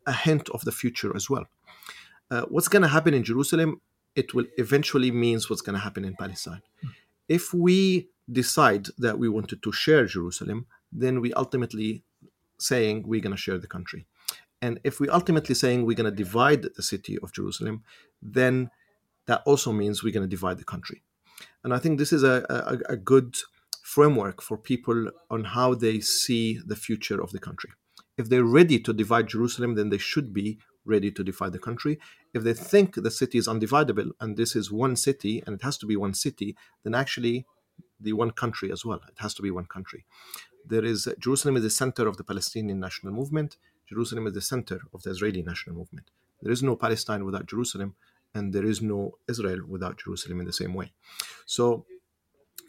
a 0.06 0.14
hint 0.14 0.50
of 0.50 0.64
the 0.66 0.72
future 0.72 1.16
as 1.16 1.30
well 1.30 1.46
uh, 2.32 2.44
what's 2.44 2.68
going 2.68 2.82
to 2.82 2.88
happen 2.88 3.14
in 3.14 3.24
Jerusalem, 3.24 3.82
it 4.16 4.34
will 4.34 4.46
eventually 4.58 5.12
means 5.12 5.50
what's 5.50 5.62
going 5.62 5.76
to 5.76 5.80
happen 5.88 6.04
in 6.06 6.16
Palestine. 6.16 6.62
Mm. 6.84 6.90
If 7.28 7.54
we 7.54 8.08
decide 8.32 8.88
that 8.98 9.20
we 9.20 9.30
wanted 9.30 9.62
to 9.64 9.72
share 9.72 10.06
Jerusalem, 10.06 10.66
then 10.92 11.22
we 11.22 11.34
ultimately 11.34 12.04
saying 12.58 13.04
we're 13.06 13.22
going 13.22 13.36
to 13.36 13.38
share 13.38 13.58
the 13.58 13.68
country. 13.68 14.06
And 14.62 14.80
if 14.84 15.00
we 15.00 15.10
ultimately 15.10 15.56
saying 15.56 15.86
we're 15.86 15.96
going 15.96 16.10
to 16.10 16.24
divide 16.24 16.64
the 16.76 16.84
city 16.84 17.18
of 17.24 17.34
Jerusalem, 17.34 17.84
then 18.22 18.70
that 19.26 19.42
also 19.46 19.72
means 19.72 20.04
we're 20.04 20.14
going 20.14 20.30
to 20.30 20.36
divide 20.36 20.58
the 20.58 20.64
country. 20.64 21.02
And 21.64 21.74
I 21.74 21.80
think 21.80 21.98
this 21.98 22.14
is 22.14 22.24
a, 22.24 22.46
a, 22.50 22.94
a 22.94 22.98
good 22.98 23.38
framework 23.82 24.42
for 24.42 24.58
people 24.58 25.10
on 25.30 25.44
how 25.44 25.74
they 25.74 26.00
see 26.00 26.60
the 26.66 26.76
future 26.76 27.22
of 27.22 27.32
the 27.32 27.40
country. 27.40 27.72
If 28.18 28.30
they're 28.30 28.44
ready 28.44 28.80
to 28.80 28.94
divide 28.94 29.28
Jerusalem, 29.28 29.76
then 29.76 29.90
they 29.90 29.98
should 29.98 30.34
be 30.34 30.60
ready 30.86 31.12
to 31.12 31.24
divide 31.24 31.54
the 31.54 31.60
country. 31.60 32.00
If 32.34 32.44
they 32.44 32.54
think 32.54 32.96
the 32.96 33.12
city 33.12 33.38
is 33.38 33.48
undividable 33.48 34.12
and 34.20 34.38
this 34.38 34.56
is 34.56 34.72
one 34.72 34.96
city 34.96 35.44
and 35.46 35.56
it 35.56 35.62
has 35.64 35.78
to 35.80 35.86
be 35.86 35.96
one 35.96 36.14
city, 36.14 36.56
then 36.84 36.96
actually 36.96 37.46
the 38.00 38.14
one 38.14 38.32
country 38.32 38.72
as 38.72 38.84
well. 38.86 39.00
It 39.08 39.20
has 39.20 39.34
to 39.36 39.42
be 39.42 39.52
one 39.52 39.66
country. 39.66 40.06
There 40.66 40.86
is 40.86 41.08
Jerusalem 41.20 41.58
is 41.58 41.64
the 41.64 41.70
center 41.70 42.08
of 42.08 42.18
the 42.18 42.24
Palestinian 42.24 42.80
national 42.80 43.14
movement. 43.14 43.58
Jerusalem 43.88 44.28
is 44.28 44.34
the 44.34 44.42
center 44.42 44.82
of 44.94 45.04
the 45.04 45.12
Israeli 45.12 45.42
national 45.42 45.76
movement. 45.76 46.12
There 46.42 46.52
is 46.52 46.64
no 46.64 46.76
Palestine 46.76 47.26
without 47.26 47.46
Jerusalem, 47.48 47.96
and 48.34 48.54
there 48.54 48.66
is 48.66 48.82
no 48.82 49.18
Israel 49.28 49.60
without 49.68 50.00
Jerusalem 50.00 50.40
in 50.40 50.46
the 50.46 50.54
same 50.54 50.74
way. 50.74 50.94
So 51.46 51.86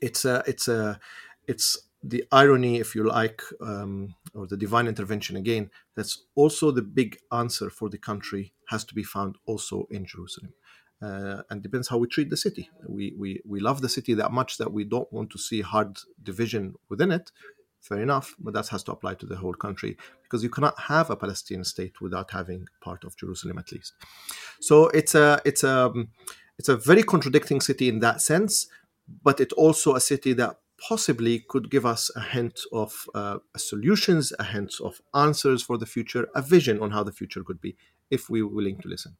it's 0.00 0.24
a 0.24 0.42
it's 0.46 0.68
a 0.68 0.98
it's 1.46 1.78
the 2.02 2.24
irony, 2.32 2.80
if 2.80 2.94
you 2.94 3.04
like, 3.04 3.42
um, 3.60 4.14
or 4.34 4.46
the 4.46 4.56
divine 4.56 4.86
intervention 4.86 5.36
again. 5.36 5.70
That's 5.94 6.24
also 6.34 6.70
the 6.70 6.82
big 6.82 7.18
answer 7.30 7.70
for 7.70 7.88
the 7.88 7.98
country 7.98 8.52
has 8.68 8.84
to 8.84 8.94
be 8.94 9.02
found 9.02 9.36
also 9.46 9.86
in 9.90 10.06
Jerusalem. 10.06 10.54
Uh, 11.02 11.42
and 11.50 11.62
depends 11.62 11.88
how 11.88 11.98
we 11.98 12.06
treat 12.06 12.30
the 12.30 12.36
city. 12.36 12.70
We, 12.88 13.12
we 13.18 13.42
we 13.44 13.58
love 13.58 13.80
the 13.80 13.88
city 13.88 14.14
that 14.14 14.30
much 14.30 14.58
that 14.58 14.72
we 14.72 14.84
don't 14.84 15.12
want 15.12 15.30
to 15.30 15.38
see 15.38 15.60
hard 15.60 15.98
division 16.22 16.74
within 16.88 17.10
it. 17.10 17.32
Fair 17.80 18.00
enough, 18.00 18.36
but 18.38 18.54
that 18.54 18.68
has 18.68 18.84
to 18.84 18.92
apply 18.92 19.14
to 19.14 19.26
the 19.26 19.34
whole 19.34 19.54
country 19.54 19.96
because 20.22 20.44
you 20.44 20.48
cannot 20.48 20.78
have 20.78 21.10
a 21.10 21.16
Palestinian 21.16 21.64
state 21.64 22.00
without 22.00 22.30
having 22.30 22.68
part 22.80 23.02
of 23.02 23.16
Jerusalem 23.16 23.58
at 23.58 23.72
least. 23.72 23.94
So 24.60 24.86
it's 24.90 25.16
a 25.16 25.42
it's 25.44 25.64
a 25.64 25.92
it's 26.56 26.68
a 26.68 26.76
very 26.76 27.02
contradicting 27.02 27.60
city 27.60 27.88
in 27.88 27.98
that 27.98 28.22
sense, 28.22 28.68
but 29.24 29.40
it's 29.40 29.54
also 29.54 29.96
a 29.96 30.00
city 30.00 30.32
that 30.34 30.58
possibly 30.88 31.38
could 31.38 31.70
give 31.70 31.86
us 31.86 32.10
a 32.16 32.20
hint 32.20 32.60
of 32.72 33.06
uh, 33.14 33.38
solutions, 33.56 34.32
a 34.38 34.44
hint 34.44 34.74
of 34.82 35.00
answers 35.14 35.62
for 35.62 35.78
the 35.78 35.86
future, 35.86 36.28
a 36.34 36.42
vision 36.42 36.80
on 36.80 36.90
how 36.90 37.02
the 37.04 37.12
future 37.12 37.44
could 37.44 37.60
be 37.60 37.76
if 38.10 38.28
we 38.28 38.42
were 38.42 38.54
willing 38.54 38.78
to 38.78 38.88
listen. 38.88 39.16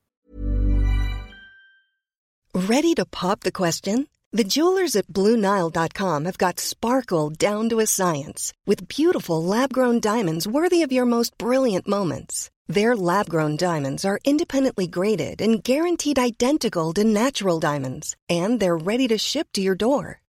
Ready 2.55 2.95
to 2.95 3.07
pop 3.07 3.41
the 3.41 3.53
question? 3.53 4.09
The 4.33 4.45
jewelers 4.45 4.97
at 4.97 5.09
BlueNile.com 5.09 6.25
have 6.25 6.39
got 6.39 6.59
sparkle 6.59 7.29
down 7.29 7.69
to 7.69 7.81
a 7.81 7.87
science 7.87 8.53
with 8.67 8.89
beautiful 8.89 9.45
lab 9.45 9.73
grown 9.73 10.01
diamonds 10.01 10.49
worthy 10.49 10.83
of 10.83 10.93
your 10.93 11.05
most 11.05 11.37
brilliant 11.37 11.87
moments. 11.87 12.51
Their 12.67 12.97
lab 12.97 13.29
grown 13.29 13.57
diamonds 13.57 14.07
are 14.07 14.21
independently 14.25 14.87
graded 14.87 15.43
and 15.43 15.63
guaranteed 15.63 16.19
identical 16.19 16.95
to 16.95 17.05
natural 17.05 17.61
diamonds, 17.61 18.17
and 18.29 18.59
they're 18.59 18.77
ready 18.77 19.07
to 19.09 19.19
ship 19.19 19.49
to 19.53 19.61
your 19.61 19.75
door. 19.75 20.22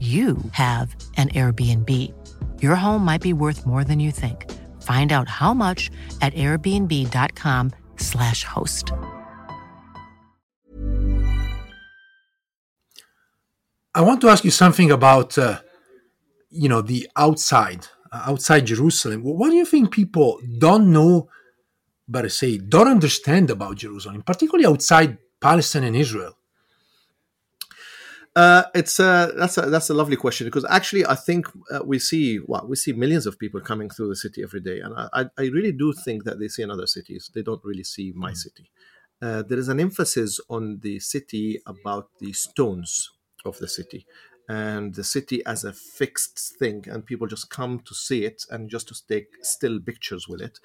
you 0.00 0.38
have 0.52 0.96
an 1.18 1.28
Airbnb. 1.28 1.90
Your 2.62 2.74
home 2.74 3.04
might 3.04 3.20
be 3.20 3.34
worth 3.34 3.66
more 3.66 3.84
than 3.84 4.00
you 4.00 4.10
think. 4.10 4.50
Find 4.80 5.12
out 5.12 5.28
how 5.28 5.52
much 5.52 5.90
at 6.22 6.32
airbnb.com/slash 6.32 8.44
host. 8.44 8.92
I 13.94 14.02
want 14.02 14.20
to 14.22 14.28
ask 14.28 14.44
you 14.44 14.50
something 14.50 14.90
about, 14.90 15.36
uh, 15.36 15.60
you 16.48 16.68
know, 16.68 16.80
the 16.80 17.08
outside, 17.16 17.86
uh, 18.10 18.22
outside 18.26 18.66
Jerusalem. 18.66 19.22
What 19.22 19.50
do 19.50 19.56
you 19.56 19.66
think 19.66 19.90
people 19.90 20.40
don't 20.58 20.92
know, 20.92 21.28
but 22.08 22.30
say 22.32 22.56
don't 22.56 22.88
understand 22.88 23.50
about 23.50 23.76
Jerusalem, 23.76 24.22
particularly 24.22 24.66
outside 24.66 25.18
Palestine 25.40 25.84
and 25.84 25.96
Israel? 25.96 26.38
Uh, 28.36 28.62
it's 28.76 29.00
uh, 29.00 29.32
that's 29.36 29.58
a 29.58 29.62
that's 29.62 29.90
a 29.90 29.94
lovely 29.94 30.14
question 30.14 30.46
because 30.46 30.64
actually 30.70 31.04
I 31.04 31.16
think 31.16 31.46
uh, 31.72 31.80
we 31.84 31.98
see 31.98 32.38
well, 32.46 32.64
we 32.68 32.76
see 32.76 32.92
millions 32.92 33.26
of 33.26 33.38
people 33.38 33.60
coming 33.60 33.90
through 33.90 34.08
the 34.08 34.16
city 34.16 34.42
every 34.42 34.60
day, 34.60 34.78
and 34.80 34.94
I, 34.96 35.24
I 35.36 35.46
really 35.46 35.72
do 35.72 35.92
think 35.92 36.24
that 36.24 36.38
they 36.38 36.46
see 36.46 36.62
in 36.62 36.70
other 36.70 36.86
cities. 36.86 37.30
They 37.34 37.42
don't 37.42 37.64
really 37.64 37.82
see 37.82 38.12
my 38.14 38.32
city. 38.32 38.70
Uh, 39.20 39.42
there 39.42 39.58
is 39.58 39.68
an 39.68 39.80
emphasis 39.80 40.38
on 40.48 40.78
the 40.82 41.00
city 41.00 41.60
about 41.66 42.08
the 42.20 42.32
stones 42.32 43.10
of 43.44 43.58
the 43.58 43.68
city 43.68 44.06
and 44.48 44.94
the 44.94 45.04
city 45.04 45.44
as 45.44 45.64
a 45.64 45.72
fixed 45.72 46.54
thing, 46.58 46.84
and 46.88 47.04
people 47.04 47.26
just 47.26 47.50
come 47.50 47.80
to 47.80 47.94
see 47.94 48.24
it 48.24 48.44
and 48.50 48.70
just 48.70 48.88
to 48.88 48.94
take 49.08 49.28
still 49.42 49.80
pictures 49.80 50.28
with 50.28 50.40
it, 50.40 50.60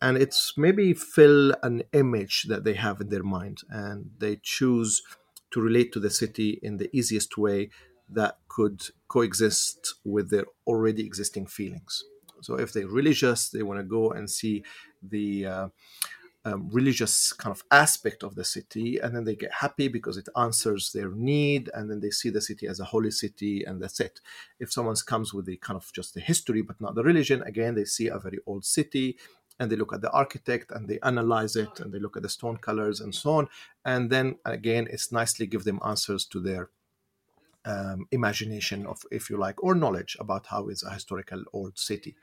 and 0.00 0.16
it's 0.16 0.54
maybe 0.56 0.94
fill 0.94 1.54
an 1.62 1.82
image 1.92 2.46
that 2.48 2.64
they 2.64 2.74
have 2.74 2.98
in 3.02 3.10
their 3.10 3.22
mind, 3.22 3.58
and 3.68 4.10
they 4.18 4.38
choose 4.42 5.02
to 5.52 5.60
relate 5.60 5.92
to 5.92 6.00
the 6.00 6.10
city 6.10 6.58
in 6.62 6.76
the 6.76 6.94
easiest 6.96 7.36
way 7.36 7.70
that 8.08 8.38
could 8.48 8.82
coexist 9.08 9.94
with 10.04 10.30
their 10.30 10.44
already 10.66 11.04
existing 11.04 11.46
feelings. 11.46 12.04
So 12.42 12.54
if 12.54 12.72
they're 12.72 12.86
religious, 12.86 13.50
they 13.50 13.62
want 13.62 13.80
to 13.80 13.84
go 13.84 14.10
and 14.10 14.28
see 14.28 14.64
the 15.02 15.46
uh, 15.46 15.68
um, 16.44 16.70
religious 16.72 17.32
kind 17.32 17.54
of 17.54 17.62
aspect 17.70 18.22
of 18.22 18.34
the 18.34 18.44
city, 18.44 18.98
and 18.98 19.14
then 19.14 19.24
they 19.24 19.36
get 19.36 19.52
happy 19.52 19.88
because 19.88 20.16
it 20.16 20.28
answers 20.36 20.92
their 20.92 21.10
need, 21.10 21.70
and 21.74 21.90
then 21.90 22.00
they 22.00 22.10
see 22.10 22.30
the 22.30 22.40
city 22.40 22.66
as 22.66 22.80
a 22.80 22.84
holy 22.84 23.10
city, 23.10 23.64
and 23.64 23.82
that's 23.82 24.00
it. 24.00 24.20
If 24.58 24.72
someone 24.72 24.96
comes 25.06 25.34
with 25.34 25.46
the 25.46 25.58
kind 25.58 25.76
of 25.76 25.92
just 25.92 26.14
the 26.14 26.20
history 26.20 26.62
but 26.62 26.80
not 26.80 26.94
the 26.94 27.04
religion, 27.04 27.42
again 27.42 27.74
they 27.74 27.84
see 27.84 28.08
a 28.08 28.18
very 28.18 28.38
old 28.46 28.64
city, 28.64 29.18
and 29.60 29.70
they 29.70 29.76
look 29.76 29.92
at 29.92 30.00
the 30.00 30.10
architect 30.10 30.72
and 30.72 30.88
they 30.88 30.98
analyze 31.02 31.54
it 31.54 31.78
and 31.78 31.92
they 31.92 32.00
look 32.00 32.16
at 32.16 32.22
the 32.24 32.28
stone 32.28 32.56
colors 32.56 33.00
and 33.00 33.14
so 33.14 33.30
on. 33.32 33.48
And 33.84 34.10
then 34.10 34.36
again 34.44 34.88
it's 34.90 35.12
nicely 35.12 35.46
give 35.46 35.64
them 35.64 35.78
answers 35.84 36.24
to 36.26 36.40
their 36.40 36.70
um, 37.66 38.06
imagination 38.10 38.86
of 38.86 39.02
if 39.12 39.28
you 39.28 39.36
like 39.36 39.62
or 39.62 39.74
knowledge 39.74 40.16
about 40.18 40.46
how 40.46 40.68
is 40.68 40.82
a 40.82 40.94
historical 40.94 41.44
old 41.52 41.78
city. 41.78 42.16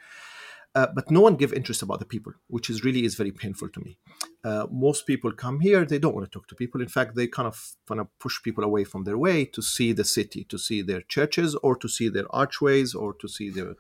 Uh, 0.76 0.88
but 0.94 1.10
no 1.10 1.22
one 1.22 1.36
give 1.36 1.54
interest 1.54 1.82
about 1.82 2.00
the 2.00 2.06
people 2.06 2.34
which 2.48 2.70
is 2.70 2.84
really 2.84 3.06
is 3.06 3.16
very 3.16 3.32
painful 3.32 3.70
to 3.70 3.80
me. 3.82 3.98
Uh, 4.44 4.66
most 4.72 5.06
people 5.06 5.32
come 5.32 5.60
here 5.60 5.86
they 5.86 6.00
don't 6.00 6.16
want 6.16 6.26
to 6.26 6.32
talk 6.32 6.48
to 6.48 6.56
people. 6.56 6.82
In 6.82 6.88
fact 6.88 7.16
they 7.16 7.28
kind 7.28 7.48
of 7.48 7.76
want 7.88 8.02
to 8.02 8.08
push 8.20 8.42
people 8.42 8.64
away 8.64 8.84
from 8.84 9.04
their 9.04 9.18
way 9.18 9.46
to 9.46 9.62
see 9.62 9.94
the 9.94 10.04
city 10.04 10.44
to 10.46 10.58
see 10.58 10.82
their 10.82 11.02
churches 11.02 11.56
or 11.62 11.76
to 11.78 11.88
see 11.88 12.10
their 12.10 12.26
archways 12.36 12.96
or 12.96 13.14
to 13.14 13.28
see 13.28 13.52
their 13.52 13.76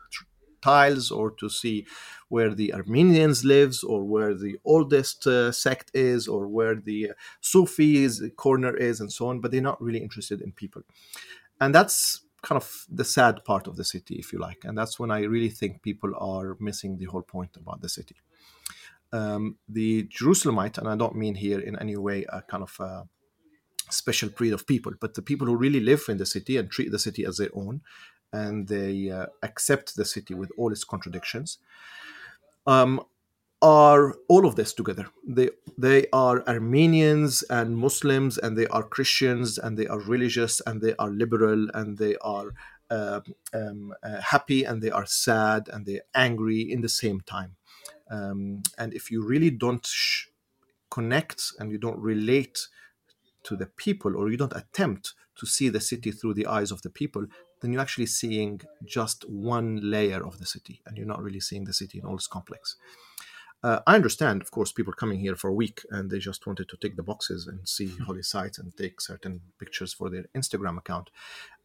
tiles 0.62 1.12
or 1.12 1.32
to 1.32 1.50
see 1.50 1.86
where 2.30 2.54
the 2.54 2.74
Armenians 2.74 3.46
lives 3.46 3.84
or 3.84 4.04
where 4.04 4.34
the 4.34 4.58
oldest 4.66 5.26
uh, 5.28 5.52
sect 5.52 5.92
is 5.94 6.28
or 6.28 6.48
where 6.48 6.76
the 6.76 7.12
Sufis 7.42 8.22
corner 8.36 8.76
is 8.76 9.00
and 9.00 9.12
so 9.12 9.28
on, 9.28 9.40
but 9.40 9.52
they're 9.52 9.62
not 9.62 9.82
really 9.82 10.00
interested 10.00 10.42
in 10.42 10.52
people. 10.52 10.82
And 11.60 11.74
that's 11.74 12.22
kind 12.42 12.62
of 12.62 12.86
the 12.90 13.04
sad 13.04 13.44
part 13.46 13.68
of 13.68 13.76
the 13.76 13.84
city, 13.84 14.16
if 14.16 14.32
you 14.32 14.40
like, 14.40 14.60
and 14.64 14.78
that's 14.78 15.00
when 15.00 15.12
I 15.12 15.22
really 15.24 15.50
think 15.50 15.82
people 15.82 16.12
are 16.18 16.56
missing 16.60 16.98
the 16.98 17.06
whole 17.06 17.24
point 17.24 17.58
about 17.58 17.82
the 17.82 17.90
city. 17.90 18.16
Um, 19.12 19.58
the 19.68 20.04
Jerusalemite, 20.04 20.78
and 20.78 20.88
I 20.88 20.96
don't 20.96 21.16
mean 21.16 21.36
here 21.36 21.60
in 21.60 21.80
any 21.80 21.96
way 21.96 22.26
a 22.30 22.42
kind 22.42 22.64
of 22.64 22.78
a 22.80 23.08
special 23.90 24.30
breed 24.30 24.54
of 24.54 24.68
people, 24.68 24.94
but 25.00 25.14
the 25.14 25.22
people 25.22 25.48
who 25.48 25.56
really 25.56 25.80
live 25.80 26.04
in 26.10 26.18
the 26.18 26.26
city 26.26 26.58
and 26.58 26.70
treat 26.70 26.92
the 26.92 27.00
city 27.00 27.26
as 27.26 27.38
their 27.38 27.50
own, 27.54 27.82
and 28.34 28.68
they 28.68 29.10
uh, 29.10 29.28
accept 29.44 29.96
the 29.96 30.06
city 30.06 30.34
with 30.34 30.52
all 30.58 30.72
its 30.72 30.84
contradictions, 30.84 31.60
um, 32.66 33.02
are 33.62 34.16
all 34.28 34.46
of 34.46 34.56
this 34.56 34.74
together. 34.74 35.08
They 35.28 35.50
they 35.78 36.08
are 36.14 36.48
Armenians 36.48 37.44
and 37.44 37.78
Muslims, 37.78 38.38
and 38.38 38.58
they 38.58 38.68
are 38.68 38.84
Christians, 38.84 39.58
and 39.58 39.78
they 39.78 39.88
are 39.88 40.00
religious, 40.00 40.62
and 40.66 40.82
they 40.82 40.96
are 40.98 41.10
liberal, 41.10 41.68
and 41.74 41.98
they 41.98 42.16
are 42.18 42.54
uh, 42.90 43.22
um, 43.54 43.94
uh, 44.04 44.22
happy, 44.22 44.64
and 44.64 44.82
they 44.82 44.92
are 44.92 45.06
sad, 45.06 45.70
and 45.74 45.86
they're 45.86 46.04
angry 46.14 46.62
in 46.62 46.82
the 46.82 46.90
same 46.90 47.22
time. 47.22 47.56
Um, 48.10 48.62
and 48.78 48.94
if 48.94 49.12
you 49.12 49.26
really 49.26 49.50
don't 49.50 49.86
sh- 49.86 50.28
connect 50.90 51.52
and 51.60 51.72
you 51.72 51.78
don't 51.78 52.00
relate 52.00 52.68
to 53.44 53.56
the 53.56 53.66
people, 53.66 54.16
or 54.16 54.30
you 54.30 54.38
don't 54.38 54.56
attempt 54.56 55.14
to 55.36 55.46
see 55.46 55.70
the 55.70 55.80
city 55.82 56.12
through 56.12 56.34
the 56.34 56.48
eyes 56.48 56.72
of 56.72 56.82
the 56.82 56.90
people, 56.90 57.26
then 57.62 57.72
you're 57.72 57.82
actually 57.82 58.06
seeing 58.06 58.62
just 58.86 59.28
one 59.30 59.80
layer 59.82 60.26
of 60.26 60.40
the 60.40 60.46
city, 60.46 60.82
and 60.86 60.98
you're 60.98 61.08
not 61.08 61.22
really 61.22 61.40
seeing 61.40 61.66
the 61.66 61.74
city 61.74 62.00
in 62.00 62.06
all 62.06 62.16
its 62.16 62.28
complex. 62.28 62.76
Uh, 63.64 63.80
I 63.88 63.96
understand, 63.96 64.42
of 64.44 64.52
course, 64.52 64.72
people 64.72 64.94
coming 64.94 65.20
here 65.20 65.36
for 65.36 65.50
a 65.50 65.54
week 65.54 65.82
and 65.90 66.12
they 66.12 66.20
just 66.20 66.46
wanted 66.46 66.70
to 66.70 66.78
tick 66.78 66.96
the 66.96 67.02
boxes 67.02 67.48
and 67.48 67.68
see 67.68 67.88
Hmm. 67.88 68.04
holy 68.04 68.22
sites 68.22 68.60
and 68.60 68.76
take 68.78 69.02
certain 69.02 69.42
pictures 69.58 69.94
for 69.94 70.12
their 70.12 70.26
Instagram 70.36 70.78
account. 70.78 71.10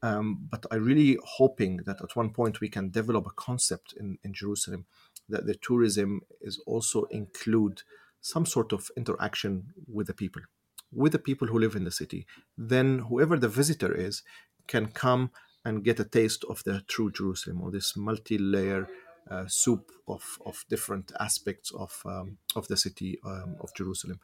Um, 0.02 0.48
but 0.50 0.64
I 0.70 0.76
really 0.76 1.18
hoping 1.22 1.82
that 1.84 2.00
at 2.00 2.16
one 2.16 2.30
point 2.30 2.60
we 2.62 2.70
can 2.70 2.90
develop 2.90 3.26
a 3.26 3.30
concept 3.36 3.92
in, 4.00 4.18
in 4.24 4.32
Jerusalem 4.32 4.86
that 5.28 5.44
the 5.46 5.54
tourism 5.54 6.22
is 6.40 6.58
also 6.66 7.04
include 7.04 7.82
some 8.22 8.46
sort 8.46 8.72
of 8.72 8.90
interaction 8.96 9.74
with 9.86 10.06
the 10.06 10.14
people, 10.14 10.42
with 10.90 11.12
the 11.12 11.18
people 11.18 11.48
who 11.48 11.58
live 11.58 11.76
in 11.76 11.84
the 11.84 11.90
city. 11.90 12.26
Then 12.56 13.00
whoever 13.00 13.38
the 13.38 13.48
visitor 13.48 13.94
is 13.94 14.22
can 14.66 14.86
come 14.86 15.30
and 15.64 15.84
get 15.84 16.00
a 16.00 16.04
taste 16.04 16.44
of 16.48 16.62
the 16.64 16.82
true 16.88 17.10
Jerusalem 17.10 17.62
or 17.62 17.70
this 17.70 17.96
multi-layer 17.96 18.88
uh, 19.30 19.46
soup 19.46 19.92
of, 20.08 20.38
of 20.44 20.64
different 20.68 21.12
aspects 21.20 21.70
of 21.72 22.02
um, 22.04 22.38
of 22.56 22.66
the 22.68 22.76
city 22.76 23.18
um, 23.24 23.56
of 23.60 23.74
Jerusalem. 23.74 24.20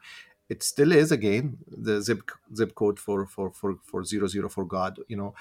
It 0.49 0.63
still 0.63 0.91
is 0.91 1.11
again 1.11 1.59
the 1.67 2.01
zip 2.01 2.29
zip 2.55 2.75
code 2.75 2.99
for 2.99 3.25
for 3.25 3.51
for 3.51 3.77
for 3.83 4.03
zero 4.03 4.27
zero 4.27 4.49
for 4.49 4.65
God. 4.65 4.99
You 5.07 5.17
know, 5.17 5.35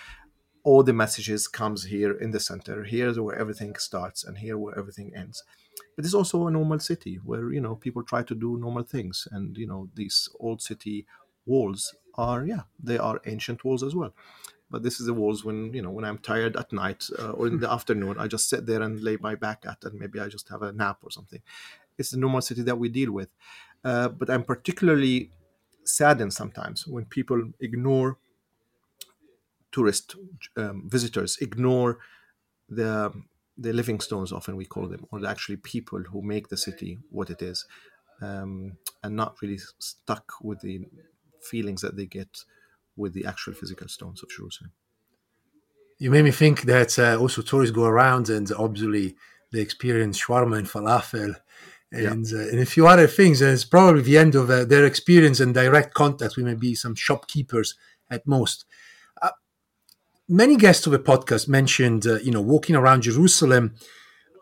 all 0.63 0.83
the 0.83 0.93
messages 0.93 1.49
comes 1.49 1.85
here 1.85 2.13
in 2.13 2.31
the 2.31 2.41
center. 2.41 2.85
Here's 2.85 3.19
where 3.19 3.37
everything 3.37 3.75
starts, 3.77 4.25
and 4.25 4.39
here 4.39 4.59
where 4.59 4.79
everything 4.79 5.13
ends. 5.15 5.43
But 5.97 6.05
it's 6.05 6.15
also 6.15 6.47
a 6.47 6.51
normal 6.51 6.79
city 6.79 7.17
where 7.17 7.53
you 7.53 7.61
know 7.61 7.75
people 7.75 8.03
try 8.03 8.23
to 8.23 8.35
do 8.35 8.59
normal 8.59 8.85
things, 8.85 9.27
and 9.33 9.57
you 9.57 9.67
know 9.67 9.89
these 9.95 10.29
old 10.39 10.63
city 10.63 11.07
walls 11.47 11.95
are 12.15 12.45
yeah 12.45 12.63
they 12.83 12.99
are 12.99 13.21
ancient 13.25 13.65
walls 13.65 13.83
as 13.83 13.95
well 13.95 14.13
but 14.71 14.83
this 14.83 15.01
is 15.01 15.07
the 15.07 15.15
walls 15.15 15.45
when 15.45 15.73
you 15.73 15.83
know 15.83 15.91
when 15.91 16.05
i'm 16.05 16.19
tired 16.19 16.57
at 16.57 16.73
night 16.73 17.09
uh, 17.19 17.31
or 17.31 17.47
in 17.47 17.59
the 17.61 17.71
afternoon 17.77 18.17
i 18.19 18.27
just 18.27 18.49
sit 18.49 18.67
there 18.67 18.83
and 18.83 19.03
lay 19.03 19.17
my 19.21 19.35
back 19.35 19.65
at 19.67 19.83
and 19.85 19.99
maybe 19.99 20.21
i 20.21 20.29
just 20.29 20.49
have 20.49 20.63
a 20.63 20.73
nap 20.73 20.99
or 21.03 21.11
something. 21.11 21.41
It's 21.97 22.11
the 22.11 22.17
normal 22.17 22.43
city 22.43 22.63
that 22.63 22.79
we 22.79 22.89
deal 22.89 23.11
with. 23.13 23.29
Uh, 23.85 24.09
but 24.09 24.29
i'm 24.31 24.45
particularly 24.45 25.31
saddened 25.85 26.33
sometimes 26.35 26.87
when 26.87 27.05
people 27.07 27.51
ignore 27.61 28.19
tourist 29.73 30.17
um, 30.57 30.89
visitors 30.89 31.39
ignore 31.41 31.99
the 32.69 33.13
the 33.57 33.73
living 33.73 34.01
stones 34.01 34.33
often 34.33 34.57
we 34.57 34.65
call 34.65 34.87
them 34.87 35.07
or 35.11 35.21
the 35.21 35.29
actually 35.29 35.57
people 35.57 36.01
who 36.01 36.23
make 36.23 36.49
the 36.49 36.57
city 36.57 36.99
what 37.11 37.31
it 37.31 37.43
is 37.43 37.67
um, 38.21 38.77
and 39.03 39.15
not 39.15 39.41
really 39.43 39.59
stuck 39.79 40.33
with 40.43 40.61
the 40.61 40.85
feelings 41.43 41.81
that 41.83 41.97
they 41.97 42.07
get 42.07 42.45
with 42.99 43.15
the 43.15 43.25
actual 43.25 43.55
physical 43.55 43.89
stones 43.89 44.23
of 44.23 44.29
jerusalem 44.29 44.73
You 45.99 46.11
made 46.11 46.25
me 46.25 46.31
think 46.31 46.63
that 46.63 46.99
uh, 46.99 47.17
also 47.19 47.43
tourists 47.43 47.75
go 47.75 47.85
around 47.85 48.29
and 48.29 48.51
obviously 48.53 49.17
they 49.53 49.61
experience 49.61 50.21
shawarma 50.21 50.59
and 50.59 50.69
falafel 50.69 51.35
and, 51.91 52.27
uh, 52.33 52.49
and 52.51 52.61
a 52.61 52.67
few 52.67 52.87
other 52.87 53.07
things. 53.07 53.41
And 53.41 53.53
it's 53.53 53.65
probably 53.65 54.03
the 54.03 54.19
end 54.19 54.35
of 54.35 54.51
uh, 54.51 54.65
their 54.65 54.85
experience 54.85 55.41
and 55.41 55.55
direct 55.55 55.95
contact 55.95 56.37
with 56.37 56.47
maybe 56.47 56.75
some 56.75 56.95
shopkeepers 56.95 57.75
at 58.11 58.27
most. 58.27 58.65
Uh, 59.21 59.31
many 60.29 60.57
guests 60.57 60.87
of 60.87 60.93
the 60.93 60.99
podcast 60.99 61.49
mentioned, 61.49 62.07
uh, 62.07 62.19
you 62.21 62.31
know, 62.31 62.41
walking 62.41 62.77
around 62.77 63.03
Jerusalem, 63.03 63.75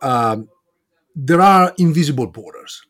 um, 0.03 0.49
there 1.15 1.41
are 1.41 1.73
invisible 1.79 2.27
borders. 2.27 2.83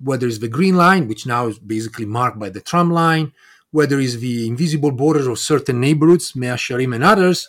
Whether 0.00 0.28
it's 0.28 0.38
the 0.38 0.48
green 0.48 0.76
line, 0.76 1.08
which 1.08 1.26
now 1.26 1.48
is 1.48 1.58
basically 1.58 2.06
marked 2.06 2.38
by 2.38 2.50
the 2.50 2.60
tram 2.60 2.90
line, 2.90 3.32
whether 3.70 4.00
it's 4.00 4.16
the 4.16 4.46
invisible 4.46 4.92
borders 4.92 5.26
of 5.26 5.38
certain 5.38 5.80
neighborhoods, 5.80 6.34
Mea 6.34 6.56
Sharim 6.56 6.94
and 6.94 7.04
others. 7.04 7.48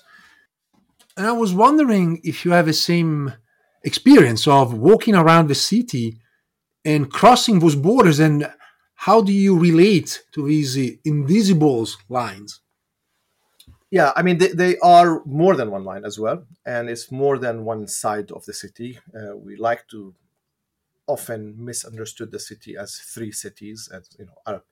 And 1.17 1.27
I 1.27 1.31
was 1.31 1.53
wondering 1.53 2.21
if 2.23 2.45
you 2.45 2.51
have 2.51 2.65
the 2.65 2.73
same 2.73 3.33
experience 3.83 4.47
of 4.47 4.73
walking 4.73 5.15
around 5.15 5.47
the 5.47 5.55
city 5.55 6.17
and 6.85 7.11
crossing 7.11 7.59
those 7.59 7.75
borders, 7.75 8.19
and 8.19 8.51
how 8.95 9.21
do 9.21 9.31
you 9.31 9.57
relate 9.57 10.23
to 10.33 10.47
these 10.47 10.77
invisible 11.03 11.87
lines? 12.07 12.61
Yeah, 13.91 14.11
I 14.15 14.21
mean 14.21 14.37
they, 14.37 14.49
they 14.49 14.77
are 14.79 15.23
more 15.25 15.55
than 15.55 15.71
one 15.71 15.83
line 15.83 16.05
as 16.05 16.19
well, 16.19 16.45
and 16.65 16.89
it's 16.89 17.11
more 17.11 17.37
than 17.37 17.65
one 17.65 17.87
side 17.87 18.31
of 18.31 18.45
the 18.45 18.53
city. 18.53 18.99
Uh, 19.15 19.35
we 19.35 19.55
like 19.55 19.87
to 19.89 20.13
often 21.07 21.55
misunderstood 21.57 22.31
the 22.31 22.39
city 22.39 22.77
as 22.77 22.95
three 22.97 23.31
cities, 23.31 23.89
as 23.91 24.09
you 24.19 24.25
know, 24.25 24.37
Arab, 24.45 24.63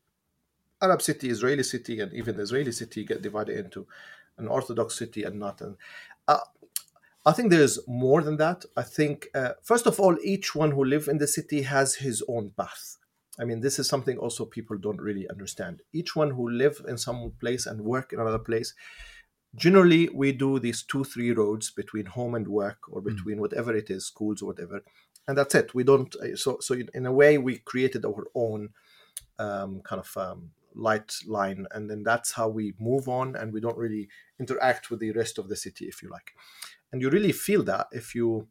Arab 0.82 1.02
city, 1.02 1.30
Israeli 1.30 1.64
city, 1.64 2.00
and 2.00 2.14
even 2.14 2.38
the 2.38 2.44
Israeli 2.44 2.72
city 2.72 3.04
get 3.04 3.22
divided 3.22 3.58
into 3.58 3.88
an 4.38 4.48
Orthodox 4.48 4.98
city 4.98 5.24
and 5.24 5.40
not 5.40 5.62
an. 5.62 5.78
Uh, 6.28 6.40
I 7.26 7.34
think 7.34 7.50
there's 7.50 7.80
more 7.88 8.22
than 8.22 8.38
that. 8.38 8.64
I 8.76 8.84
think 8.84 9.28
uh, 9.36 9.54
first 9.62 9.86
of 9.86 10.00
all, 10.00 10.18
each 10.24 10.56
one 10.56 10.72
who 10.72 10.86
live 10.86 11.08
in 11.08 11.18
the 11.18 11.28
city 11.28 11.64
has 11.64 11.96
his 11.96 12.24
own 12.28 12.52
path. 12.58 12.98
I 13.40 13.44
mean, 13.44 13.62
this 13.62 13.80
is 13.80 13.88
something 13.88 14.18
also 14.18 14.46
people 14.46 14.78
don't 14.78 15.02
really 15.02 15.30
understand. 15.30 15.82
Each 15.94 16.16
one 16.16 16.32
who 16.32 16.50
live 16.50 16.82
in 16.88 16.98
some 16.98 17.34
place 17.40 17.66
and 17.66 17.82
work 17.82 18.14
in 18.14 18.20
another 18.20 18.40
place, 18.40 18.74
generally 19.56 20.10
we 20.10 20.32
do 20.32 20.60
these 20.60 20.84
two, 20.84 21.04
three 21.04 21.32
roads 21.32 21.70
between 21.70 22.06
home 22.06 22.36
and 22.36 22.48
work, 22.48 22.80
or 22.90 23.02
between 23.02 23.40
whatever 23.40 23.76
it 23.76 23.90
is, 23.90 24.06
schools 24.06 24.42
or 24.42 24.48
whatever, 24.48 24.82
and 25.28 25.38
that's 25.38 25.56
it. 25.56 25.76
We 25.76 25.84
don't. 25.84 26.16
So, 26.36 26.60
so 26.62 26.76
in 26.94 27.06
a 27.06 27.12
way, 27.12 27.38
we 27.38 27.58
created 27.58 28.06
our 28.06 28.28
own 28.34 28.70
um, 29.38 29.82
kind 29.82 30.00
of 30.00 30.18
um, 30.18 30.52
light 30.78 31.14
line, 31.26 31.66
and 31.72 31.90
then 31.90 32.04
that's 32.04 32.34
how 32.34 32.48
we 32.48 32.74
move 32.80 33.10
on, 33.10 33.36
and 33.36 33.54
we 33.54 33.60
don't 33.60 33.78
really 33.78 34.08
interact 34.40 34.90
with 34.90 35.00
the 35.00 35.12
rest 35.12 35.38
of 35.38 35.50
the 35.50 35.56
city, 35.56 35.86
if 35.86 36.02
you 36.02 36.10
like. 36.10 36.32
And 36.92 37.02
you 37.02 37.10
really 37.10 37.32
feel 37.32 37.64
that 37.64 37.88
if 37.92 38.16
you 38.16 38.48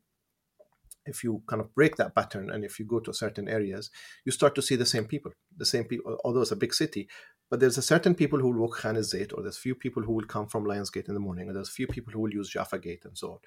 if 1.07 1.23
you 1.23 1.43
kind 1.47 1.63
of 1.63 1.75
break 1.75 1.97
that 1.97 2.15
pattern 2.15 2.51
and 2.51 2.65
if 2.65 2.79
you 2.79 2.85
go 2.85 2.99
to 2.99 3.15
certain 3.15 3.49
areas, 3.49 3.91
you 4.25 4.33
start 4.33 4.55
to 4.57 4.63
see 4.63 4.75
the 4.77 4.85
same 4.85 5.05
people, 5.05 5.33
the 5.57 5.65
same 5.65 5.85
people, 5.85 6.19
although 6.25 6.41
it's 6.41 6.51
a 6.51 6.57
big 6.57 6.75
city, 6.75 7.09
but 7.49 7.61
there's 7.61 7.79
a 7.79 7.83
certain 7.83 8.15
people 8.15 8.41
who 8.41 8.49
will 8.49 8.61
walk 8.61 8.79
Khan 8.79 8.97
Zayt, 8.97 9.33
or 9.33 9.43
there's 9.43 9.57
few 9.57 9.75
people 9.75 10.03
who 10.03 10.13
will 10.13 10.25
come 10.25 10.49
from 10.49 10.65
Lions 10.65 10.91
Gate 10.91 11.07
in 11.09 11.15
the 11.15 11.21
morning, 11.21 11.49
or 11.49 11.53
there's 11.53 11.71
few 11.71 11.87
people 11.87 12.13
who 12.13 12.21
will 12.21 12.33
use 12.33 12.51
Jaffa 12.51 12.79
Gate 12.79 13.05
and 13.05 13.17
so 13.17 13.33
on. 13.33 13.39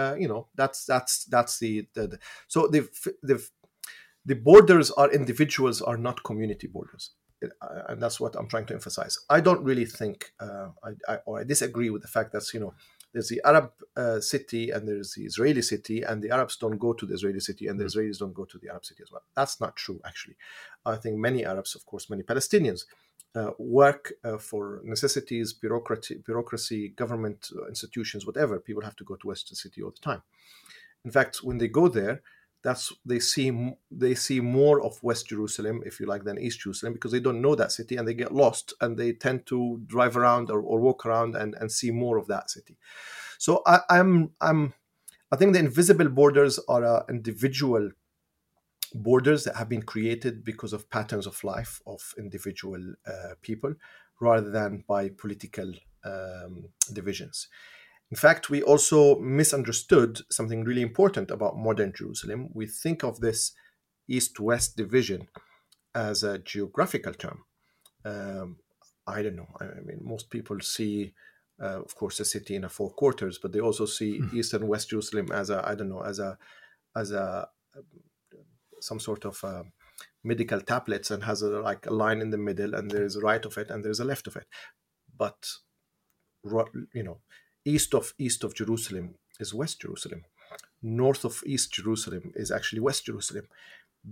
Uh, 0.00 0.14
you 0.16 0.26
know, 0.26 0.48
that's 0.54 0.86
that's 0.86 1.26
that's 1.26 1.58
the, 1.58 1.86
the, 1.94 2.06
the 2.08 2.18
so 2.48 2.66
the 2.68 2.88
the 3.22 3.46
the 4.24 4.34
borders 4.34 4.90
are 4.92 5.12
individuals 5.12 5.82
are 5.82 5.98
not 5.98 6.24
community 6.24 6.66
borders 6.66 7.10
and 7.88 8.02
that's 8.02 8.18
what 8.20 8.34
i'm 8.36 8.48
trying 8.48 8.66
to 8.66 8.74
emphasize. 8.74 9.18
I 9.30 9.40
don't 9.40 9.62
really 9.62 9.84
think 9.84 10.32
uh, 10.40 10.68
I, 10.82 11.12
I, 11.12 11.18
or 11.26 11.40
i 11.40 11.44
disagree 11.44 11.90
with 11.90 12.02
the 12.02 12.08
fact 12.08 12.32
that 12.32 12.44
you 12.52 12.60
know 12.60 12.74
there's 13.12 13.28
the 13.28 13.40
arab 13.44 13.70
uh, 13.96 14.20
city 14.20 14.70
and 14.70 14.86
there's 14.88 15.14
the 15.14 15.24
israeli 15.24 15.62
city 15.62 16.02
and 16.02 16.22
the 16.22 16.30
arabs 16.30 16.56
don't 16.56 16.78
go 16.78 16.92
to 16.92 17.06
the 17.06 17.14
israeli 17.14 17.40
city 17.40 17.66
and 17.68 17.78
the 17.78 17.84
israelis 17.84 18.18
don't 18.18 18.34
go 18.34 18.44
to 18.44 18.58
the 18.58 18.68
arab 18.68 18.84
city 18.84 19.02
as 19.02 19.10
well. 19.12 19.22
That's 19.34 19.60
not 19.60 19.76
true 19.76 20.00
actually. 20.04 20.36
I 20.84 20.96
think 20.96 21.16
many 21.16 21.44
arabs 21.44 21.74
of 21.74 21.86
course 21.86 22.10
many 22.10 22.22
palestinians 22.22 22.82
uh, 23.36 23.50
work 23.58 24.12
uh, 24.24 24.38
for 24.38 24.80
necessities 24.84 25.52
bureaucracy 25.52 26.22
bureaucracy 26.24 26.88
government 26.90 27.50
institutions 27.68 28.26
whatever. 28.26 28.58
People 28.58 28.84
have 28.84 28.96
to 28.96 29.04
go 29.04 29.16
to 29.16 29.28
western 29.28 29.56
city 29.56 29.82
all 29.82 29.90
the 29.90 30.00
time. 30.00 30.22
In 31.04 31.10
fact 31.10 31.38
when 31.42 31.58
they 31.58 31.68
go 31.68 31.88
there 31.88 32.22
that's 32.64 32.92
they 33.04 33.20
see 33.20 33.76
they 33.90 34.14
see 34.14 34.40
more 34.40 34.82
of 34.82 35.02
West 35.02 35.28
Jerusalem, 35.28 35.82
if 35.84 36.00
you 36.00 36.06
like, 36.06 36.24
than 36.24 36.38
East 36.38 36.60
Jerusalem 36.60 36.94
because 36.94 37.12
they 37.12 37.20
don't 37.20 37.42
know 37.42 37.54
that 37.54 37.72
city 37.72 37.96
and 37.96 38.08
they 38.08 38.14
get 38.14 38.32
lost 38.32 38.72
and 38.80 38.96
they 38.96 39.12
tend 39.12 39.46
to 39.46 39.82
drive 39.86 40.16
around 40.16 40.50
or, 40.50 40.60
or 40.60 40.80
walk 40.80 41.04
around 41.04 41.36
and, 41.36 41.54
and 41.60 41.70
see 41.70 41.90
more 41.90 42.16
of 42.16 42.26
that 42.28 42.50
city. 42.50 42.78
So 43.38 43.62
I, 43.66 43.80
I'm 43.90 44.30
I'm 44.40 44.72
I 45.30 45.36
think 45.36 45.52
the 45.52 45.58
invisible 45.58 46.08
borders 46.08 46.58
are 46.66 46.84
uh, 46.84 47.02
individual 47.08 47.90
borders 48.94 49.44
that 49.44 49.56
have 49.56 49.68
been 49.68 49.82
created 49.82 50.44
because 50.44 50.72
of 50.72 50.88
patterns 50.88 51.26
of 51.26 51.44
life 51.44 51.82
of 51.86 52.14
individual 52.16 52.94
uh, 53.06 53.34
people 53.42 53.74
rather 54.20 54.50
than 54.50 54.84
by 54.88 55.10
political 55.10 55.70
um, 56.04 56.68
divisions. 56.92 57.48
In 58.10 58.16
fact, 58.16 58.50
we 58.50 58.62
also 58.62 59.18
misunderstood 59.18 60.20
something 60.30 60.62
really 60.64 60.82
important 60.82 61.30
about 61.30 61.56
modern 61.56 61.92
Jerusalem. 61.92 62.48
We 62.52 62.66
think 62.66 63.02
of 63.02 63.20
this 63.20 63.52
east 64.08 64.38
west 64.38 64.76
division 64.76 65.28
as 65.94 66.22
a 66.22 66.38
geographical 66.38 67.14
term. 67.14 67.44
Um, 68.04 68.56
I 69.06 69.22
don't 69.22 69.36
know. 69.36 69.48
I 69.60 69.80
mean, 69.84 70.00
most 70.02 70.30
people 70.30 70.60
see, 70.60 71.14
uh, 71.60 71.80
of 71.82 71.94
course, 71.94 72.18
the 72.18 72.24
city 72.24 72.54
in 72.54 72.64
a 72.64 72.68
four 72.68 72.90
quarters, 72.90 73.38
but 73.40 73.52
they 73.52 73.60
also 73.60 73.86
see 73.86 74.20
mm. 74.20 74.32
East 74.34 74.54
and 74.54 74.68
West 74.68 74.90
Jerusalem 74.90 75.32
as 75.32 75.50
a, 75.50 75.66
I 75.66 75.74
don't 75.74 75.88
know, 75.88 76.02
as 76.02 76.18
a, 76.18 76.38
as 76.94 77.10
a, 77.10 77.48
some 78.80 79.00
sort 79.00 79.24
of 79.24 79.42
uh, 79.42 79.64
medical 80.22 80.60
tablets 80.60 81.10
and 81.10 81.24
has 81.24 81.42
a, 81.42 81.48
like 81.48 81.86
a 81.86 81.92
line 81.92 82.20
in 82.20 82.30
the 82.30 82.38
middle, 82.38 82.74
and 82.74 82.90
there 82.90 83.04
is 83.04 83.16
a 83.16 83.20
right 83.20 83.44
of 83.44 83.58
it 83.58 83.70
and 83.70 83.82
there 83.82 83.92
is 83.92 84.00
a 84.00 84.04
left 84.04 84.26
of 84.26 84.36
it. 84.36 84.46
But, 85.16 85.46
you 86.92 87.02
know, 87.02 87.20
east 87.64 87.94
of 87.94 88.14
east 88.18 88.44
of 88.44 88.54
Jerusalem 88.54 89.14
is 89.40 89.54
West 89.54 89.80
Jerusalem. 89.80 90.24
North 90.82 91.24
of 91.24 91.42
East 91.46 91.72
Jerusalem 91.72 92.32
is 92.36 92.50
actually 92.50 92.80
West 92.80 93.06
Jerusalem. 93.06 93.48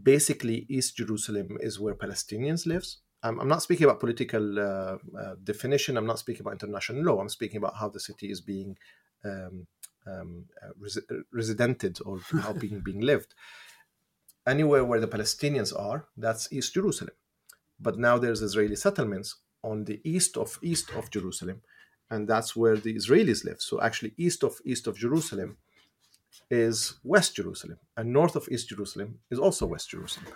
Basically, 0.02 0.64
East 0.70 0.96
Jerusalem 0.96 1.58
is 1.60 1.78
where 1.78 1.94
Palestinians 1.94 2.66
lives 2.66 2.98
I'm, 3.22 3.40
I'm 3.40 3.48
not 3.48 3.62
speaking 3.62 3.84
about 3.84 4.00
political 4.00 4.58
uh, 4.58 4.96
uh, 5.18 5.34
definition. 5.42 5.96
I'm 5.96 6.06
not 6.06 6.18
speaking 6.18 6.42
about 6.42 6.54
international 6.54 7.04
law. 7.04 7.20
I'm 7.20 7.28
speaking 7.28 7.58
about 7.58 7.76
how 7.76 7.88
the 7.88 8.00
city 8.00 8.30
is 8.30 8.40
being 8.40 8.76
um, 9.24 9.66
um, 10.06 10.46
uh, 10.62 10.70
res- 10.78 10.98
residented 11.32 11.98
or 12.04 12.20
how 12.40 12.52
being 12.52 12.80
being 12.80 13.00
lived. 13.00 13.34
Anywhere 14.46 14.84
where 14.84 14.98
the 14.98 15.06
Palestinians 15.06 15.72
are, 15.78 16.06
that's 16.16 16.52
East 16.52 16.74
Jerusalem. 16.74 17.14
But 17.78 17.98
now 17.98 18.18
there's 18.18 18.42
Israeli 18.42 18.76
settlements 18.76 19.36
on 19.62 19.84
the 19.84 20.00
east 20.04 20.36
of 20.36 20.58
east 20.62 20.90
of 20.96 21.10
Jerusalem, 21.10 21.62
and 22.12 22.20
that's 22.32 22.50
where 22.60 22.76
the 22.76 22.94
Israelis 23.00 23.44
live. 23.48 23.60
So 23.60 23.74
actually, 23.88 24.12
east 24.26 24.40
of 24.48 24.54
east 24.72 24.84
of 24.86 24.94
Jerusalem 25.04 25.50
is 26.64 26.76
West 27.12 27.30
Jerusalem, 27.38 27.78
and 27.96 28.12
north 28.18 28.36
of 28.36 28.48
East 28.54 28.66
Jerusalem 28.72 29.10
is 29.32 29.38
also 29.38 29.66
West 29.74 29.88
Jerusalem 29.94 30.32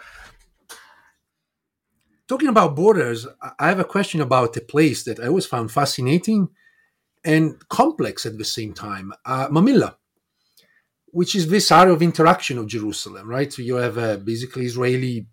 talking 2.28 2.48
about 2.48 2.76
borders, 2.76 3.26
I 3.58 3.68
have 3.68 3.80
a 3.80 3.84
question 3.84 4.20
about 4.20 4.56
a 4.56 4.60
place 4.60 5.04
that 5.04 5.20
I 5.20 5.28
always 5.28 5.46
found 5.46 5.70
fascinating 5.70 6.48
and 7.24 7.56
complex 7.68 8.26
at 8.26 8.38
the 8.38 8.44
same 8.44 8.72
time 8.72 9.12
uh, 9.24 9.48
Mamilla, 9.48 9.96
which 11.06 11.34
is 11.34 11.48
this 11.48 11.70
area 11.70 11.92
of 11.92 12.02
interaction 12.02 12.58
of 12.58 12.66
Jerusalem, 12.66 13.28
right? 13.28 13.52
So 13.52 13.62
you 13.62 13.76
have 13.76 13.98
uh, 13.98 14.16
basically 14.18 14.64
Israeli 14.66 15.26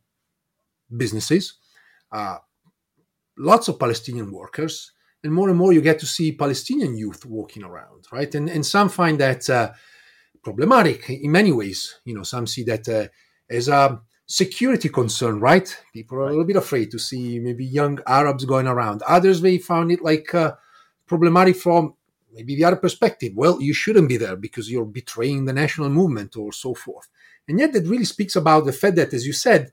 businesses, 0.95 1.55
uh, 2.11 2.37
lots 3.37 3.67
of 3.67 3.79
Palestinian 3.79 4.31
workers, 4.31 4.91
and 5.24 5.34
more 5.34 5.49
and 5.49 5.57
more 5.57 5.74
you 5.74 5.82
get 5.82 5.99
to 5.99 6.05
see 6.05 6.32
Palestinian 6.32 6.97
youth 6.97 7.26
walking 7.26 7.63
around, 7.63 8.05
right? 8.11 8.34
And, 8.36 8.49
and 8.49 8.65
some 8.65 8.89
find 8.89 9.19
that 9.19 9.49
uh, 9.49 9.71
problematic 10.43 11.09
in 11.09 11.32
many 11.32 11.51
ways. 11.51 11.99
You 12.05 12.15
know, 12.15 12.24
some 12.24 12.45
see 12.45 12.63
that 12.63 12.88
uh, 12.89 13.07
as 13.49 13.67
a 13.67 14.01
security 14.26 14.89
concern, 14.89 15.39
right? 15.39 15.78
People 15.93 16.17
are 16.17 16.28
a 16.28 16.30
little 16.30 16.45
bit 16.45 16.55
afraid 16.55 16.91
to 16.91 16.99
see 16.99 17.39
maybe 17.39 17.65
young 17.65 17.99
Arabs 18.07 18.45
going 18.45 18.67
around. 18.67 19.01
Others 19.03 19.41
may 19.41 19.57
found 19.57 19.91
it 19.91 20.01
like 20.01 20.34
uh, 20.34 20.53
problematic 21.05 21.55
from 21.55 21.93
maybe 22.34 22.55
the 22.55 22.65
other 22.65 22.76
perspective. 22.78 23.34
Well, 23.36 23.61
you 23.61 23.74
shouldn't 23.74 24.09
be 24.09 24.17
there 24.17 24.36
because 24.36 24.69
you're 24.69 24.86
betraying 24.86 25.45
the 25.45 25.53
national 25.53 25.89
movement 25.89 26.36
or 26.36 26.51
so 26.51 26.74
forth. 26.74 27.07
And 27.47 27.59
yet, 27.59 27.74
that 27.74 27.88
really 27.88 28.05
speaks 28.05 28.36
about 28.36 28.65
the 28.65 28.74
fact 28.74 28.95
that, 28.95 29.13
as 29.13 29.28
you 29.28 29.34
said, 29.34 29.71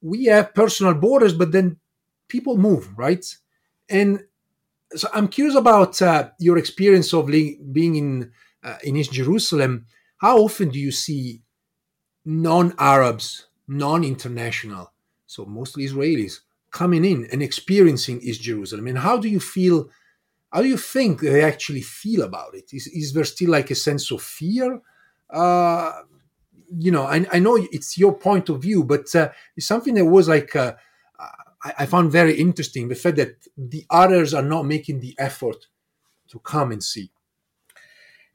we 0.00 0.26
have 0.26 0.54
personal 0.54 0.94
borders, 0.94 1.32
but 1.34 1.52
then 1.52 1.78
people 2.28 2.56
move, 2.56 2.96
right? 2.96 3.24
And 3.88 4.24
so 4.94 5.08
I'm 5.12 5.28
curious 5.28 5.56
about 5.56 6.00
uh, 6.02 6.30
your 6.38 6.58
experience 6.58 7.12
of 7.12 7.26
being 7.26 7.96
in 7.96 8.32
uh, 8.62 8.78
in 8.84 8.96
East 8.96 9.12
Jerusalem. 9.12 9.86
How 10.18 10.38
often 10.38 10.68
do 10.68 10.78
you 10.78 10.92
see 10.92 11.42
non-Arabs 12.24 13.46
non-international, 13.68 14.92
so 15.26 15.44
mostly 15.44 15.84
Israelis, 15.84 16.40
coming 16.70 17.04
in 17.04 17.26
and 17.32 17.42
experiencing 17.42 18.20
East 18.22 18.42
Jerusalem. 18.42 18.86
And 18.86 18.98
how 18.98 19.18
do 19.18 19.28
you 19.28 19.40
feel? 19.40 19.88
How 20.52 20.62
do 20.62 20.68
you 20.68 20.76
think 20.76 21.20
they 21.20 21.42
actually 21.42 21.80
feel 21.80 22.22
about 22.22 22.54
it? 22.54 22.72
Is, 22.72 22.86
is 22.88 23.14
there 23.14 23.24
still 23.24 23.50
like 23.50 23.70
a 23.70 23.74
sense 23.74 24.10
of 24.10 24.22
fear? 24.22 24.82
Uh, 25.30 25.92
you 26.78 26.90
know, 26.90 27.04
I, 27.04 27.24
I 27.32 27.38
know 27.38 27.56
it's 27.72 27.96
your 27.96 28.12
point 28.12 28.50
of 28.50 28.60
view, 28.60 28.84
but 28.84 29.14
uh, 29.14 29.30
it's 29.56 29.66
something 29.66 29.94
that 29.94 30.04
was 30.04 30.28
like 30.28 30.54
uh, 30.54 30.74
I, 31.64 31.74
I 31.80 31.86
found 31.86 32.12
very 32.12 32.34
interesting 32.34 32.88
the 32.88 32.94
fact 32.94 33.16
that 33.16 33.36
the 33.56 33.84
others 33.90 34.34
are 34.34 34.42
not 34.42 34.66
making 34.66 35.00
the 35.00 35.14
effort 35.18 35.66
to 36.28 36.38
come 36.38 36.72
and 36.72 36.82
see. 36.82 37.10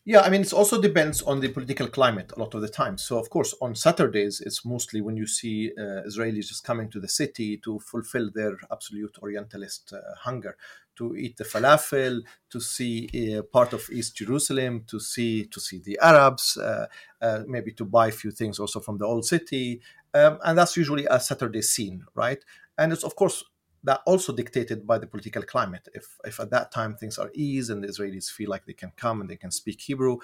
Yeah, 0.06 0.22
I 0.22 0.30
mean, 0.30 0.40
it 0.40 0.54
also 0.54 0.82
depends 0.82 1.22
on 1.22 1.42
the 1.42 1.50
political 1.50 1.90
climate 1.90 2.32
a 2.34 2.40
lot 2.40 2.54
of 2.56 2.62
the 2.62 2.70
time. 2.70 2.98
So, 2.98 3.20
of 3.20 3.30
course, 3.30 3.54
on 3.62 3.76
Saturdays, 3.76 4.40
it's 4.40 4.64
mostly 4.64 5.02
when 5.02 5.18
you 5.18 5.28
see 5.28 5.72
uh, 5.78 6.08
Israelis 6.08 6.48
just 6.48 6.64
coming 6.64 6.90
to 6.92 7.02
the 7.02 7.10
city 7.10 7.58
to 7.66 7.78
fulfill 7.80 8.32
their 8.34 8.54
absolute 8.72 9.18
Orientalist 9.22 9.92
uh, 9.92 10.16
hunger, 10.22 10.56
to 10.96 11.14
eat 11.18 11.36
the 11.36 11.44
falafel, 11.44 12.22
to 12.50 12.62
see 12.62 13.10
uh, 13.38 13.42
part 13.42 13.74
of 13.74 13.90
East 13.92 14.16
Jerusalem, 14.16 14.86
to 14.88 14.98
see 14.98 15.46
to 15.48 15.60
see 15.60 15.80
the 15.80 16.00
Arabs, 16.02 16.56
uh, 16.56 16.86
uh, 17.22 17.44
maybe 17.46 17.74
to 17.74 17.84
buy 17.84 18.08
a 18.08 18.12
few 18.12 18.32
things 18.32 18.60
also 18.60 18.80
from 18.80 18.98
the 18.98 19.06
old 19.06 19.26
city, 19.26 19.82
um, 20.14 20.40
and 20.46 20.58
that's 20.58 20.78
usually 20.78 21.06
a 21.10 21.20
Saturday 21.20 21.62
scene, 21.62 22.06
right? 22.16 22.42
And 22.78 22.94
it's 22.94 23.04
of 23.04 23.16
course 23.16 23.44
that 23.84 24.02
also 24.06 24.34
dictated 24.34 24.86
by 24.86 24.98
the 24.98 25.08
political 25.08 25.44
climate. 25.44 25.88
If, 25.94 26.18
if 26.26 26.40
at 26.40 26.50
that 26.50 26.72
time 26.72 26.96
things 26.96 27.18
are 27.18 27.32
ease 27.34 27.70
and 27.70 27.84
the 27.84 27.88
Israelis 27.88 28.30
feel 28.30 28.50
like 28.50 28.66
they 28.66 28.74
can 28.74 28.92
come 28.98 29.22
and 29.22 29.30
they 29.30 29.38
can 29.38 29.52
speak 29.52 29.80
Hebrew, 29.82 30.18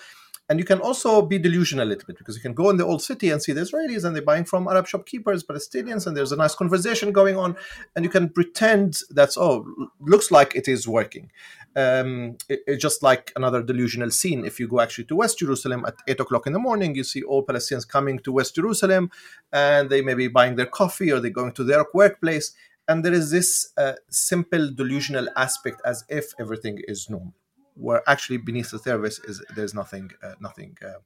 and 0.53 0.59
you 0.59 0.65
can 0.67 0.81
also 0.81 1.23
be 1.23 1.39
delusional 1.39 1.87
a 1.87 1.89
little 1.89 2.05
bit 2.05 2.15
because 2.15 2.35
you 2.35 2.41
can 2.43 2.53
go 2.53 2.69
in 2.69 2.77
the 2.77 2.85
old 2.85 3.01
city 3.01 3.31
and 3.31 3.41
see 3.41 3.53
the 3.53 3.61
Israelis 3.61 4.03
and 4.03 4.15
they're 4.15 4.21
buying 4.21 4.45
from 4.45 4.67
Arab 4.67 4.85
shopkeepers, 4.85 5.43
Palestinians, 5.43 6.05
and 6.05 6.15
there's 6.15 6.31
a 6.31 6.35
nice 6.35 6.53
conversation 6.53 7.11
going 7.11 7.37
on, 7.37 7.55
and 7.95 8.05
you 8.05 8.11
can 8.11 8.29
pretend 8.29 8.99
that's 9.09 9.35
oh, 9.35 9.65
looks 9.99 10.29
like 10.29 10.55
it 10.55 10.67
is 10.67 10.87
working. 10.87 11.31
Um, 11.75 12.37
it, 12.49 12.79
just 12.79 13.01
like 13.01 13.33
another 13.35 13.63
delusional 13.63 14.11
scene. 14.11 14.45
If 14.45 14.59
you 14.59 14.67
go 14.67 14.79
actually 14.79 15.05
to 15.05 15.15
West 15.15 15.39
Jerusalem 15.39 15.85
at 15.87 15.95
eight 16.07 16.19
o'clock 16.19 16.45
in 16.45 16.53
the 16.53 16.59
morning, 16.59 16.93
you 16.93 17.03
see 17.03 17.23
all 17.23 17.43
Palestinians 17.43 17.87
coming 17.87 18.19
to 18.19 18.31
West 18.31 18.53
Jerusalem, 18.53 19.09
and 19.51 19.89
they 19.89 20.03
may 20.03 20.13
be 20.13 20.27
buying 20.27 20.55
their 20.55 20.67
coffee 20.67 21.11
or 21.11 21.19
they're 21.19 21.31
going 21.31 21.53
to 21.53 21.63
their 21.63 21.83
workplace, 21.95 22.53
and 22.87 23.03
there 23.03 23.13
is 23.21 23.31
this 23.31 23.73
uh, 23.75 23.93
simple 24.11 24.71
delusional 24.71 25.29
aspect 25.35 25.81
as 25.83 26.03
if 26.09 26.25
everything 26.39 26.79
is 26.87 27.09
normal 27.09 27.33
where 27.75 28.01
actually 28.07 28.37
beneath 28.37 28.71
the 28.71 28.79
surface 28.79 29.19
is 29.19 29.43
there's 29.55 29.73
nothing 29.73 30.09
uh, 30.21 30.35
nothing 30.39 30.75
uh, 30.83 30.99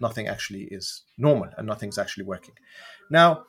nothing 0.00 0.26
actually 0.26 0.64
is 0.64 1.02
normal 1.18 1.48
and 1.56 1.66
nothing's 1.66 1.98
actually 1.98 2.24
working. 2.24 2.54
Now 3.10 3.44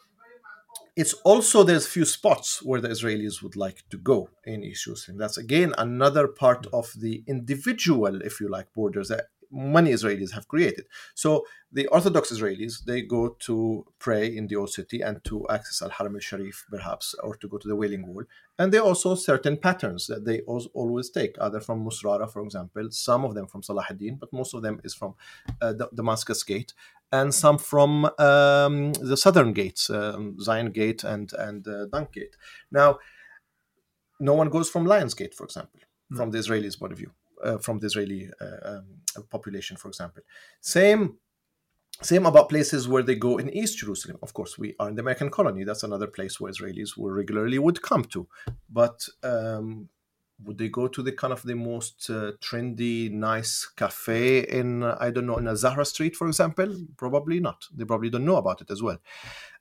it's 0.95 1.13
also 1.23 1.63
there's 1.63 1.87
few 1.87 2.05
spots 2.05 2.61
where 2.61 2.79
the 2.81 2.87
israelis 2.87 3.41
would 3.41 3.55
like 3.55 3.83
to 3.89 3.97
go 3.97 4.29
in 4.45 4.63
east 4.63 4.85
jerusalem 4.85 5.17
that's 5.17 5.37
again 5.37 5.73
another 5.77 6.27
part 6.27 6.67
of 6.71 6.93
the 6.99 7.23
individual 7.27 8.21
if 8.21 8.39
you 8.39 8.47
like 8.47 8.71
borders 8.73 9.07
that 9.07 9.25
many 9.53 9.91
Israelis 9.91 10.31
have 10.31 10.47
created. 10.47 10.85
So 11.13 11.45
the 11.71 11.87
Orthodox 11.87 12.31
Israelis 12.31 12.83
they 12.85 13.01
go 13.01 13.35
to 13.47 13.85
pray 13.99 14.25
in 14.35 14.47
the 14.47 14.55
old 14.55 14.71
city 14.71 15.01
and 15.01 15.23
to 15.25 15.45
access 15.49 15.81
Al 15.81 15.89
Haram 15.89 16.15
al 16.15 16.21
Sharif 16.21 16.65
perhaps, 16.69 17.13
or 17.23 17.35
to 17.35 17.47
go 17.47 17.57
to 17.57 17.67
the 17.67 17.75
Wailing 17.75 18.07
Wall. 18.07 18.23
And 18.57 18.71
there 18.71 18.81
are 18.81 18.87
also 18.87 19.15
certain 19.15 19.57
patterns 19.57 20.07
that 20.07 20.25
they 20.25 20.41
always 20.41 21.09
take, 21.09 21.35
either 21.39 21.59
from 21.59 21.85
Musrara, 21.85 22.31
for 22.31 22.43
example, 22.43 22.87
some 22.91 23.25
of 23.25 23.33
them 23.35 23.47
from 23.47 23.63
Salah 23.63 23.85
ad-Din, 23.89 24.17
but 24.19 24.31
most 24.31 24.53
of 24.53 24.61
them 24.61 24.79
is 24.83 24.93
from 24.93 25.15
uh, 25.61 25.73
Damascus 25.93 26.43
Gate, 26.43 26.73
and 27.11 27.33
some 27.33 27.57
from 27.57 28.05
um, 28.19 28.93
the 28.93 29.17
southern 29.17 29.53
gates, 29.53 29.89
um, 29.89 30.39
Zion 30.39 30.71
Gate 30.71 31.03
and 31.03 31.31
and 31.33 31.67
uh, 31.67 31.85
Dung 31.85 32.07
Gate. 32.11 32.35
Now, 32.71 32.99
no 34.19 34.33
one 34.33 34.49
goes 34.49 34.69
from 34.69 34.85
Lions 34.85 35.13
Gate, 35.13 35.33
for 35.33 35.45
example, 35.45 35.79
mm. 36.11 36.17
from 36.17 36.31
the 36.31 36.37
Israelis' 36.37 36.79
point 36.79 36.93
of 36.93 36.99
view 36.99 37.11
uh, 37.43 37.57
from 37.57 37.79
the 37.79 37.87
Israeli 37.87 38.29
uh, 38.41 38.77
um, 38.77 38.85
population, 39.29 39.77
for 39.77 39.87
example. 39.87 40.23
Same 40.61 41.17
same 42.01 42.25
about 42.25 42.49
places 42.49 42.87
where 42.87 43.03
they 43.03 43.15
go 43.15 43.37
in 43.37 43.49
East 43.49 43.77
Jerusalem. 43.77 44.17
Of 44.21 44.33
course, 44.33 44.57
we 44.57 44.75
are 44.79 44.89
in 44.89 44.95
the 44.95 45.01
American 45.01 45.29
colony. 45.29 45.63
That's 45.63 45.83
another 45.83 46.07
place 46.07 46.39
where 46.39 46.51
Israelis 46.51 46.97
will 46.97 47.11
regularly 47.11 47.59
would 47.59 47.81
come 47.81 48.03
to. 48.05 48.27
But 48.69 49.07
um, 49.21 49.89
would 50.43 50.57
they 50.57 50.69
go 50.69 50.87
to 50.87 51.03
the 51.03 51.11
kind 51.11 51.31
of 51.31 51.43
the 51.43 51.55
most 51.55 52.09
uh, 52.09 52.31
trendy, 52.41 53.11
nice 53.11 53.65
cafe 53.75 54.39
in 54.39 54.83
I 54.83 55.11
don't 55.11 55.27
know 55.27 55.37
in 55.37 55.47
a 55.47 55.55
Zahra 55.55 55.85
Street, 55.85 56.15
for 56.15 56.27
example? 56.27 56.75
Probably 56.97 57.39
not. 57.39 57.65
They 57.73 57.85
probably 57.85 58.09
don't 58.09 58.25
know 58.25 58.37
about 58.37 58.61
it 58.61 58.71
as 58.71 58.81
well. 58.81 58.97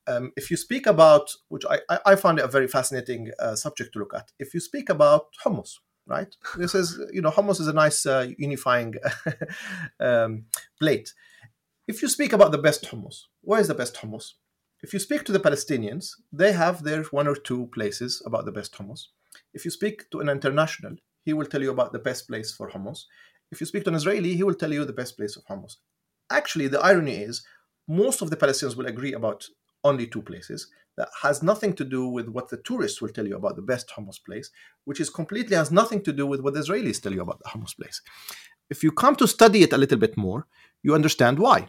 Um, 0.07 0.33
if 0.37 0.51
you 0.51 0.57
speak 0.57 0.87
about, 0.87 1.31
which 1.49 1.65
I, 1.71 1.99
I 2.05 2.17
find 2.17 2.39
it 2.39 2.45
a 2.45 2.49
very 2.49 2.67
fascinating 2.67 3.31
uh, 3.39 3.55
subject 3.55 3.93
to 3.93 4.01
look 4.01 4.15
at, 4.15 4.33
if 4.39 4.53
you 4.53 4.59
speak 4.59 4.89
about 4.89 5.27
hummus, 5.45 5.79
right? 6.07 6.35
This 6.57 6.75
is, 6.75 7.01
you 7.13 7.23
know, 7.23 7.31
hummus 7.31 7.61
is 7.61 7.69
a 7.69 7.73
nice 7.73 8.07
uh, 8.07 8.29
unifying 8.39 8.95
um, 10.01 10.45
plate. 10.79 11.13
If 11.87 12.03
you 12.03 12.09
speak 12.09 12.33
about 12.33 12.53
the 12.53 12.59
best 12.59 12.85
hummus, 12.85 13.23
where 13.43 13.61
is 13.61 13.69
the 13.69 13.75
best 13.75 13.97
hummus? 13.97 14.33
If 14.83 14.93
you 14.93 14.99
speak 14.99 15.25
to 15.25 15.33
the 15.33 15.41
Palestinians, 15.41 16.11
they 16.33 16.53
have 16.53 16.83
their 16.83 17.05
one 17.05 17.29
or 17.29 17.37
two 17.37 17.69
places 17.69 18.23
about 18.27 18.45
the 18.45 18.53
best 18.53 18.75
hummus. 18.75 19.07
If 19.55 19.65
you 19.65 19.71
speak 19.71 20.11
to 20.11 20.21
an 20.21 20.29
international, 20.29 20.97
he 21.25 21.33
will 21.33 21.47
tell 21.47 21.63
you 21.63 21.71
about 21.71 21.93
the 21.93 21.99
best 21.99 22.27
place 22.29 22.53
for 22.53 22.71
hummus. 22.71 23.05
If 23.51 23.61
you 23.61 23.67
speak 23.67 23.85
to 23.85 23.91
an 23.91 23.97
Israeli, 23.97 24.35
he 24.35 24.43
will 24.43 24.55
tell 24.55 24.73
you 24.73 24.85
the 24.85 24.93
best 24.93 25.17
place 25.17 25.37
of 25.37 25.45
hummus. 25.45 25.77
Actually, 26.31 26.69
the 26.69 26.81
irony 26.81 27.17
is 27.17 27.45
most 27.89 28.23
of 28.23 28.31
the 28.31 28.37
Palestinians 28.37 28.77
will 28.77 28.87
agree 28.87 29.13
about 29.13 29.47
only 29.85 30.07
two 30.07 30.23
places 30.23 30.69
that 30.97 31.09
has 31.23 31.43
nothing 31.43 31.75
to 31.75 31.85
do 31.85 32.07
with 32.07 32.29
what 32.29 32.49
the 32.49 32.59
tourists 32.59 33.01
will 33.01 33.09
tell 33.09 33.27
you 33.27 33.37
about 33.37 33.57
the 33.57 33.63
best 33.63 33.91
hummus 33.91 34.23
place, 34.23 34.51
which 34.85 35.01
is 35.01 35.11
completely 35.11 35.57
has 35.57 35.71
nothing 35.71 36.03
to 36.03 36.13
do 36.13 36.27
with 36.27 36.41
what 36.41 36.55
the 36.55 36.61
Israelis 36.61 37.01
tell 37.01 37.13
you 37.13 37.23
about 37.23 37.41
the 37.41 37.49
hummus 37.51 37.77
place. 37.77 38.03
If 38.71 38.83
you 38.83 38.93
come 38.93 39.17
to 39.17 39.27
study 39.27 39.63
it 39.63 39.73
a 39.73 39.79
little 39.79 39.99
bit 39.99 40.17
more, 40.17 40.47
you 40.83 40.95
understand 40.95 41.39
why. 41.39 41.69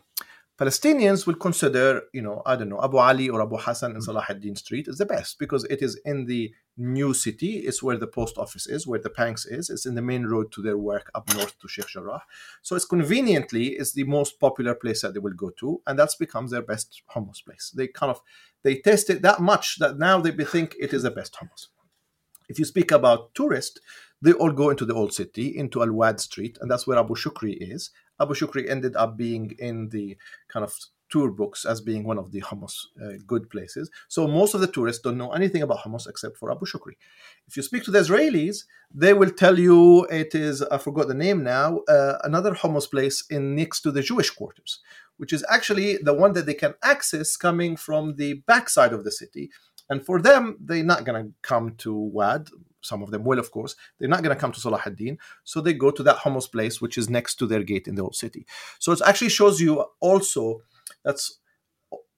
Palestinians 0.57 1.25
will 1.25 1.35
consider, 1.35 2.03
you 2.13 2.21
know, 2.21 2.43
I 2.45 2.55
don't 2.55 2.69
know, 2.69 2.81
Abu 2.83 2.97
Ali 2.97 3.27
or 3.27 3.41
Abu 3.41 3.57
Hassan 3.57 3.91
in 3.91 3.97
mm-hmm. 3.97 4.03
Salah 4.03 4.25
ad-Din 4.29 4.55
Street 4.55 4.87
is 4.87 4.99
the 4.99 5.05
best 5.05 5.39
because 5.39 5.63
it 5.65 5.81
is 5.81 5.99
in 6.05 6.25
the 6.25 6.53
new 6.77 7.13
city. 7.13 7.57
It's 7.57 7.81
where 7.81 7.97
the 7.97 8.07
post 8.07 8.37
office 8.37 8.67
is, 8.67 8.85
where 8.85 8.99
the 8.99 9.09
Panks 9.09 9.47
is. 9.47 9.71
It's 9.71 9.87
in 9.87 9.95
the 9.95 10.01
main 10.01 10.25
road 10.25 10.51
to 10.51 10.61
their 10.61 10.77
work 10.77 11.09
up 11.15 11.27
north 11.33 11.57
to 11.59 11.67
Sheikh 11.67 11.87
Jarrah. 11.87 12.21
So 12.61 12.75
it's 12.75 12.85
conveniently 12.85 13.69
is 13.69 13.93
the 13.93 14.03
most 14.03 14.39
popular 14.39 14.75
place 14.75 15.01
that 15.01 15.15
they 15.15 15.19
will 15.19 15.33
go 15.33 15.49
to, 15.59 15.81
and 15.87 15.97
that's 15.97 16.15
becomes 16.15 16.51
their 16.51 16.61
best 16.61 17.01
hummus 17.15 17.43
place. 17.43 17.71
They 17.75 17.87
kind 17.87 18.11
of 18.11 18.21
they 18.61 18.77
test 18.77 19.09
it 19.09 19.23
that 19.23 19.41
much 19.41 19.79
that 19.79 19.97
now 19.97 20.21
they 20.21 20.31
think 20.31 20.75
it 20.79 20.93
is 20.93 21.03
the 21.03 21.11
best 21.11 21.33
hummus. 21.33 21.67
If 22.47 22.59
you 22.59 22.65
speak 22.65 22.91
about 22.91 23.33
tourists, 23.33 23.79
they 24.23 24.31
all 24.31 24.53
go 24.53 24.69
into 24.69 24.85
the 24.85 24.93
old 24.93 25.13
city, 25.13 25.47
into 25.57 25.81
Al 25.81 25.91
Wad 25.91 26.19
Street, 26.21 26.57
and 26.61 26.71
that's 26.71 26.87
where 26.87 26.97
Abu 26.97 27.13
Shukri 27.13 27.57
is. 27.59 27.91
Abu 28.21 28.33
Shukri 28.33 28.69
ended 28.69 28.95
up 28.95 29.17
being 29.17 29.53
in 29.59 29.89
the 29.89 30.17
kind 30.47 30.63
of 30.63 30.73
tour 31.09 31.29
books 31.29 31.65
as 31.65 31.81
being 31.81 32.05
one 32.05 32.17
of 32.17 32.31
the 32.31 32.41
hummus 32.41 32.75
uh, 33.03 33.17
good 33.27 33.49
places. 33.49 33.91
So 34.07 34.25
most 34.25 34.53
of 34.53 34.61
the 34.61 34.67
tourists 34.67 35.01
don't 35.03 35.17
know 35.17 35.33
anything 35.33 35.61
about 35.61 35.79
hummus 35.79 36.07
except 36.07 36.37
for 36.37 36.51
Abu 36.51 36.65
Shukri. 36.65 36.95
If 37.47 37.57
you 37.57 37.63
speak 37.63 37.83
to 37.83 37.91
the 37.91 37.99
Israelis, 37.99 38.63
they 38.93 39.13
will 39.13 39.29
tell 39.29 39.59
you 39.59 40.05
it 40.05 40.33
is, 40.33 40.61
I 40.63 40.77
forgot 40.77 41.09
the 41.09 41.13
name 41.13 41.43
now, 41.43 41.79
uh, 41.89 42.17
another 42.23 42.53
hummus 42.53 42.89
place 42.89 43.25
in 43.29 43.55
next 43.55 43.81
to 43.81 43.91
the 43.91 44.01
Jewish 44.01 44.29
quarters, 44.29 44.79
which 45.17 45.33
is 45.33 45.45
actually 45.49 45.97
the 45.97 46.13
one 46.13 46.31
that 46.33 46.45
they 46.45 46.53
can 46.53 46.75
access 46.81 47.35
coming 47.35 47.75
from 47.75 48.15
the 48.15 48.35
backside 48.47 48.93
of 48.93 49.03
the 49.03 49.11
city. 49.11 49.51
And 49.89 50.03
for 50.03 50.21
them, 50.21 50.57
they're 50.61 50.83
not 50.83 51.03
going 51.03 51.25
to 51.25 51.33
come 51.41 51.75
to 51.79 51.93
Wad 51.93 52.49
some 52.83 53.01
of 53.01 53.11
them 53.11 53.23
will, 53.23 53.39
of 53.39 53.51
course, 53.51 53.75
they're 53.97 54.09
not 54.09 54.23
going 54.23 54.35
to 54.35 54.39
come 54.39 54.51
to 54.51 54.59
Salah 54.59 54.81
ad-Din. 54.85 55.17
So 55.43 55.61
they 55.61 55.73
go 55.73 55.89
to 55.89 56.03
that 56.03 56.17
hummus 56.17 56.51
place, 56.51 56.81
which 56.81 56.97
is 56.97 57.09
next 57.09 57.35
to 57.35 57.47
their 57.47 57.63
gate 57.63 57.87
in 57.87 57.95
the 57.95 58.03
old 58.03 58.15
city. 58.15 58.45
So 58.79 58.91
it 58.91 59.01
actually 59.05 59.29
shows 59.29 59.59
you 59.59 59.85
also 59.99 60.61
that's 61.03 61.39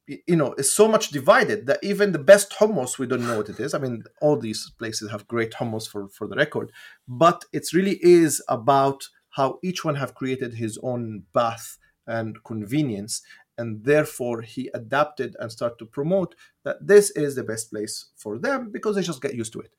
you 0.07 0.35
know 0.35 0.53
it's 0.57 0.71
so 0.71 0.87
much 0.87 1.09
divided 1.09 1.65
that 1.65 1.79
even 1.83 2.11
the 2.11 2.19
best 2.19 2.51
hummus 2.51 2.99
we 2.99 3.07
don't 3.07 3.25
know 3.25 3.37
what 3.37 3.49
it 3.49 3.59
is 3.59 3.73
i 3.73 3.77
mean 3.79 4.03
all 4.21 4.37
these 4.37 4.71
places 4.77 5.09
have 5.09 5.27
great 5.27 5.53
hummus 5.53 5.89
for 5.89 6.07
for 6.09 6.27
the 6.27 6.35
record 6.35 6.71
but 7.07 7.45
it 7.51 7.73
really 7.73 7.97
is 8.03 8.39
about 8.47 9.07
how 9.31 9.59
each 9.63 9.83
one 9.83 9.95
have 9.95 10.13
created 10.13 10.53
his 10.53 10.77
own 10.83 11.23
bath 11.33 11.77
and 12.07 12.43
convenience 12.43 13.23
and 13.57 13.83
therefore 13.83 14.41
he 14.41 14.69
adapted 14.73 15.35
and 15.39 15.51
started 15.51 15.77
to 15.79 15.85
promote 15.85 16.35
that 16.63 16.77
this 16.85 17.09
is 17.11 17.35
the 17.35 17.43
best 17.43 17.71
place 17.71 18.11
for 18.15 18.37
them 18.37 18.69
because 18.71 18.95
they 18.95 19.01
just 19.01 19.21
get 19.21 19.33
used 19.33 19.53
to 19.53 19.59
it 19.59 19.73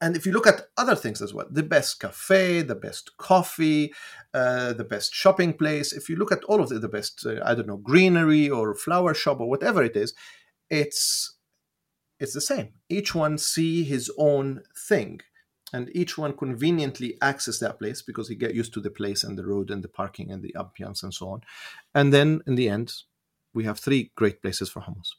and 0.00 0.16
if 0.16 0.24
you 0.24 0.32
look 0.32 0.46
at 0.46 0.68
other 0.76 0.94
things 0.94 1.20
as 1.20 1.34
well, 1.34 1.46
the 1.50 1.62
best 1.62 1.98
cafe, 1.98 2.62
the 2.62 2.76
best 2.76 3.16
coffee, 3.16 3.92
uh, 4.32 4.72
the 4.72 4.84
best 4.84 5.12
shopping 5.12 5.52
place, 5.52 5.92
if 5.92 6.08
you 6.08 6.16
look 6.16 6.30
at 6.30 6.44
all 6.44 6.60
of 6.60 6.68
the, 6.68 6.78
the 6.78 6.88
best, 6.88 7.26
uh, 7.26 7.40
I 7.44 7.54
don't 7.54 7.66
know, 7.66 7.78
greenery 7.78 8.48
or 8.48 8.74
flower 8.74 9.12
shop 9.12 9.40
or 9.40 9.48
whatever 9.48 9.82
it 9.82 9.96
is, 9.96 10.14
it's 10.70 11.34
it's 12.20 12.34
the 12.34 12.40
same. 12.40 12.70
Each 12.88 13.14
one 13.14 13.38
see 13.38 13.84
his 13.84 14.10
own 14.18 14.62
thing, 14.76 15.20
and 15.72 15.88
each 15.94 16.18
one 16.18 16.36
conveniently 16.36 17.16
access 17.20 17.58
that 17.58 17.78
place 17.78 18.02
because 18.02 18.28
he 18.28 18.34
get 18.34 18.54
used 18.54 18.74
to 18.74 18.80
the 18.80 18.90
place 18.90 19.24
and 19.24 19.38
the 19.38 19.46
road 19.46 19.70
and 19.70 19.82
the 19.82 19.88
parking 19.88 20.30
and 20.30 20.42
the 20.42 20.54
ambiance 20.56 21.02
and 21.02 21.14
so 21.14 21.28
on. 21.28 21.40
And 21.94 22.12
then 22.12 22.42
in 22.46 22.54
the 22.54 22.68
end, 22.68 22.92
we 23.54 23.64
have 23.64 23.78
three 23.78 24.12
great 24.14 24.42
places 24.42 24.68
for 24.68 24.82
hummus. 24.82 25.10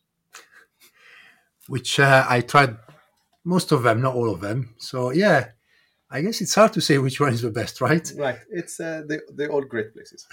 Which 1.67 1.99
uh, 1.99 2.25
I 2.27 2.41
tried 2.41 2.77
most 3.43 3.71
of 3.71 3.83
them, 3.83 4.01
not 4.01 4.15
all 4.15 4.29
of 4.29 4.41
them. 4.41 4.75
So 4.77 5.11
yeah, 5.11 5.49
I 6.11 6.21
guess 6.21 6.41
it's 6.41 6.55
hard 6.55 6.73
to 6.73 6.81
say 6.81 6.97
which 6.97 7.19
one 7.19 7.33
is 7.33 7.41
the 7.41 7.51
best, 7.51 7.81
right? 7.81 8.11
Right. 8.17 8.39
It's 8.49 8.79
uh, 8.79 9.03
they 9.07 9.19
they're 9.33 9.51
all 9.51 9.61
great 9.61 9.93
places. 9.93 10.27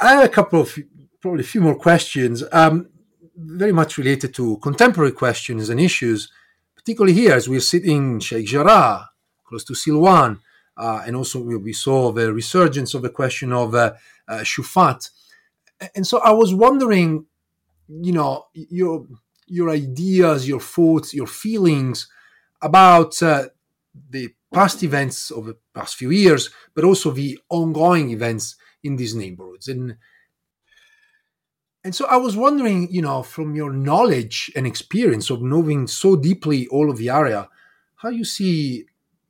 I 0.00 0.14
have 0.14 0.24
a 0.24 0.28
couple 0.28 0.60
of 0.60 0.78
probably 1.20 1.40
a 1.40 1.46
few 1.46 1.60
more 1.60 1.74
questions, 1.74 2.44
um, 2.52 2.88
very 3.36 3.72
much 3.72 3.98
related 3.98 4.34
to 4.34 4.58
contemporary 4.58 5.12
questions 5.12 5.68
and 5.70 5.80
issues, 5.80 6.30
particularly 6.76 7.14
here 7.14 7.32
as 7.32 7.48
we're 7.48 7.60
sitting 7.60 8.20
Sheikh 8.20 8.46
Jarrah, 8.46 9.08
close 9.44 9.64
to 9.64 9.72
Silwan, 9.72 10.40
uh, 10.76 11.02
and 11.06 11.16
also 11.16 11.40
we 11.40 11.72
saw 11.72 12.12
the 12.12 12.32
resurgence 12.32 12.94
of 12.94 13.02
the 13.02 13.10
question 13.10 13.52
of 13.52 13.74
uh, 13.74 13.94
uh, 14.28 14.38
Shufat. 14.38 15.10
And 15.94 16.06
so 16.06 16.18
I 16.18 16.30
was 16.30 16.54
wondering, 16.54 17.26
you 17.88 18.12
know, 18.12 18.46
your 18.54 19.06
your 19.46 19.70
ideas, 19.70 20.48
your 20.48 20.60
thoughts, 20.60 21.14
your 21.14 21.26
feelings 21.26 22.08
about 22.62 23.22
uh, 23.22 23.44
the 24.10 24.30
past 24.52 24.82
events 24.82 25.30
of 25.30 25.46
the 25.46 25.56
past 25.74 25.96
few 25.96 26.10
years, 26.10 26.50
but 26.74 26.84
also 26.84 27.10
the 27.10 27.38
ongoing 27.50 28.10
events 28.10 28.56
in 28.82 28.96
these 28.96 29.14
neighborhoods. 29.14 29.68
And 29.68 29.96
and 31.84 31.94
so 31.94 32.06
I 32.06 32.16
was 32.16 32.34
wondering, 32.34 32.90
you 32.90 33.02
know, 33.02 33.22
from 33.22 33.54
your 33.54 33.70
knowledge 33.70 34.50
and 34.56 34.66
experience 34.66 35.28
of 35.28 35.42
knowing 35.42 35.86
so 35.86 36.16
deeply 36.16 36.66
all 36.68 36.90
of 36.90 36.96
the 36.96 37.10
area, 37.10 37.46
how 37.96 38.08
you 38.08 38.24
see 38.24 38.86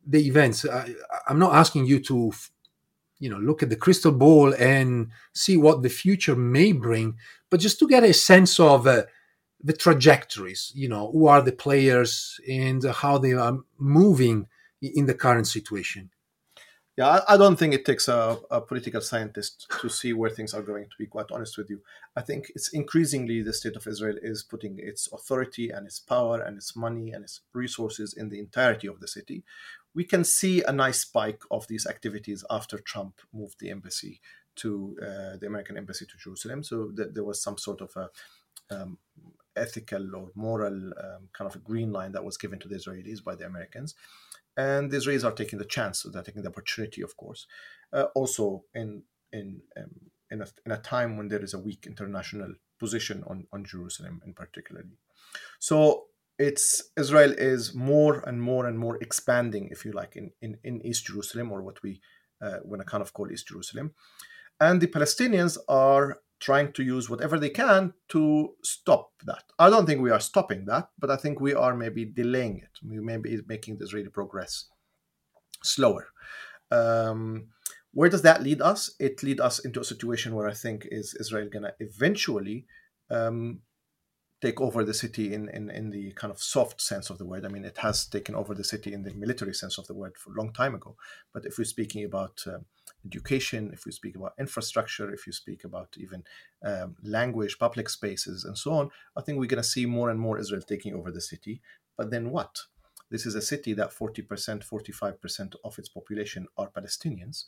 the 0.07 0.25
events. 0.25 0.65
I, 0.65 0.95
I'm 1.27 1.41
not 1.41 1.55
asking 1.55 1.87
you 1.87 1.99
to, 2.05 2.33
you 3.19 3.29
know, 3.29 3.39
look 3.39 3.65
at 3.65 3.71
the 3.71 3.77
crystal 3.77 4.13
ball 4.13 4.55
and 4.55 5.11
see 5.33 5.57
what 5.57 5.83
the 5.83 5.89
future 5.89 6.37
may 6.37 6.71
bring, 6.71 7.17
but 7.51 7.59
just 7.59 7.81
to 7.81 7.89
get 7.89 8.05
a 8.05 8.15
sense 8.15 8.61
of 8.61 8.87
uh, 8.87 9.03
the 9.65 9.73
trajectories, 9.73 10.71
you 10.75 10.89
know, 10.89 11.11
who 11.11 11.27
are 11.27 11.41
the 11.41 11.53
players 11.53 12.39
and 12.49 12.85
how 12.85 13.17
they 13.17 13.33
are 13.33 13.59
moving 13.79 14.47
in 14.83 15.07
the 15.07 15.15
current 15.15 15.47
situation. 15.47 16.11
Yeah, 16.97 17.23
I 17.27 17.37
don't 17.37 17.57
think 17.57 17.75
it 17.75 17.85
takes 17.85 18.07
a, 18.07 18.39
a, 18.53 18.61
political 18.61 19.01
scientist 19.01 19.67
to 19.81 19.89
see 19.89 20.13
where 20.13 20.31
things 20.31 20.55
are 20.55 20.63
going, 20.63 20.85
to 20.85 20.97
be 20.97 21.07
quite 21.07 21.27
honest 21.33 21.59
with 21.59 21.69
you. 21.69 21.81
I 22.15 22.21
think 22.21 22.53
it's 22.55 22.73
increasingly 22.73 23.43
the 23.43 23.53
state 23.53 23.75
of 23.75 23.85
Israel 23.89 24.17
is 24.23 24.45
putting 24.45 24.79
its 24.79 25.09
authority 25.13 25.71
and 25.71 25.89
its 25.89 25.99
power 25.99 26.41
and 26.41 26.57
its 26.57 26.77
money 26.77 27.11
and 27.11 27.25
its 27.25 27.41
resources 27.53 28.15
in 28.15 28.29
the 28.29 28.39
entirety 28.39 28.87
of 28.87 29.01
the 29.01 29.09
city. 29.09 29.43
We 29.93 30.05
can 30.05 30.23
see 30.23 30.63
a 30.63 30.71
nice 30.71 31.01
spike 31.01 31.43
of 31.51 31.67
these 31.67 31.85
activities 31.85 32.45
after 32.49 32.79
Trump 32.79 33.21
moved 33.33 33.57
the 33.59 33.71
embassy 33.71 34.21
to 34.57 34.97
uh, 35.03 35.37
the 35.41 35.49
American 35.49 35.77
embassy 35.77 36.07
to 36.07 36.17
Jerusalem. 36.17 36.63
So 36.63 36.93
th- 36.97 37.09
there 37.13 37.25
was 37.25 37.43
some 37.43 37.59
sort 37.59 37.81
of 37.81 37.91
a 37.97 38.11
um, 38.71 38.99
ethical 39.57 40.15
or 40.15 40.31
moral 40.35 40.75
um, 40.75 41.29
kind 41.33 41.49
of 41.51 41.57
a 41.57 41.61
green 41.61 41.93
line 41.93 42.13
that 42.13 42.25
was 42.25 42.37
given 42.37 42.59
to 42.61 42.69
the 42.69 42.77
Israelis 42.77 43.23
by 43.23 43.35
the 43.35 43.47
Americans. 43.47 43.95
And 44.57 44.91
the 44.91 44.99
Israelis 44.99 45.25
are 45.25 45.33
taking 45.33 45.59
the 45.59 45.65
chance, 45.65 46.01
so 46.01 46.11
they're 46.11 46.23
taking 46.23 46.43
the 46.43 46.49
opportunity, 46.49 47.03
of 47.03 47.17
course. 47.17 47.47
Uh, 47.93 48.07
also, 48.15 48.65
in 48.75 49.03
in 49.33 49.63
um, 49.77 49.91
in 50.31 50.43
a, 50.43 50.47
in 50.65 50.73
a 50.73 50.79
time 50.79 51.17
when 51.17 51.29
there 51.29 51.43
is 51.43 51.55
a 51.55 51.59
weak 51.59 51.87
international 51.87 52.55
position 52.79 53.25
on 53.27 53.47
on 53.53 53.65
Jerusalem, 53.65 54.23
in 54.25 54.33
particularly. 54.33 54.97
So 55.59 56.05
it's 56.39 56.91
Israel 56.97 57.33
is 57.33 57.75
more 57.75 58.21
and 58.29 58.41
more 58.41 58.67
and 58.67 58.79
more 58.79 58.97
expanding, 59.01 59.69
if 59.71 59.85
you 59.85 59.93
like, 59.93 60.15
in 60.15 60.31
in, 60.41 60.59
in 60.63 60.85
East 60.87 61.07
Jerusalem 61.07 61.51
or 61.51 61.63
what 61.63 61.83
we 61.83 62.01
uh, 62.41 62.59
want 62.65 62.81
to 62.81 62.87
kind 62.87 63.03
of 63.03 63.13
call 63.13 63.31
East 63.33 63.49
Jerusalem, 63.49 63.95
and 64.61 64.81
the 64.81 64.87
Palestinians 64.87 65.59
are 65.69 66.21
trying 66.41 66.73
to 66.73 66.83
use 66.83 67.09
whatever 67.09 67.39
they 67.39 67.51
can 67.51 67.95
to 68.09 68.55
stop 68.63 69.13
that. 69.25 69.45
I 69.59 69.71
don't 69.71 69.87
think 69.87 70.01
we 70.01 70.11
are 70.11 70.21
stopping 70.21 70.67
that, 70.67 70.89
but 70.99 71.11
I 71.11 71.17
think 71.17 71.41
we 71.41 71.55
are 71.55 71.75
maybe 71.75 72.05
delaying 72.05 72.59
it. 72.59 72.87
We 72.87 73.01
may 73.01 73.17
be 73.17 73.41
making 73.47 73.79
this 73.79 73.93
really 73.93 74.11
progress 74.11 74.67
slower. 75.63 76.09
Um, 76.71 77.49
where 77.93 78.11
does 78.11 78.23
that 78.23 78.43
lead 78.43 78.61
us? 78.61 78.95
It 78.99 79.23
lead 79.23 79.41
us 79.41 79.59
into 79.61 79.81
a 79.81 79.85
situation 79.85 80.35
where 80.35 80.49
I 80.49 80.55
think 80.55 80.87
is 80.91 81.17
Israel 81.19 81.49
to 81.51 81.73
eventually 81.79 82.67
um, 83.11 83.61
take 84.45 84.61
over 84.61 84.85
the 84.85 84.93
city 84.93 85.33
in, 85.33 85.49
in, 85.49 85.71
in 85.71 85.89
the 85.89 86.13
kind 86.13 86.31
of 86.31 86.39
soft 86.39 86.79
sense 86.81 87.09
of 87.09 87.17
the 87.17 87.25
word. 87.25 87.47
I 87.47 87.49
mean, 87.49 87.65
it 87.65 87.79
has 87.79 88.05
taken 88.05 88.35
over 88.35 88.53
the 88.55 88.71
city 88.73 88.93
in 88.93 89.03
the 89.03 89.15
military 89.15 89.55
sense 89.55 89.79
of 89.79 89.87
the 89.87 89.95
word 89.95 90.19
for 90.19 90.33
a 90.33 90.37
long 90.37 90.53
time 90.53 90.75
ago. 90.75 90.97
But 91.33 91.47
if 91.47 91.57
we're 91.57 91.65
speaking 91.77 92.05
about 92.05 92.45
um, 92.47 92.67
education, 93.07 93.71
if 93.73 93.87
we 93.87 93.93
speak 93.93 94.17
about 94.17 94.35
infrastructure, 94.39 95.11
if 95.11 95.27
you 95.27 95.33
speak 95.33 95.65
about 95.65 95.97
even 95.97 96.25
um, 96.63 96.97
language, 97.03 97.59
public 97.59 97.89
spaces, 97.89 98.45
and 98.45 98.57
so 98.59 98.73
on, 98.75 98.91
I 99.17 99.23
think 99.23 99.39
we're 99.39 99.55
going 99.55 99.63
to 99.63 99.75
see 99.77 99.87
more 99.87 100.11
and 100.11 100.21
more 100.21 100.39
Israel 100.39 100.63
taking 100.63 100.95
over 100.95 101.11
the 101.11 101.23
city. 101.23 101.63
But 101.97 102.11
then 102.11 102.31
what? 102.31 102.59
This 103.11 103.25
is 103.25 103.35
a 103.35 103.43
city 103.43 103.73
that 103.75 103.93
40%, 103.93 104.27
45% 104.69 105.55
of 105.65 105.79
its 105.79 105.89
population 105.89 106.49
are 106.59 106.69
Palestinians, 106.69 107.45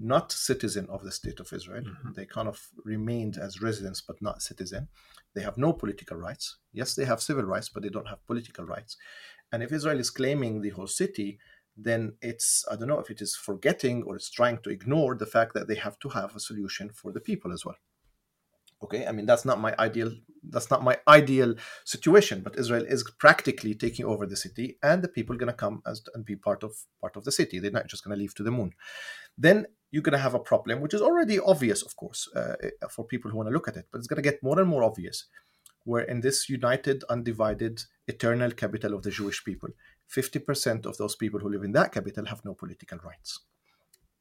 not 0.00 0.32
citizen 0.32 0.86
of 0.88 1.04
the 1.04 1.12
state 1.12 1.40
of 1.40 1.52
Israel. 1.52 1.82
Mm-hmm. 1.82 2.12
They 2.16 2.24
kind 2.24 2.48
of 2.48 2.68
remained 2.84 3.36
as 3.36 3.60
residents, 3.60 4.00
but 4.00 4.20
not 4.22 4.42
citizen. 4.42 4.88
They 5.34 5.42
have 5.42 5.58
no 5.58 5.72
political 5.72 6.16
rights. 6.16 6.56
Yes, 6.72 6.94
they 6.94 7.04
have 7.04 7.20
civil 7.20 7.44
rights, 7.44 7.68
but 7.68 7.82
they 7.82 7.90
don't 7.90 8.08
have 8.08 8.26
political 8.26 8.64
rights. 8.64 8.96
And 9.52 9.62
if 9.62 9.72
Israel 9.72 10.00
is 10.00 10.10
claiming 10.10 10.60
the 10.60 10.70
whole 10.70 10.86
city, 10.86 11.38
then 11.76 12.14
it's 12.20 12.64
I 12.70 12.76
don't 12.76 12.88
know 12.88 12.98
if 12.98 13.10
it 13.10 13.20
is 13.20 13.36
forgetting 13.36 14.02
or 14.04 14.16
it's 14.16 14.30
trying 14.30 14.58
to 14.62 14.70
ignore 14.70 15.14
the 15.14 15.26
fact 15.26 15.54
that 15.54 15.68
they 15.68 15.76
have 15.76 15.98
to 16.00 16.08
have 16.10 16.34
a 16.34 16.40
solution 16.40 16.90
for 16.90 17.12
the 17.12 17.20
people 17.20 17.52
as 17.52 17.64
well. 17.64 17.76
Okay, 18.82 19.06
I 19.06 19.12
mean 19.12 19.26
that's 19.26 19.44
not 19.44 19.60
my 19.60 19.74
ideal 19.78 20.10
that's 20.42 20.70
not 20.70 20.82
my 20.82 20.96
ideal 21.06 21.54
situation, 21.84 22.40
but 22.42 22.58
Israel 22.58 22.84
is 22.88 23.04
practically 23.18 23.74
taking 23.74 24.06
over 24.06 24.26
the 24.26 24.36
city, 24.36 24.78
and 24.82 25.02
the 25.02 25.08
people 25.08 25.34
are 25.36 25.38
going 25.38 25.52
to 25.52 25.64
come 25.64 25.82
as 25.86 26.02
and 26.14 26.24
be 26.24 26.36
part 26.36 26.62
of 26.62 26.72
part 27.00 27.16
of 27.16 27.24
the 27.24 27.32
city. 27.32 27.58
They're 27.58 27.70
not 27.70 27.88
just 27.88 28.04
going 28.04 28.16
to 28.16 28.20
leave 28.20 28.34
to 28.36 28.42
the 28.42 28.50
moon. 28.50 28.72
Then 29.36 29.66
you're 29.90 30.02
going 30.02 30.12
to 30.12 30.18
have 30.18 30.34
a 30.34 30.38
problem, 30.38 30.80
which 30.80 30.94
is 30.94 31.02
already 31.02 31.38
obvious, 31.38 31.82
of 31.82 31.96
course, 31.96 32.28
uh, 32.34 32.54
for 32.90 33.04
people 33.04 33.30
who 33.30 33.36
want 33.36 33.48
to 33.48 33.52
look 33.52 33.68
at 33.68 33.76
it, 33.76 33.86
but 33.90 33.98
it's 33.98 34.06
going 34.06 34.22
to 34.22 34.28
get 34.28 34.42
more 34.42 34.58
and 34.60 34.68
more 34.68 34.84
obvious. 34.84 35.26
Where 35.84 36.04
in 36.04 36.20
this 36.20 36.48
united, 36.48 37.04
undivided, 37.08 37.82
eternal 38.06 38.50
capital 38.50 38.94
of 38.94 39.02
the 39.02 39.10
Jewish 39.10 39.44
people, 39.44 39.70
50% 40.14 40.86
of 40.86 40.98
those 40.98 41.16
people 41.16 41.40
who 41.40 41.50
live 41.50 41.62
in 41.62 41.72
that 41.72 41.92
capital 41.92 42.26
have 42.26 42.44
no 42.44 42.54
political 42.54 42.98
rights. 42.98 43.40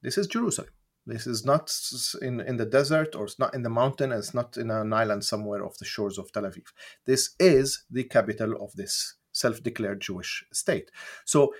This 0.01 0.17
is 0.17 0.27
Jerusalem. 0.27 0.71
This 1.05 1.25
is 1.27 1.43
not 1.43 1.73
in, 2.21 2.39
in 2.39 2.57
the 2.57 2.65
desert 2.65 3.15
or 3.15 3.25
it's 3.25 3.39
not 3.39 3.53
in 3.53 3.63
the 3.63 3.69
mountain 3.69 4.11
and 4.11 4.19
it's 4.19 4.33
not 4.33 4.57
in 4.57 4.69
an 4.69 4.93
island 4.93 5.23
somewhere 5.25 5.65
off 5.65 5.77
the 5.77 5.85
shores 5.85 6.17
of 6.17 6.31
Tel 6.31 6.43
Aviv. 6.43 6.67
This 7.05 7.31
is 7.39 7.83
the 7.89 8.03
capital 8.03 8.53
of 8.63 8.73
this 8.73 9.15
self 9.31 9.63
declared 9.63 10.01
Jewish 10.01 10.45
state. 10.53 10.91
So 11.25 11.53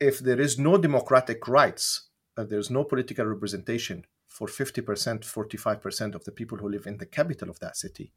if 0.00 0.18
there 0.18 0.40
is 0.40 0.58
no 0.58 0.76
democratic 0.76 1.46
rights, 1.46 2.07
there's 2.44 2.70
no 2.70 2.84
political 2.84 3.26
representation 3.26 4.04
for 4.26 4.46
50%, 4.46 5.20
45% 5.20 6.14
of 6.14 6.24
the 6.24 6.32
people 6.32 6.58
who 6.58 6.68
live 6.68 6.86
in 6.86 6.98
the 6.98 7.06
capital 7.06 7.50
of 7.50 7.58
that 7.60 7.76
city, 7.76 8.12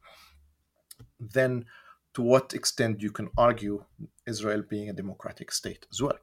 then 1.20 1.66
to 2.14 2.22
what 2.22 2.54
extent 2.54 3.02
you 3.02 3.12
can 3.12 3.30
argue 3.38 3.84
Israel 4.28 4.64
being 4.68 4.90
a 4.90 4.94
democratic 4.94 5.52
state 5.52 5.88
as 5.92 6.02
well. 6.02 6.18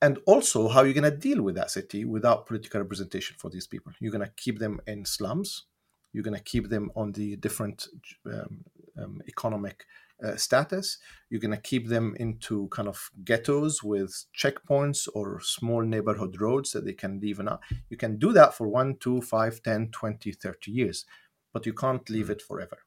And 0.00 0.18
also, 0.26 0.68
how 0.68 0.84
you're 0.84 0.94
going 0.94 1.10
to 1.10 1.16
deal 1.16 1.42
with 1.42 1.56
that 1.56 1.72
city 1.72 2.04
without 2.04 2.46
political 2.46 2.80
representation 2.80 3.36
for 3.36 3.50
these 3.50 3.66
people. 3.66 3.92
You're 3.98 4.12
going 4.12 4.24
to 4.24 4.32
keep 4.36 4.60
them 4.60 4.80
in 4.86 5.04
slums. 5.04 5.64
You're 6.12 6.22
going 6.22 6.36
to 6.36 6.42
keep 6.42 6.68
them 6.68 6.92
on 6.94 7.12
the 7.12 7.34
different 7.36 7.88
um, 8.26 8.64
um, 8.96 9.20
economic 9.26 9.84
uh, 10.22 10.36
status. 10.36 10.98
You're 11.30 11.40
going 11.40 11.54
to 11.54 11.60
keep 11.60 11.88
them 11.88 12.14
into 12.18 12.68
kind 12.68 12.88
of 12.88 13.10
ghettos 13.24 13.82
with 13.82 14.24
checkpoints 14.36 15.08
or 15.14 15.40
small 15.40 15.82
neighborhood 15.82 16.40
roads 16.40 16.72
that 16.72 16.84
they 16.84 16.92
can 16.92 17.20
leave 17.20 17.38
and. 17.38 17.48
You 17.88 17.96
can 17.96 18.18
do 18.18 18.32
that 18.32 18.54
for 18.54 18.68
one, 18.68 18.96
two, 18.98 19.20
five, 19.20 19.62
10, 19.62 19.90
20, 19.90 20.32
30 20.32 20.70
years, 20.70 21.04
but 21.52 21.66
you 21.66 21.72
can't 21.72 22.08
leave 22.10 22.30
it 22.30 22.42
forever. 22.42 22.78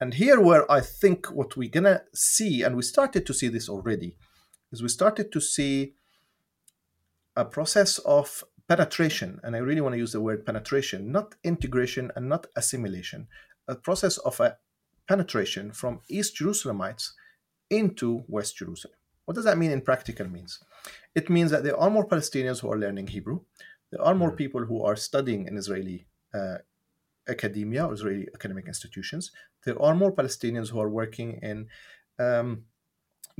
And 0.00 0.14
here, 0.14 0.40
where 0.40 0.70
I 0.70 0.80
think 0.80 1.26
what 1.26 1.56
we're 1.56 1.70
gonna 1.70 2.02
see, 2.14 2.62
and 2.62 2.76
we 2.76 2.82
started 2.82 3.24
to 3.26 3.34
see 3.34 3.48
this 3.48 3.68
already, 3.68 4.16
is 4.70 4.82
we 4.82 4.88
started 4.88 5.32
to 5.32 5.40
see 5.40 5.94
a 7.34 7.44
process 7.44 7.98
of 7.98 8.44
penetration, 8.68 9.40
and 9.42 9.54
I 9.54 9.60
really 9.60 9.80
want 9.80 9.94
to 9.94 9.98
use 9.98 10.12
the 10.12 10.20
word 10.20 10.44
penetration, 10.44 11.12
not 11.12 11.34
integration 11.44 12.10
and 12.16 12.28
not 12.28 12.46
assimilation, 12.56 13.28
a 13.68 13.74
process 13.74 14.18
of 14.18 14.38
a 14.40 14.56
penetration 15.08 15.72
from 15.72 16.00
East 16.08 16.36
Jerusalemites 16.36 17.10
into 17.70 18.24
West 18.28 18.56
Jerusalem. 18.56 18.96
What 19.24 19.34
does 19.34 19.44
that 19.44 19.58
mean 19.58 19.72
in 19.72 19.80
practical 19.80 20.28
means? 20.28 20.60
It 21.14 21.28
means 21.28 21.50
that 21.50 21.64
there 21.64 21.76
are 21.76 21.90
more 21.90 22.06
Palestinians 22.06 22.60
who 22.60 22.70
are 22.70 22.78
learning 22.78 23.08
Hebrew. 23.08 23.40
There 23.90 24.02
are 24.02 24.14
more 24.14 24.32
people 24.32 24.64
who 24.64 24.82
are 24.82 24.96
studying 24.96 25.46
in 25.46 25.56
Israeli 25.56 26.06
uh, 26.34 26.58
academia 27.28 27.86
or 27.86 27.92
Israeli 27.92 28.28
academic 28.34 28.66
institutions. 28.66 29.32
There 29.64 29.80
are 29.82 29.94
more 29.94 30.12
Palestinians 30.12 30.70
who 30.70 30.80
are 30.80 30.88
working 30.88 31.40
in 31.42 31.68
um, 32.18 32.64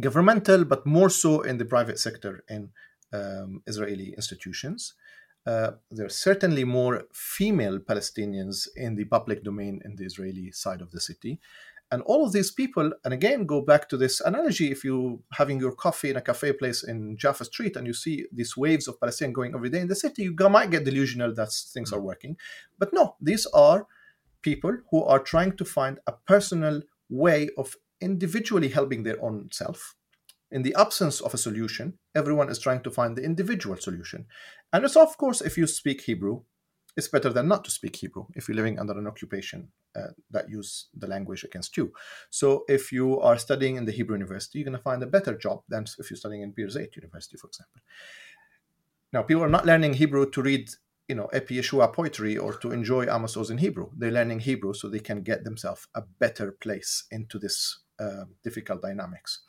governmental, 0.00 0.64
but 0.64 0.86
more 0.86 1.08
so 1.08 1.42
in 1.42 1.58
the 1.58 1.64
private 1.64 1.98
sector 1.98 2.44
in 2.48 2.70
um, 3.12 3.62
Israeli 3.66 4.12
institutions. 4.16 4.94
Uh, 5.46 5.72
there 5.90 6.06
are 6.06 6.10
certainly 6.10 6.64
more 6.64 7.04
female 7.12 7.78
Palestinians 7.78 8.66
in 8.74 8.96
the 8.96 9.04
public 9.04 9.44
domain 9.44 9.80
in 9.84 9.94
the 9.96 10.04
Israeli 10.04 10.50
side 10.50 10.80
of 10.80 10.90
the 10.90 11.00
city. 11.00 11.40
And 11.92 12.02
all 12.02 12.26
of 12.26 12.32
these 12.32 12.50
people, 12.50 12.90
and 13.04 13.14
again, 13.14 13.46
go 13.46 13.60
back 13.60 13.88
to 13.90 13.96
this 13.96 14.20
analogy 14.20 14.72
if 14.72 14.82
you 14.82 15.22
having 15.34 15.60
your 15.60 15.72
coffee 15.72 16.10
in 16.10 16.16
a 16.16 16.20
cafe 16.20 16.52
place 16.52 16.82
in 16.82 17.16
Jaffa 17.16 17.44
Street 17.44 17.76
and 17.76 17.86
you 17.86 17.94
see 17.94 18.26
these 18.32 18.56
waves 18.56 18.88
of 18.88 18.98
Palestinians 18.98 19.34
going 19.34 19.54
every 19.54 19.70
day 19.70 19.80
in 19.80 19.86
the 19.86 19.94
city, 19.94 20.24
you 20.24 20.34
might 20.48 20.72
get 20.72 20.84
delusional 20.84 21.32
that 21.34 21.52
things 21.52 21.92
are 21.92 22.00
working. 22.00 22.36
But 22.76 22.92
no, 22.92 23.14
these 23.20 23.46
are 23.46 23.86
people 24.42 24.78
who 24.90 25.04
are 25.04 25.20
trying 25.20 25.56
to 25.58 25.64
find 25.64 26.00
a 26.08 26.12
personal 26.26 26.82
way 27.08 27.50
of 27.56 27.76
individually 28.00 28.68
helping 28.68 29.04
their 29.04 29.22
own 29.22 29.48
self. 29.52 29.94
In 30.50 30.62
the 30.62 30.74
absence 30.78 31.20
of 31.20 31.34
a 31.34 31.38
solution, 31.38 31.98
everyone 32.14 32.48
is 32.48 32.58
trying 32.58 32.82
to 32.82 32.90
find 32.90 33.16
the 33.16 33.24
individual 33.24 33.76
solution. 33.76 34.26
And 34.72 34.84
it's, 34.84 34.96
of 34.96 35.16
course, 35.16 35.40
if 35.40 35.58
you 35.58 35.66
speak 35.66 36.02
Hebrew, 36.02 36.42
it's 36.96 37.08
better 37.08 37.30
than 37.30 37.48
not 37.48 37.64
to 37.64 37.70
speak 37.70 37.96
Hebrew 37.96 38.26
if 38.34 38.48
you're 38.48 38.56
living 38.56 38.78
under 38.78 38.98
an 38.98 39.06
occupation 39.06 39.68
uh, 39.94 40.12
that 40.30 40.48
use 40.48 40.88
the 40.96 41.06
language 41.06 41.44
against 41.44 41.76
you. 41.76 41.92
So 42.30 42.64
if 42.68 42.90
you 42.90 43.20
are 43.20 43.38
studying 43.38 43.76
in 43.76 43.84
the 43.84 43.92
Hebrew 43.92 44.16
University, 44.16 44.58
you're 44.58 44.66
going 44.66 44.78
to 44.78 44.82
find 44.82 45.02
a 45.02 45.06
better 45.06 45.36
job 45.36 45.62
than 45.68 45.84
if 45.98 46.10
you're 46.10 46.16
studying 46.16 46.42
in 46.42 46.52
Birzeit 46.52 46.96
University, 46.96 47.36
for 47.36 47.48
example. 47.48 47.80
Now, 49.12 49.22
people 49.22 49.44
are 49.44 49.48
not 49.48 49.66
learning 49.66 49.94
Hebrew 49.94 50.30
to 50.30 50.42
read, 50.42 50.70
you 51.08 51.14
know, 51.14 51.26
Epi 51.26 51.56
Yeshua 51.56 51.92
poetry 51.92 52.36
or 52.38 52.54
to 52.54 52.72
enjoy 52.72 53.04
Amos 53.04 53.36
Oz 53.36 53.50
in 53.50 53.58
Hebrew. 53.58 53.90
They're 53.96 54.10
learning 54.10 54.40
Hebrew 54.40 54.72
so 54.74 54.88
they 54.88 54.98
can 55.00 55.22
get 55.22 55.44
themselves 55.44 55.86
a 55.94 56.02
better 56.18 56.52
place 56.52 57.04
into 57.10 57.38
this 57.38 57.80
uh, 57.98 58.24
difficult 58.42 58.82
dynamics. 58.82 59.42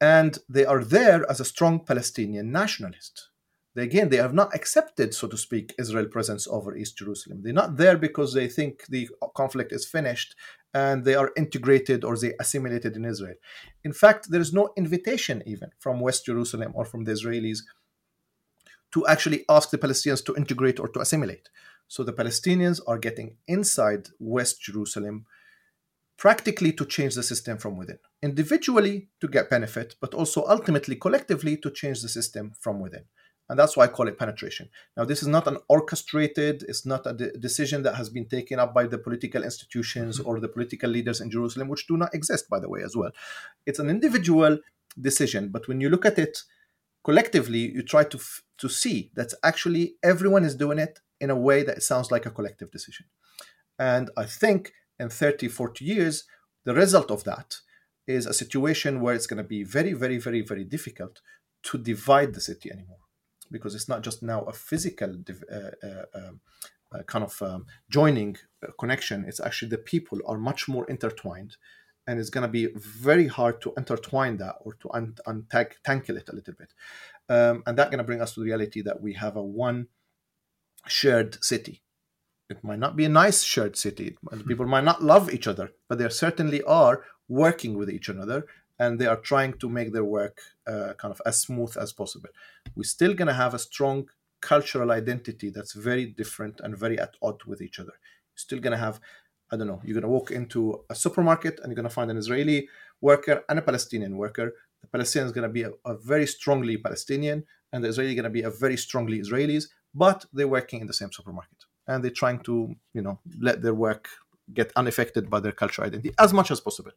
And 0.00 0.38
they 0.48 0.64
are 0.64 0.84
there 0.84 1.28
as 1.30 1.40
a 1.40 1.44
strong 1.44 1.84
Palestinian 1.84 2.50
nationalist 2.50 3.28
they, 3.74 3.82
again, 3.82 4.08
they 4.08 4.18
have 4.18 4.34
not 4.34 4.54
accepted, 4.54 5.14
so 5.14 5.26
to 5.28 5.36
speak, 5.36 5.74
Israel 5.78 6.06
presence 6.06 6.46
over 6.46 6.76
East 6.76 6.96
Jerusalem. 6.96 7.40
They're 7.42 7.52
not 7.52 7.76
there 7.76 7.98
because 7.98 8.32
they 8.32 8.46
think 8.46 8.86
the 8.86 9.08
conflict 9.34 9.72
is 9.72 9.84
finished 9.84 10.36
and 10.72 11.04
they 11.04 11.14
are 11.14 11.32
integrated 11.36 12.04
or 12.04 12.16
they 12.16 12.34
assimilated 12.38 12.96
in 12.96 13.04
Israel. 13.04 13.34
In 13.82 13.92
fact, 13.92 14.30
there 14.30 14.40
is 14.40 14.52
no 14.52 14.72
invitation 14.76 15.42
even 15.44 15.70
from 15.80 16.00
West 16.00 16.24
Jerusalem 16.26 16.72
or 16.74 16.84
from 16.84 17.04
the 17.04 17.12
Israelis 17.12 17.60
to 18.92 19.04
actually 19.08 19.44
ask 19.48 19.70
the 19.70 19.78
Palestinians 19.78 20.24
to 20.24 20.36
integrate 20.36 20.78
or 20.78 20.88
to 20.88 21.00
assimilate. 21.00 21.48
So 21.88 22.04
the 22.04 22.12
Palestinians 22.12 22.80
are 22.86 22.98
getting 22.98 23.36
inside 23.48 24.08
West 24.20 24.62
Jerusalem 24.62 25.26
practically 26.16 26.72
to 26.72 26.84
change 26.84 27.14
the 27.14 27.22
system 27.22 27.58
from 27.58 27.76
within, 27.76 27.98
individually 28.22 29.08
to 29.20 29.28
get 29.28 29.50
benefit, 29.50 29.96
but 30.00 30.14
also 30.14 30.44
ultimately 30.46 30.96
collectively 30.96 31.56
to 31.56 31.70
change 31.70 32.02
the 32.02 32.08
system 32.08 32.52
from 32.60 32.80
within 32.80 33.04
and 33.48 33.58
that's 33.58 33.76
why 33.76 33.84
I 33.84 33.88
call 33.88 34.08
it 34.08 34.18
penetration. 34.18 34.70
Now, 34.96 35.04
this 35.04 35.20
is 35.20 35.28
not 35.28 35.46
an 35.46 35.58
orchestrated, 35.68 36.64
it's 36.66 36.86
not 36.86 37.06
a 37.06 37.12
de- 37.12 37.32
decision 37.32 37.82
that 37.82 37.94
has 37.96 38.08
been 38.08 38.26
taken 38.26 38.58
up 38.58 38.72
by 38.72 38.86
the 38.86 38.98
political 38.98 39.42
institutions 39.42 40.18
mm-hmm. 40.18 40.28
or 40.28 40.40
the 40.40 40.48
political 40.48 40.88
leaders 40.88 41.20
in 41.20 41.30
Jerusalem, 41.30 41.68
which 41.68 41.86
do 41.86 41.96
not 41.96 42.14
exist, 42.14 42.48
by 42.48 42.58
the 42.58 42.68
way, 42.68 42.82
as 42.82 42.96
well. 42.96 43.10
It's 43.66 43.78
an 43.78 43.90
individual 43.90 44.58
decision, 44.98 45.50
but 45.50 45.68
when 45.68 45.80
you 45.80 45.90
look 45.90 46.06
at 46.06 46.18
it 46.18 46.38
collectively, 47.04 47.70
you 47.70 47.82
try 47.82 48.04
to 48.04 48.16
f- 48.16 48.42
to 48.58 48.68
see 48.68 49.10
that 49.14 49.34
actually 49.42 49.96
everyone 50.02 50.44
is 50.44 50.54
doing 50.54 50.78
it 50.78 51.00
in 51.20 51.28
a 51.28 51.36
way 51.36 51.62
that 51.64 51.76
it 51.76 51.82
sounds 51.82 52.10
like 52.10 52.24
a 52.24 52.30
collective 52.30 52.70
decision. 52.70 53.06
And 53.78 54.10
I 54.16 54.24
think 54.24 54.72
in 54.98 55.08
30, 55.08 55.48
40 55.48 55.84
years, 55.84 56.24
the 56.64 56.74
result 56.74 57.10
of 57.10 57.24
that 57.24 57.56
is 58.06 58.26
a 58.26 58.34
situation 58.34 59.00
where 59.00 59.14
it's 59.14 59.26
going 59.26 59.42
to 59.42 59.48
be 59.48 59.64
very, 59.64 59.92
very, 59.92 60.18
very, 60.18 60.42
very 60.42 60.64
difficult 60.64 61.20
to 61.62 61.78
divide 61.78 62.34
the 62.34 62.40
city 62.40 62.70
anymore 62.70 62.98
because 63.50 63.74
it's 63.74 63.88
not 63.88 64.02
just 64.02 64.22
now 64.22 64.42
a 64.42 64.52
physical 64.52 65.16
uh, 65.52 65.86
uh, 65.86 66.04
um, 66.14 66.40
uh, 66.92 67.02
kind 67.04 67.24
of 67.24 67.40
um, 67.42 67.66
joining 67.90 68.36
connection. 68.78 69.24
It's 69.26 69.40
actually 69.40 69.70
the 69.70 69.78
people 69.78 70.18
are 70.26 70.38
much 70.38 70.68
more 70.68 70.88
intertwined, 70.88 71.56
and 72.06 72.18
it's 72.18 72.30
going 72.30 72.42
to 72.42 72.48
be 72.48 72.68
very 72.74 73.26
hard 73.26 73.60
to 73.62 73.72
intertwine 73.76 74.36
that 74.38 74.56
or 74.60 74.74
to 74.74 74.90
un- 74.92 75.16
untangle 75.26 76.16
it 76.16 76.28
a 76.28 76.34
little 76.34 76.54
bit. 76.54 76.72
Um, 77.28 77.62
and 77.66 77.78
that's 77.78 77.90
going 77.90 77.98
to 77.98 78.04
bring 78.04 78.20
us 78.20 78.34
to 78.34 78.40
the 78.40 78.46
reality 78.46 78.82
that 78.82 79.00
we 79.00 79.14
have 79.14 79.36
a 79.36 79.42
one 79.42 79.88
shared 80.86 81.42
city. 81.42 81.83
It 82.50 82.62
might 82.62 82.78
not 82.78 82.94
be 82.94 83.06
a 83.06 83.08
nice 83.08 83.42
shared 83.42 83.76
city. 83.76 84.16
People 84.46 84.66
might 84.66 84.84
not 84.84 85.02
love 85.02 85.32
each 85.32 85.46
other, 85.46 85.70
but 85.88 85.98
they 85.98 86.08
certainly 86.10 86.62
are 86.64 87.04
working 87.26 87.74
with 87.74 87.88
each 87.88 88.10
other 88.10 88.46
and 88.78 88.98
they 88.98 89.06
are 89.06 89.16
trying 89.16 89.54
to 89.54 89.68
make 89.68 89.92
their 89.92 90.04
work 90.04 90.40
uh, 90.66 90.92
kind 90.98 91.12
of 91.12 91.22
as 91.24 91.40
smooth 91.40 91.74
as 91.78 91.92
possible. 91.92 92.28
We're 92.74 92.84
still 92.84 93.14
going 93.14 93.28
to 93.28 93.34
have 93.34 93.54
a 93.54 93.58
strong 93.58 94.08
cultural 94.42 94.90
identity 94.92 95.48
that's 95.48 95.72
very 95.72 96.06
different 96.06 96.60
and 96.60 96.76
very 96.76 96.98
at 96.98 97.14
odds 97.22 97.46
with 97.46 97.62
each 97.62 97.78
other. 97.78 97.92
You're 97.92 98.44
still 98.48 98.60
going 98.60 98.72
to 98.72 98.84
have, 98.84 99.00
I 99.50 99.56
don't 99.56 99.68
know, 99.68 99.80
you're 99.82 99.94
going 99.94 100.02
to 100.02 100.08
walk 100.08 100.30
into 100.30 100.84
a 100.90 100.94
supermarket 100.94 101.60
and 101.60 101.68
you're 101.68 101.76
going 101.76 101.88
to 101.88 101.94
find 101.94 102.10
an 102.10 102.18
Israeli 102.18 102.68
worker 103.00 103.42
and 103.48 103.58
a 103.58 103.62
Palestinian 103.62 104.18
worker. 104.18 104.52
The 104.82 104.88
Palestinian 104.88 105.26
is 105.26 105.32
going 105.32 105.48
to 105.48 105.52
be 105.52 105.62
a, 105.62 105.70
a 105.86 105.96
very 105.96 106.26
strongly 106.26 106.76
Palestinian, 106.76 107.44
and 107.72 107.82
the 107.82 107.88
Israeli 107.88 108.10
is 108.10 108.16
going 108.16 108.24
to 108.24 108.30
be 108.30 108.42
a 108.42 108.50
very 108.50 108.76
strongly 108.76 109.18
Israelis, 109.18 109.68
but 109.94 110.26
they're 110.32 110.48
working 110.48 110.82
in 110.82 110.86
the 110.86 110.92
same 110.92 111.10
supermarket 111.10 111.64
and 111.86 112.02
they're 112.02 112.10
trying 112.22 112.40
to, 112.40 112.74
you 112.92 113.02
know, 113.02 113.18
let 113.40 113.62
their 113.62 113.74
work 113.74 114.08
get 114.52 114.72
unaffected 114.76 115.28
by 115.28 115.40
their 115.40 115.52
cultural 115.52 115.86
identity 115.86 116.12
as 116.18 116.32
much 116.32 116.50
as 116.50 116.60
possible. 116.60 116.92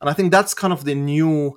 And 0.00 0.08
I 0.10 0.12
think 0.12 0.32
that's 0.32 0.54
kind 0.54 0.72
of 0.72 0.84
the 0.84 0.94
new 0.94 1.56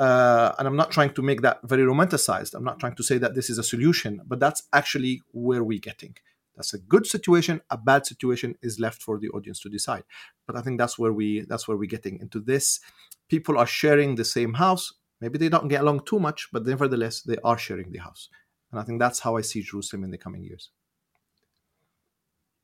Uh, 0.00 0.54
and 0.58 0.66
I'm 0.66 0.76
not 0.76 0.90
trying 0.90 1.12
to 1.12 1.22
make 1.22 1.40
that 1.42 1.58
very 1.62 1.84
romanticized. 1.84 2.54
I'm 2.54 2.64
not 2.64 2.78
trying 2.80 2.96
to 2.96 3.02
say 3.02 3.18
that 3.18 3.34
this 3.34 3.50
is 3.50 3.58
a 3.58 3.62
solution, 3.62 4.12
but 4.30 4.40
that's 4.40 4.62
actually 4.72 5.20
where 5.32 5.62
we're 5.62 5.86
getting. 5.90 6.16
That's 6.56 6.72
a 6.72 6.78
good 6.78 7.04
situation. 7.06 7.60
A 7.68 7.76
bad 7.76 8.06
situation 8.06 8.54
is 8.62 8.80
left 8.80 9.02
for 9.02 9.18
the 9.18 9.28
audience 9.36 9.60
to 9.62 9.68
decide. 9.68 10.04
But 10.46 10.56
I 10.56 10.62
think 10.62 10.78
that's 10.80 10.96
where 10.98 11.12
we 11.12 11.28
that's 11.50 11.66
where 11.68 11.78
we're 11.80 11.96
getting 11.96 12.18
into 12.18 12.40
this. 12.40 12.80
People 13.28 13.58
are 13.58 13.66
sharing 13.66 14.16
the 14.16 14.24
same 14.24 14.54
house. 14.54 14.84
Maybe 15.20 15.38
they 15.38 15.50
don't 15.50 15.68
get 15.68 15.82
along 15.82 16.00
too 16.06 16.18
much, 16.18 16.48
but 16.52 16.64
nevertheless 16.64 17.22
they 17.28 17.38
are 17.44 17.58
sharing 17.58 17.92
the 17.92 18.02
house. 18.08 18.30
And 18.70 18.80
I 18.80 18.84
think 18.84 19.00
that's 19.00 19.20
how 19.24 19.36
I 19.38 19.42
see 19.42 19.60
Jerusalem 19.62 20.04
in 20.04 20.10
the 20.12 20.22
coming 20.24 20.44
years. 20.44 20.70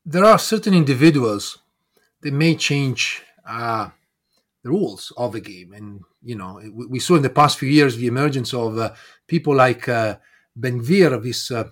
There 0.09 0.23
are 0.23 0.39
certain 0.39 0.73
individuals 0.73 1.57
that 2.21 2.31
may 2.31 2.55
change 2.55 3.23
uh, 3.45 3.89
the 4.63 4.69
rules 4.69 5.11
of 5.17 5.33
the 5.33 5.41
game, 5.41 5.73
and 5.73 5.99
you 6.23 6.33
know 6.33 6.61
we, 6.73 6.85
we 6.85 6.99
saw 6.99 7.15
in 7.17 7.23
the 7.23 7.29
past 7.29 7.59
few 7.59 7.67
years 7.67 7.97
the 7.97 8.07
emergence 8.07 8.53
of 8.53 8.77
uh, 8.77 8.93
people 9.27 9.53
like 9.53 9.89
uh, 9.89 10.15
Ben 10.55 10.79
Gvir, 10.79 11.21
this 11.21 11.51
uh, 11.51 11.65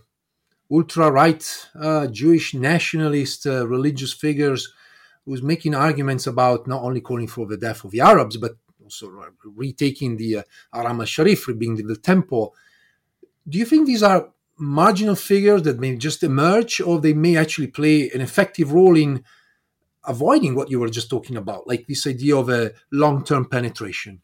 ultra 0.69 1.09
right 1.09 1.45
uh, 1.79 2.07
Jewish 2.07 2.53
nationalist 2.53 3.47
uh, 3.47 3.65
religious 3.65 4.11
figures 4.11 4.73
who's 5.23 5.41
making 5.41 5.73
arguments 5.73 6.27
about 6.27 6.67
not 6.67 6.83
only 6.83 6.99
calling 6.99 7.27
for 7.27 7.47
the 7.47 7.55
death 7.55 7.85
of 7.85 7.91
the 7.91 8.01
Arabs, 8.01 8.35
but 8.35 8.57
also 8.83 9.09
retaking 9.45 10.17
the 10.17 10.43
Haram 10.73 10.99
al 10.99 11.05
Sharif, 11.05 11.47
rebuilding 11.47 11.87
the 11.87 11.95
temple. 11.95 12.53
Do 13.47 13.57
you 13.57 13.63
think 13.63 13.87
these 13.87 14.03
are 14.03 14.27
marginal 14.57 15.15
figures 15.15 15.63
that 15.63 15.79
may 15.79 15.95
just 15.95 16.23
emerge, 16.23 16.81
or 16.81 16.99
they 16.99 17.13
may 17.13 17.37
actually 17.37 17.67
play 17.67 18.09
an 18.11 18.21
effective 18.21 18.71
role 18.71 18.97
in 18.97 19.23
avoiding 20.07 20.55
what 20.55 20.69
you 20.69 20.79
were 20.79 20.89
just 20.89 21.09
talking 21.09 21.35
about, 21.35 21.67
like 21.67 21.87
this 21.87 22.07
idea 22.07 22.35
of 22.35 22.49
a 22.49 22.71
long 22.91 23.23
term 23.23 23.45
penetration? 23.45 24.21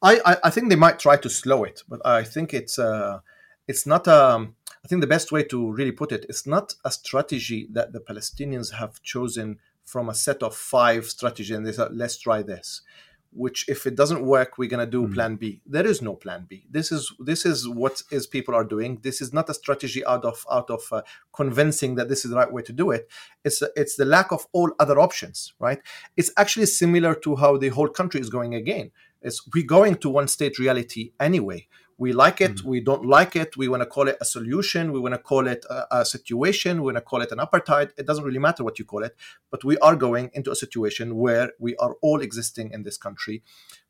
I, 0.00 0.36
I, 0.44 0.50
think 0.50 0.68
they 0.68 0.76
might 0.76 1.00
try 1.00 1.16
to 1.16 1.28
slow 1.28 1.64
it, 1.64 1.82
but 1.88 2.04
I 2.06 2.22
think 2.22 2.54
it's 2.54 2.78
uh, 2.78 3.18
it's 3.66 3.84
not 3.84 4.06
um, 4.06 4.54
I 4.84 4.88
think 4.88 5.00
the 5.00 5.08
best 5.08 5.32
way 5.32 5.42
to 5.44 5.72
really 5.72 5.92
put 5.92 6.12
it, 6.12 6.24
it's 6.28 6.46
not 6.46 6.74
a 6.84 6.90
strategy 6.90 7.68
that 7.72 7.92
the 7.92 8.00
Palestinians 8.00 8.72
have 8.74 9.02
chosen 9.02 9.58
from 9.84 10.08
a 10.08 10.14
set 10.14 10.42
of 10.42 10.54
five 10.54 11.06
strategies 11.06 11.56
and 11.56 11.66
they 11.66 11.72
said, 11.72 11.94
let's 11.94 12.18
try 12.18 12.42
this. 12.42 12.82
Which, 13.30 13.68
if 13.68 13.86
it 13.86 13.94
doesn't 13.94 14.24
work, 14.24 14.58
we're 14.58 14.68
gonna 14.68 14.86
do 14.86 15.06
mm 15.06 15.14
Plan 15.14 15.36
B. 15.36 15.60
There 15.66 15.86
is 15.86 16.00
no 16.00 16.14
Plan 16.14 16.46
B. 16.48 16.64
This 16.70 16.90
is 16.90 17.12
this 17.18 17.44
is 17.44 17.68
what 17.68 18.02
is 18.10 18.26
people 18.26 18.54
are 18.54 18.64
doing. 18.64 19.00
This 19.02 19.20
is 19.20 19.32
not 19.32 19.50
a 19.50 19.54
strategy 19.54 20.04
out 20.06 20.24
of 20.24 20.44
out 20.50 20.70
of 20.70 20.82
uh, 20.90 21.02
convincing 21.32 21.96
that 21.96 22.08
this 22.08 22.24
is 22.24 22.30
the 22.30 22.36
right 22.36 22.52
way 22.52 22.62
to 22.62 22.72
do 22.72 22.90
it. 22.90 23.08
It's 23.44 23.62
it's 23.76 23.96
the 23.96 24.04
lack 24.04 24.32
of 24.32 24.46
all 24.52 24.72
other 24.78 24.98
options, 24.98 25.52
right? 25.58 25.80
It's 26.16 26.32
actually 26.36 26.66
similar 26.66 27.14
to 27.16 27.36
how 27.36 27.58
the 27.58 27.68
whole 27.68 27.88
country 27.88 28.20
is 28.20 28.30
going 28.30 28.54
again. 28.54 28.90
It's 29.20 29.46
we're 29.54 29.66
going 29.66 29.96
to 29.96 30.08
one 30.08 30.28
state 30.28 30.58
reality 30.58 31.12
anyway 31.20 31.66
we 31.98 32.12
like 32.12 32.40
it, 32.40 32.54
mm-hmm. 32.54 32.68
we 32.68 32.80
don't 32.80 33.04
like 33.04 33.34
it, 33.34 33.56
we 33.56 33.68
want 33.68 33.82
to 33.82 33.86
call 33.86 34.06
it 34.08 34.16
a 34.20 34.24
solution, 34.24 34.92
we 34.92 35.00
want 35.00 35.14
to 35.14 35.18
call 35.18 35.48
it 35.48 35.64
a, 35.68 35.98
a 35.98 36.04
situation, 36.04 36.78
we 36.78 36.92
want 36.92 36.96
to 36.96 37.02
call 37.02 37.20
it 37.20 37.32
an 37.32 37.38
apartheid. 37.38 37.90
It 37.98 38.06
doesn't 38.06 38.24
really 38.24 38.38
matter 38.38 38.62
what 38.62 38.78
you 38.78 38.84
call 38.84 39.02
it, 39.02 39.16
but 39.50 39.64
we 39.64 39.76
are 39.78 39.96
going 39.96 40.30
into 40.32 40.52
a 40.52 40.56
situation 40.56 41.16
where 41.16 41.52
we 41.58 41.74
are 41.76 41.96
all 42.00 42.20
existing 42.20 42.70
in 42.72 42.84
this 42.84 42.96
country 42.96 43.42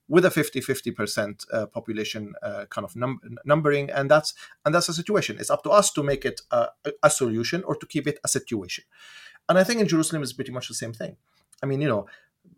with 0.08 0.24
a 0.24 0.30
50 0.30 0.60
50% 0.60 1.44
uh, 1.52 1.66
population 1.66 2.32
uh, 2.42 2.64
kind 2.70 2.84
of 2.84 2.96
num- 2.96 3.20
numbering 3.44 3.90
and 3.90 4.10
that's 4.10 4.32
and 4.64 4.74
that's 4.74 4.88
a 4.88 4.94
situation 4.94 5.36
it's 5.38 5.50
up 5.50 5.62
to 5.62 5.70
us 5.70 5.92
to 5.92 6.02
make 6.02 6.24
it 6.24 6.40
a, 6.50 6.68
a 7.02 7.10
solution 7.10 7.62
or 7.64 7.76
to 7.76 7.86
keep 7.86 8.06
it 8.06 8.18
a 8.24 8.28
situation 8.28 8.84
and 9.48 9.58
i 9.58 9.64
think 9.64 9.80
in 9.80 9.86
jerusalem 9.86 10.22
is 10.22 10.32
pretty 10.32 10.50
much 10.50 10.66
the 10.68 10.74
same 10.74 10.94
thing 10.94 11.16
i 11.62 11.66
mean 11.66 11.82
you 11.82 11.88
know 11.88 12.06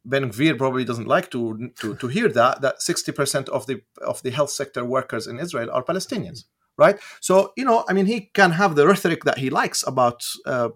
Ben 0.04 0.30
Gvir 0.30 0.56
probably 0.56 0.84
doesn't 0.84 1.08
like 1.08 1.30
to, 1.30 1.70
to, 1.80 1.94
to 1.96 2.06
hear 2.08 2.28
that 2.28 2.60
that 2.62 2.80
60% 2.80 3.48
of 3.48 3.66
the 3.66 3.82
of 4.00 4.22
the 4.22 4.30
health 4.30 4.50
sector 4.50 4.84
workers 4.84 5.26
in 5.26 5.38
Israel 5.38 5.70
are 5.70 5.82
Palestinians, 5.82 6.44
right? 6.76 6.98
So 7.20 7.52
you 7.56 7.64
know, 7.64 7.84
I 7.88 7.92
mean, 7.92 8.06
he 8.06 8.30
can 8.32 8.52
have 8.52 8.74
the 8.74 8.86
rhetoric 8.86 9.24
that 9.24 9.38
he 9.38 9.50
likes 9.50 9.86
about 9.86 10.24
uh, 10.46 10.70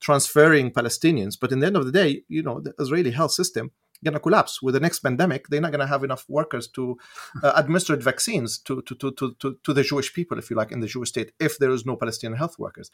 transferring 0.00 0.72
Palestinians, 0.72 1.36
but 1.40 1.52
in 1.52 1.60
the 1.60 1.66
end 1.66 1.76
of 1.76 1.86
the 1.86 1.92
day, 1.92 2.22
you 2.28 2.42
know, 2.42 2.60
the 2.60 2.74
Israeli 2.78 3.10
health 3.10 3.32
system 3.32 3.70
gonna 4.04 4.20
collapse 4.20 4.62
with 4.62 4.74
the 4.74 4.80
next 4.80 5.00
pandemic. 5.00 5.48
They're 5.48 5.60
not 5.60 5.72
gonna 5.72 5.86
have 5.86 6.04
enough 6.04 6.24
workers 6.28 6.68
to 6.68 6.96
uh, 7.42 7.52
administer 7.56 7.96
vaccines 7.96 8.58
to 8.60 8.82
to, 8.82 8.94
to 8.96 9.12
to 9.12 9.34
to 9.40 9.58
to 9.62 9.72
the 9.72 9.82
Jewish 9.82 10.12
people, 10.12 10.38
if 10.38 10.50
you 10.50 10.56
like, 10.56 10.72
in 10.72 10.80
the 10.80 10.86
Jewish 10.86 11.10
state, 11.10 11.32
if 11.38 11.58
there 11.58 11.70
is 11.70 11.86
no 11.86 11.96
Palestinian 11.96 12.38
health 12.38 12.58
workers. 12.58 12.90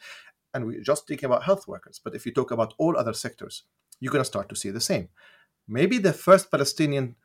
And 0.53 0.65
we're 0.65 0.81
just 0.81 1.03
speaking 1.03 1.25
about 1.25 1.43
health 1.43 1.67
workers, 1.67 1.99
but 2.03 2.15
if 2.15 2.25
you 2.25 2.31
talk 2.31 2.51
about 2.51 2.73
all 2.77 2.97
other 2.97 3.13
sectors, 3.13 3.63
you're 3.99 4.11
going 4.11 4.23
to 4.23 4.33
start 4.33 4.49
to 4.49 4.55
see 4.55 4.69
the 4.69 4.79
same. 4.79 5.09
Maybe 5.67 5.97
the 5.97 6.13
first 6.13 6.51
Palestinian 6.51 7.15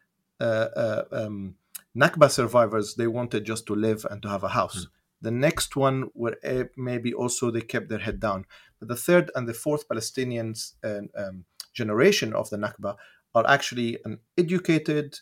uh, 0.41 0.69
uh, 0.77 1.05
um, 1.13 1.57
Nakba 1.97 2.31
survivors, 2.31 2.95
they 2.95 3.07
wanted 3.07 3.45
just 3.45 3.67
to 3.67 3.75
live 3.75 4.07
and 4.11 4.23
to 4.23 4.29
have 4.29 4.45
a 4.45 4.49
house. 4.49 4.87
Mm. 4.87 4.89
The 5.21 5.31
next 5.33 5.75
one 5.75 6.11
were 6.15 6.37
uh, 6.45 6.65
maybe 6.77 7.13
also 7.13 7.51
they 7.51 7.61
kept 7.61 7.89
their 7.89 7.99
head 7.99 8.21
down. 8.21 8.47
But 8.79 8.89
the 8.89 8.97
third 8.97 9.31
and 9.35 9.49
the 9.49 9.55
fourth 9.55 9.89
Palestinians 9.89 10.75
um, 10.85 11.45
generation 11.73 12.33
of 12.35 12.51
the 12.51 12.57
Nakba 12.57 12.97
are 13.35 13.47
actually 13.49 13.99
an 14.05 14.21
educated, 14.37 15.19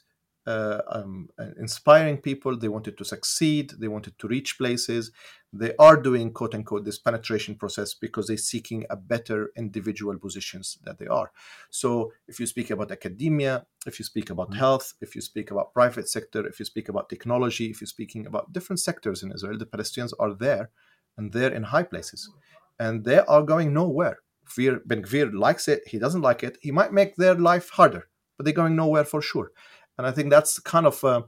uh, 0.47 0.81
um, 0.89 1.29
inspiring 1.59 2.19
people. 2.19 2.57
They 2.57 2.69
wanted 2.69 2.97
to 2.99 3.05
succeed. 3.05 3.73
They 3.79 3.89
wanted 3.89 4.19
to 4.19 4.29
reach 4.29 4.59
places. 4.59 5.11
They 5.53 5.75
are 5.79 5.97
doing 5.97 6.33
quote 6.33 6.55
unquote 6.55 6.85
this 6.85 6.99
penetration 6.99 7.57
process 7.57 7.95
because 7.95 8.29
they're 8.29 8.37
seeking 8.37 8.85
a 8.91 8.97
better 8.97 9.51
individual 9.57 10.17
positions 10.19 10.79
that 10.85 10.99
they 10.99 11.07
are. 11.07 11.33
So 11.71 12.13
if 12.29 12.39
you 12.39 12.47
speak 12.47 12.71
about 12.71 12.93
academia, 12.93 13.67
if 13.87 13.99
you 13.99 14.05
speak 14.05 14.31
about 14.31 14.51
mm-hmm. 14.51 14.59
health, 14.59 14.95
if 15.01 15.15
you 15.15 15.21
speak 15.21 15.51
about 15.51 15.73
private 15.73 16.09
sector, 16.09 16.47
if 16.47 16.59
you 16.59 16.65
speak 16.65 16.89
about 16.89 17.09
technology, 17.09 17.67
if 17.67 17.81
you're 17.81 17.89
speaking 17.89 18.27
about 18.27 18.53
different 18.53 18.81
sectors 18.81 19.23
in 19.23 19.33
Israel, 19.33 19.59
the 19.59 19.67
Palestinians 19.67 20.13
are 20.19 20.35
there 20.35 20.71
and 21.17 21.33
they're 21.33 21.53
in 21.53 21.65
high 21.65 21.85
places. 21.85 22.31
And 22.79 23.05
they 23.05 23.19
are 23.19 23.43
going 23.43 23.73
nowhere. 23.73 24.19
Ben 24.57 25.03
Gvir 25.03 25.33
likes 25.33 25.67
it, 25.67 25.83
he 25.89 25.99
doesn't 25.99 26.21
like 26.21 26.45
it. 26.45 26.59
He 26.61 26.71
might 26.71 26.93
make 26.93 27.17
their 27.17 27.35
life 27.35 27.71
harder, 27.71 28.09
but 28.37 28.45
they're 28.45 28.55
going 28.55 28.77
nowhere 28.77 29.05
for 29.05 29.21
sure 29.21 29.51
and 29.99 30.07
I 30.07 30.11
think 30.11 30.31
that's 30.31 30.59
kind 30.59 30.87
of, 30.87 31.03
uh, 31.05 31.23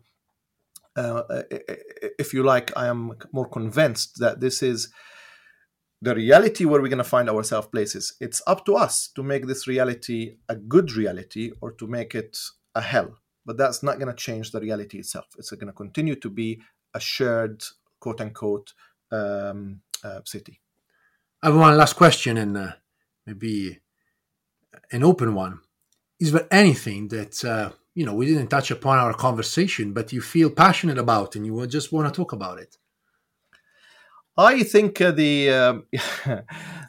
uh, 0.97 1.43
if 2.19 2.35
you 2.35 2.43
like, 2.43 2.77
I 2.77 2.87
am 2.87 3.15
more 3.33 3.49
convinced 3.49 4.19
that 4.19 4.41
this 4.41 4.63
is 4.63 4.89
the 6.01 6.15
reality 6.15 6.65
where 6.65 6.81
we're 6.81 6.89
going 6.89 6.99
to 6.99 7.05
find 7.05 7.29
ourselves 7.29 7.69
places. 7.69 8.15
It's 8.21 8.43
up 8.47 8.65
to 8.67 8.77
us 8.77 9.09
to 9.15 9.23
make 9.23 9.47
this 9.47 9.67
reality 9.67 10.37
a 10.49 10.57
good 10.57 10.93
reality 10.93 11.53
or 11.61 11.73
to 11.73 11.87
make 11.87 12.15
it 12.15 12.39
a 12.75 12.81
hell. 12.81 13.19
But 13.45 13.57
that's 13.57 13.83
not 13.83 13.99
going 13.99 14.09
to 14.09 14.15
change 14.15 14.53
the 14.53 14.61
reality 14.61 14.99
itself. 14.99 15.27
It's 15.39 15.51
going 15.51 15.67
to 15.67 15.73
continue 15.73 16.15
to 16.17 16.31
be 16.31 16.61
a 16.95 17.01
shared, 17.01 17.65
quote 17.99 18.21
unquote, 18.21 18.75
um, 19.11 19.81
uh, 20.05 20.21
city. 20.25 20.61
I 21.43 21.47
have 21.47 21.57
one 21.57 21.77
last 21.77 21.95
question 21.95 22.37
and 22.37 22.57
uh, 22.57 22.73
maybe 23.27 23.81
an 24.93 25.03
open 25.03 25.35
one. 25.35 25.61
Is 26.21 26.33
there 26.33 26.47
anything 26.51 27.09
that 27.09 27.45
uh, 27.45 27.71
you 27.95 28.05
know 28.07 28.15
we 28.15 28.27
didn't 28.27 28.49
touch 28.49 28.71
upon 28.71 28.99
our 28.99 29.15
conversation 29.15 29.93
but 29.93 30.13
you 30.13 30.21
feel 30.21 30.51
passionate 30.51 30.99
about 30.99 31.37
and 31.37 31.47
you 31.47 31.67
just 31.67 31.93
want 31.93 32.07
to 32.13 32.17
talk 32.17 32.33
about 32.33 32.59
it. 32.59 32.77
I 34.37 34.63
think 34.63 35.01
uh, 35.01 35.11
the 35.11 35.51
um, 35.51 35.87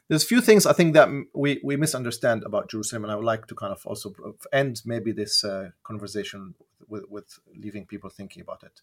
there's 0.08 0.24
a 0.24 0.28
few 0.28 0.42
things 0.42 0.66
i 0.66 0.74
think 0.74 0.94
that 0.94 1.10
we 1.34 1.60
we 1.64 1.76
misunderstand 1.78 2.44
about 2.44 2.70
jerusalem 2.70 3.04
and 3.04 3.12
i 3.12 3.16
would 3.16 3.26
like 3.26 3.48
to 3.48 3.56
kind 3.56 3.72
of 3.72 3.82
also 3.86 4.14
end 4.52 4.82
maybe 4.86 5.12
this 5.12 5.44
uh, 5.44 5.70
conversation 5.84 6.54
with, 6.90 7.06
with 7.10 7.40
leaving 7.56 7.86
people 7.86 8.10
thinking 8.10 8.42
about 8.42 8.64
it. 8.64 8.82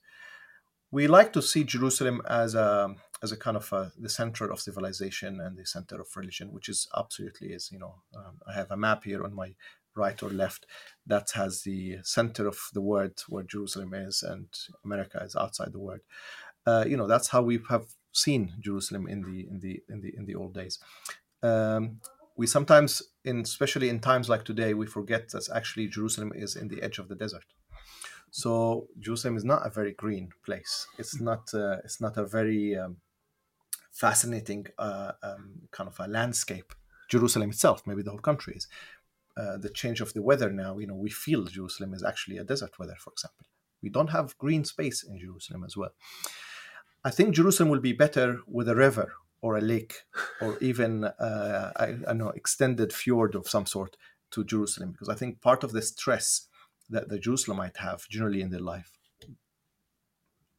We 0.91 1.09
like 1.09 1.33
to 1.33 1.43
see 1.43 1.65
jerusalem 1.65 2.23
as 2.29 2.55
a 2.55 2.95
as 3.23 3.33
a 3.33 3.37
kind 3.37 3.57
of 3.57 3.71
a, 3.73 3.93
the 3.99 4.09
center 4.09 4.51
of 4.51 4.61
civilization 4.61 5.41
and 5.41 5.57
the 5.57 5.67
center 5.67 6.01
of 6.01 6.07
religion 6.15 6.53
which 6.53 6.69
is 6.69 6.89
absolutely 6.97 7.49
is 7.49 7.71
you 7.73 7.79
know 7.79 7.97
um, 8.15 8.41
i 8.49 8.53
have 8.53 8.71
a 8.71 8.77
map 8.77 9.05
here 9.05 9.25
on 9.25 9.35
my 9.35 9.55
right 9.97 10.23
or 10.23 10.31
left, 10.31 10.67
that 11.07 11.31
has 11.35 11.63
the 11.63 11.99
center 12.03 12.47
of 12.47 12.59
the 12.73 12.81
world 12.81 13.23
where 13.29 13.45
Jerusalem 13.45 13.95
is 13.95 14.23
and 14.23 14.47
America 14.85 15.23
is 15.25 15.37
outside 15.37 15.73
the 15.73 15.79
world. 15.79 16.01
Uh, 16.67 16.85
you 16.87 16.97
know, 16.97 17.07
that's 17.07 17.29
how 17.29 17.43
we 17.43 17.61
have 17.69 17.87
seen 18.13 18.55
Jerusalem 18.61 19.07
in 19.07 19.23
the 19.23 19.47
in 19.49 19.61
the 19.61 19.83
in 19.89 20.01
the 20.01 20.15
in 20.17 20.27
the 20.27 20.35
old 20.35 20.55
days. 20.55 20.79
Um, 21.43 22.01
we 22.37 22.47
sometimes, 22.47 23.03
in 23.25 23.41
especially 23.41 23.89
in 23.89 24.01
times 24.01 24.29
like 24.29 24.45
today, 24.45 24.75
we 24.75 24.87
forget 24.87 25.31
that 25.31 25.49
actually 25.55 25.89
Jerusalem 25.89 26.33
is 26.35 26.57
in 26.57 26.69
the 26.69 26.83
edge 26.83 26.99
of 26.99 27.09
the 27.09 27.15
desert. 27.15 27.45
So 28.31 28.89
Jerusalem 28.99 29.37
is 29.37 29.45
not 29.45 29.67
a 29.67 29.71
very 29.71 29.93
green 29.93 30.31
place. 30.45 30.87
It's 30.99 31.21
not. 31.21 31.55
Uh, 31.55 31.79
it's 31.85 32.01
not 32.01 32.17
a 32.17 32.27
very 32.27 32.77
um, 32.77 32.99
fascinating 33.93 34.67
uh, 34.79 35.13
um, 35.23 35.63
kind 35.71 35.89
of 35.89 35.99
a 36.01 36.09
landscape. 36.09 36.75
Jerusalem 37.09 37.51
itself, 37.51 37.87
maybe 37.87 38.03
the 38.03 38.11
whole 38.11 38.19
country 38.19 38.55
is. 38.57 38.67
Uh, 39.37 39.59
the 39.59 39.69
change 39.69 40.01
of 40.01 40.15
the 40.15 40.23
weather 40.23 40.51
now, 40.51 40.79
you 40.79 40.87
know, 40.87 40.95
we 40.95 41.11
feel 41.11 41.45
Jerusalem 41.45 41.93
is 41.93 42.03
actually 42.03 42.39
a 42.39 42.45
desert 42.45 42.79
weather, 42.79 42.97
for 42.99 43.13
example. 43.13 43.47
We 43.83 43.91
don't 43.91 44.11
have 44.11 44.39
green 44.39 44.65
space 44.65 45.03
in 45.03 45.19
Jerusalem 45.19 45.65
as 45.65 45.77
well. 45.77 45.91
I 47.05 47.11
think 47.11 47.35
Jerusalem 47.35 47.69
will 47.69 47.81
be 47.81 47.93
better 47.93 48.41
with 48.47 48.69
a 48.69 48.75
river 48.75 49.13
or 49.41 49.57
a 49.57 49.61
lake 49.61 50.03
or 50.41 50.59
even 50.61 51.05
uh, 51.05 51.73
I, 51.77 51.85
I 51.85 51.93
don't 51.93 52.19
know 52.19 52.31
extended 52.31 52.93
fjord 52.93 53.35
of 53.35 53.49
some 53.49 53.67
sort 53.67 53.97
to 54.33 54.45
Jerusalem 54.45 54.93
because 54.93 55.09
I 55.09 55.15
think 55.15 55.41
part 55.41 55.63
of 55.63 55.73
the 55.73 55.83
stress 55.83 56.49
that 56.91 57.09
the 57.09 57.19
Jerusalemites 57.19 57.77
have 57.79 58.09
generally 58.09 58.41
in 58.41 58.51
their 58.51 58.61
life 58.61 58.96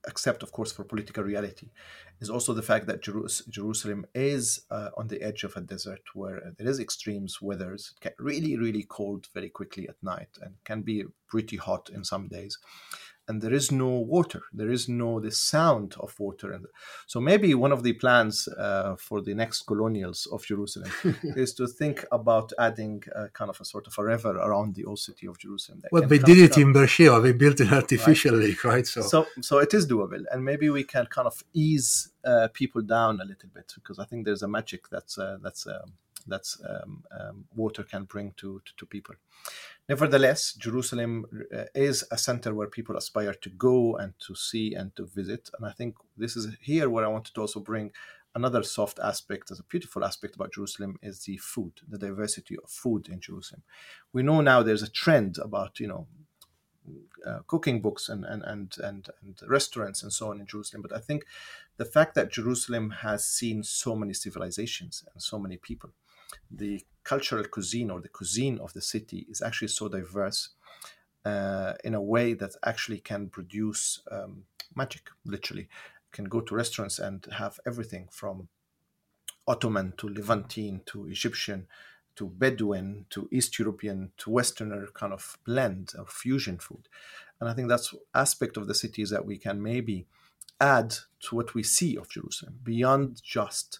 accept, 0.07 0.43
of 0.43 0.51
course, 0.51 0.71
for 0.71 0.83
political 0.83 1.23
reality, 1.23 1.69
is 2.19 2.29
also 2.29 2.53
the 2.53 2.61
fact 2.61 2.87
that 2.87 3.03
Jerus- 3.03 3.47
Jerusalem 3.49 4.05
is 4.15 4.61
uh, 4.71 4.89
on 4.97 5.07
the 5.07 5.21
edge 5.21 5.43
of 5.43 5.55
a 5.55 5.61
desert 5.61 6.01
where 6.13 6.53
there 6.57 6.67
is 6.67 6.79
extremes 6.79 7.41
weathers. 7.41 7.93
It 7.95 8.01
get 8.01 8.15
really, 8.17 8.57
really 8.57 8.83
cold 8.83 9.27
very 9.33 9.49
quickly 9.49 9.87
at 9.87 10.01
night 10.01 10.29
and 10.41 10.55
can 10.63 10.81
be 10.81 11.03
pretty 11.27 11.57
hot 11.57 11.89
in 11.93 12.03
some 12.03 12.27
days 12.27 12.57
and 13.27 13.41
there 13.41 13.53
is 13.53 13.71
no 13.71 13.87
water. 13.87 14.41
There 14.53 14.69
is 14.69 14.87
no 14.87 15.19
the 15.19 15.31
sound 15.31 15.95
of 15.99 16.17
water. 16.19 16.51
And 16.51 16.65
so 17.05 17.19
maybe 17.19 17.53
one 17.53 17.71
of 17.71 17.83
the 17.83 17.93
plans 17.93 18.47
uh, 18.47 18.95
for 18.97 19.21
the 19.21 19.33
next 19.33 19.63
colonials 19.63 20.27
of 20.31 20.43
jerusalem 20.45 20.91
is 21.23 21.53
to 21.53 21.67
think 21.67 22.05
about 22.11 22.51
adding 22.59 23.03
a, 23.15 23.27
kind 23.29 23.49
of 23.49 23.59
a 23.59 23.65
sort 23.65 23.87
of 23.87 23.93
a 23.97 24.03
river 24.03 24.35
around 24.37 24.75
the 24.75 24.85
old 24.85 24.99
city 24.99 25.27
of 25.27 25.37
jerusalem 25.37 25.81
well 25.91 26.07
they 26.07 26.17
did 26.17 26.37
it 26.37 26.57
in 26.57 26.73
beersheba 26.73 27.19
they 27.21 27.33
built 27.33 27.59
an 27.59 27.73
artificial 27.73 28.35
right. 28.35 28.49
lake 28.49 28.63
right? 28.71 28.87
So 28.87 29.01
so 29.01 29.27
so 29.41 29.59
it 29.59 29.73
is 29.73 29.87
doable. 29.87 30.23
And 30.31 30.43
maybe 30.43 30.69
we 30.69 30.83
can 30.83 31.05
kind 31.07 31.27
of 31.27 31.43
ease 31.53 32.11
uh, 32.23 32.47
people 32.53 32.81
down 32.81 33.19
a 33.21 33.25
little 33.25 33.49
bit 33.53 33.71
because 33.75 33.99
i 33.99 34.05
think 34.05 34.25
there's 34.25 34.43
a 34.43 34.47
magic 34.47 34.89
that's 34.89 35.17
uh, 35.17 35.37
that's 35.41 35.65
um, 35.67 35.93
that's 36.27 36.61
um, 36.67 37.03
um, 37.19 37.45
water 37.55 37.83
can 37.83 38.03
bring 38.03 38.33
to, 38.37 38.61
to, 38.65 38.73
to 38.77 38.85
people 38.85 39.15
Nevertheless, 39.89 40.53
Jerusalem 40.53 41.25
uh, 41.55 41.63
is 41.73 42.03
a 42.11 42.17
center 42.17 42.53
where 42.53 42.67
people 42.67 42.97
aspire 42.97 43.33
to 43.33 43.49
go 43.49 43.95
and 43.95 44.13
to 44.19 44.35
see 44.35 44.73
and 44.73 44.93
to 44.97 45.05
visit. 45.05 45.49
And 45.57 45.65
I 45.65 45.71
think 45.71 45.95
this 46.17 46.35
is 46.35 46.57
here 46.59 46.89
where 46.89 47.05
I 47.05 47.09
wanted 47.09 47.33
to 47.35 47.41
also 47.41 47.61
bring 47.61 47.91
another 48.35 48.63
soft 48.63 48.99
aspect, 48.99 49.49
as 49.49 49.59
a 49.59 49.63
beautiful 49.63 50.03
aspect 50.03 50.35
about 50.35 50.53
Jerusalem, 50.53 50.99
is 51.01 51.21
the 51.21 51.37
food, 51.37 51.71
the 51.87 51.97
diversity 51.97 52.57
of 52.61 52.69
food 52.69 53.07
in 53.07 53.21
Jerusalem. 53.21 53.63
We 54.11 54.23
know 54.23 54.41
now 54.41 54.61
there's 54.61 54.83
a 54.83 54.91
trend 54.91 55.37
about, 55.41 55.79
you 55.79 55.87
know, 55.87 56.07
uh, 57.25 57.39
cooking 57.47 57.81
books 57.81 58.09
and, 58.09 58.25
and, 58.25 58.43
and, 58.43 58.75
and, 58.83 59.09
and 59.21 59.39
restaurants 59.47 60.03
and 60.03 60.11
so 60.11 60.29
on 60.31 60.39
in 60.39 60.47
Jerusalem. 60.47 60.81
But 60.81 60.93
I 60.93 60.99
think 60.99 61.25
the 61.77 61.85
fact 61.85 62.13
that 62.15 62.31
Jerusalem 62.31 62.89
has 63.01 63.25
seen 63.25 63.63
so 63.63 63.95
many 63.95 64.13
civilizations 64.13 65.03
and 65.13 65.21
so 65.21 65.39
many 65.39 65.57
people, 65.57 65.91
the 66.49 66.83
cultural 67.03 67.43
cuisine 67.45 67.89
or 67.89 68.01
the 68.01 68.09
cuisine 68.09 68.59
of 68.59 68.73
the 68.73 68.81
city 68.81 69.25
is 69.29 69.41
actually 69.41 69.69
so 69.69 69.87
diverse 69.87 70.49
uh, 71.25 71.73
in 71.83 71.93
a 71.93 72.01
way 72.01 72.33
that 72.33 72.55
actually 72.65 72.99
can 72.99 73.29
produce 73.29 74.01
um, 74.11 74.43
magic, 74.75 75.09
literally. 75.25 75.63
You 75.63 76.11
can 76.11 76.25
go 76.25 76.41
to 76.41 76.55
restaurants 76.55 76.99
and 76.99 77.25
have 77.37 77.59
everything 77.65 78.07
from 78.11 78.47
Ottoman 79.47 79.93
to 79.97 80.09
Levantine 80.09 80.81
to 80.87 81.07
Egyptian 81.07 81.67
to 82.17 82.27
Bedouin 82.27 83.05
to 83.11 83.29
East 83.31 83.59
European 83.59 84.11
to 84.17 84.31
Westerner 84.31 84.87
kind 84.93 85.13
of 85.13 85.37
blend 85.45 85.93
or 85.97 86.05
fusion 86.07 86.57
food. 86.57 86.87
And 87.39 87.49
I 87.49 87.53
think 87.53 87.69
that's 87.69 87.93
aspect 88.13 88.57
of 88.57 88.67
the 88.67 88.73
city 88.73 89.01
is 89.01 89.11
that 89.11 89.25
we 89.25 89.37
can 89.37 89.61
maybe 89.61 90.07
add 90.59 90.95
to 91.19 91.35
what 91.35 91.53
we 91.53 91.63
see 91.63 91.95
of 91.95 92.09
Jerusalem 92.09 92.59
beyond 92.63 93.21
just 93.23 93.79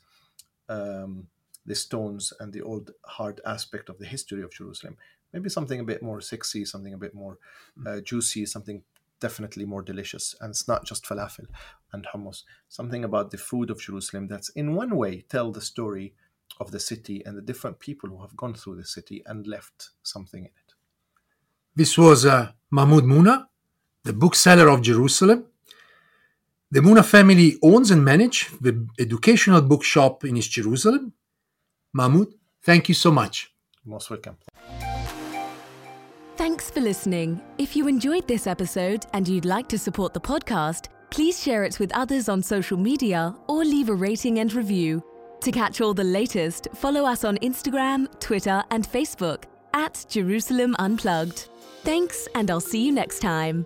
um, 0.70 1.28
the 1.68 1.76
stones 1.76 2.34
and 2.40 2.54
the 2.54 2.62
old 2.62 2.92
hard 3.06 3.42
aspect 3.46 3.90
of 3.90 4.00
the 4.00 4.06
history 4.06 4.42
of 4.42 4.52
Jerusalem. 4.52 4.98
Maybe 5.34 5.50
something 5.50 5.80
a 5.80 5.84
bit 5.84 6.02
more 6.02 6.22
sexy, 6.22 6.66
something 6.66 6.94
a 6.94 6.98
bit 6.98 7.14
more 7.14 7.38
mm. 7.78 7.98
uh, 7.98 8.02
juicy, 8.02 8.46
something 8.46 8.82
definitely 9.20 9.66
more 9.66 9.82
delicious. 9.82 10.36
And 10.40 10.52
it's 10.52 10.68
not 10.68 10.86
just 10.86 11.06
falafel 11.06 11.48
and 11.92 12.08
hummus. 12.14 12.44
Something 12.70 13.04
about 13.04 13.32
the 13.32 13.38
food 13.38 13.70
of 13.70 13.82
Jerusalem 13.82 14.28
that's 14.28 14.50
in 14.50 14.76
one 14.76 14.96
way 14.96 15.26
tell 15.30 15.52
the 15.52 15.62
story 15.62 16.14
of 16.60 16.72
the 16.72 16.80
city 16.80 17.22
and 17.26 17.38
the 17.38 17.42
different 17.42 17.80
people 17.80 18.10
who 18.10 18.22
have 18.22 18.36
gone 18.36 18.54
through 18.54 18.78
the 18.78 18.86
city 18.86 19.22
and 19.26 19.46
left 19.46 19.90
something 20.04 20.42
in 20.42 20.46
it. 20.46 20.74
This 21.76 21.98
was 21.98 22.26
uh, 22.26 22.52
Mahmoud 22.72 23.04
Muna, 23.04 23.48
the 24.04 24.14
bookseller 24.14 24.70
of 24.70 24.82
Jerusalem. 24.82 25.46
The 26.72 26.80
Muna 26.80 27.06
family 27.06 27.58
owns 27.62 27.92
and 27.92 28.04
manages 28.04 28.50
the 28.60 28.88
educational 29.00 29.62
bookshop 29.62 30.26
in 30.26 30.38
East 30.38 30.52
Jerusalem, 30.52 31.14
Mahmoud, 31.94 32.34
thank 32.64 32.90
you 32.90 32.96
so 32.96 33.12
much. 33.12 33.52
Most 33.86 34.10
welcome. 34.10 34.38
Thanks 36.36 36.70
for 36.70 36.82
listening. 36.82 37.42
If 37.58 37.76
you 37.76 37.88
enjoyed 37.88 38.28
this 38.28 38.46
episode 38.46 39.06
and 39.14 39.28
you'd 39.28 39.46
like 39.46 39.68
to 39.70 39.78
support 39.78 40.14
the 40.14 40.20
podcast, 40.20 40.88
please 41.10 41.42
share 41.42 41.64
it 41.64 41.80
with 41.80 41.92
others 41.96 42.30
on 42.30 42.44
social 42.44 42.78
media 42.78 43.36
or 43.48 43.66
leave 43.66 43.90
a 43.90 43.96
rating 43.96 44.40
and 44.40 44.54
review. 44.54 45.04
To 45.42 45.52
catch 45.52 45.82
all 45.82 45.94
the 45.94 46.04
latest, 46.04 46.68
follow 46.76 47.06
us 47.06 47.24
on 47.24 47.38
Instagram, 47.38 48.08
Twitter, 48.20 48.64
and 48.72 48.88
Facebook 48.88 49.44
at 49.74 50.06
Jerusalem 50.10 50.76
Unplugged. 50.80 51.50
Thanks, 51.84 52.28
and 52.36 52.52
I'll 52.52 52.60
see 52.60 52.86
you 52.86 52.92
next 52.92 53.20
time. 53.20 53.66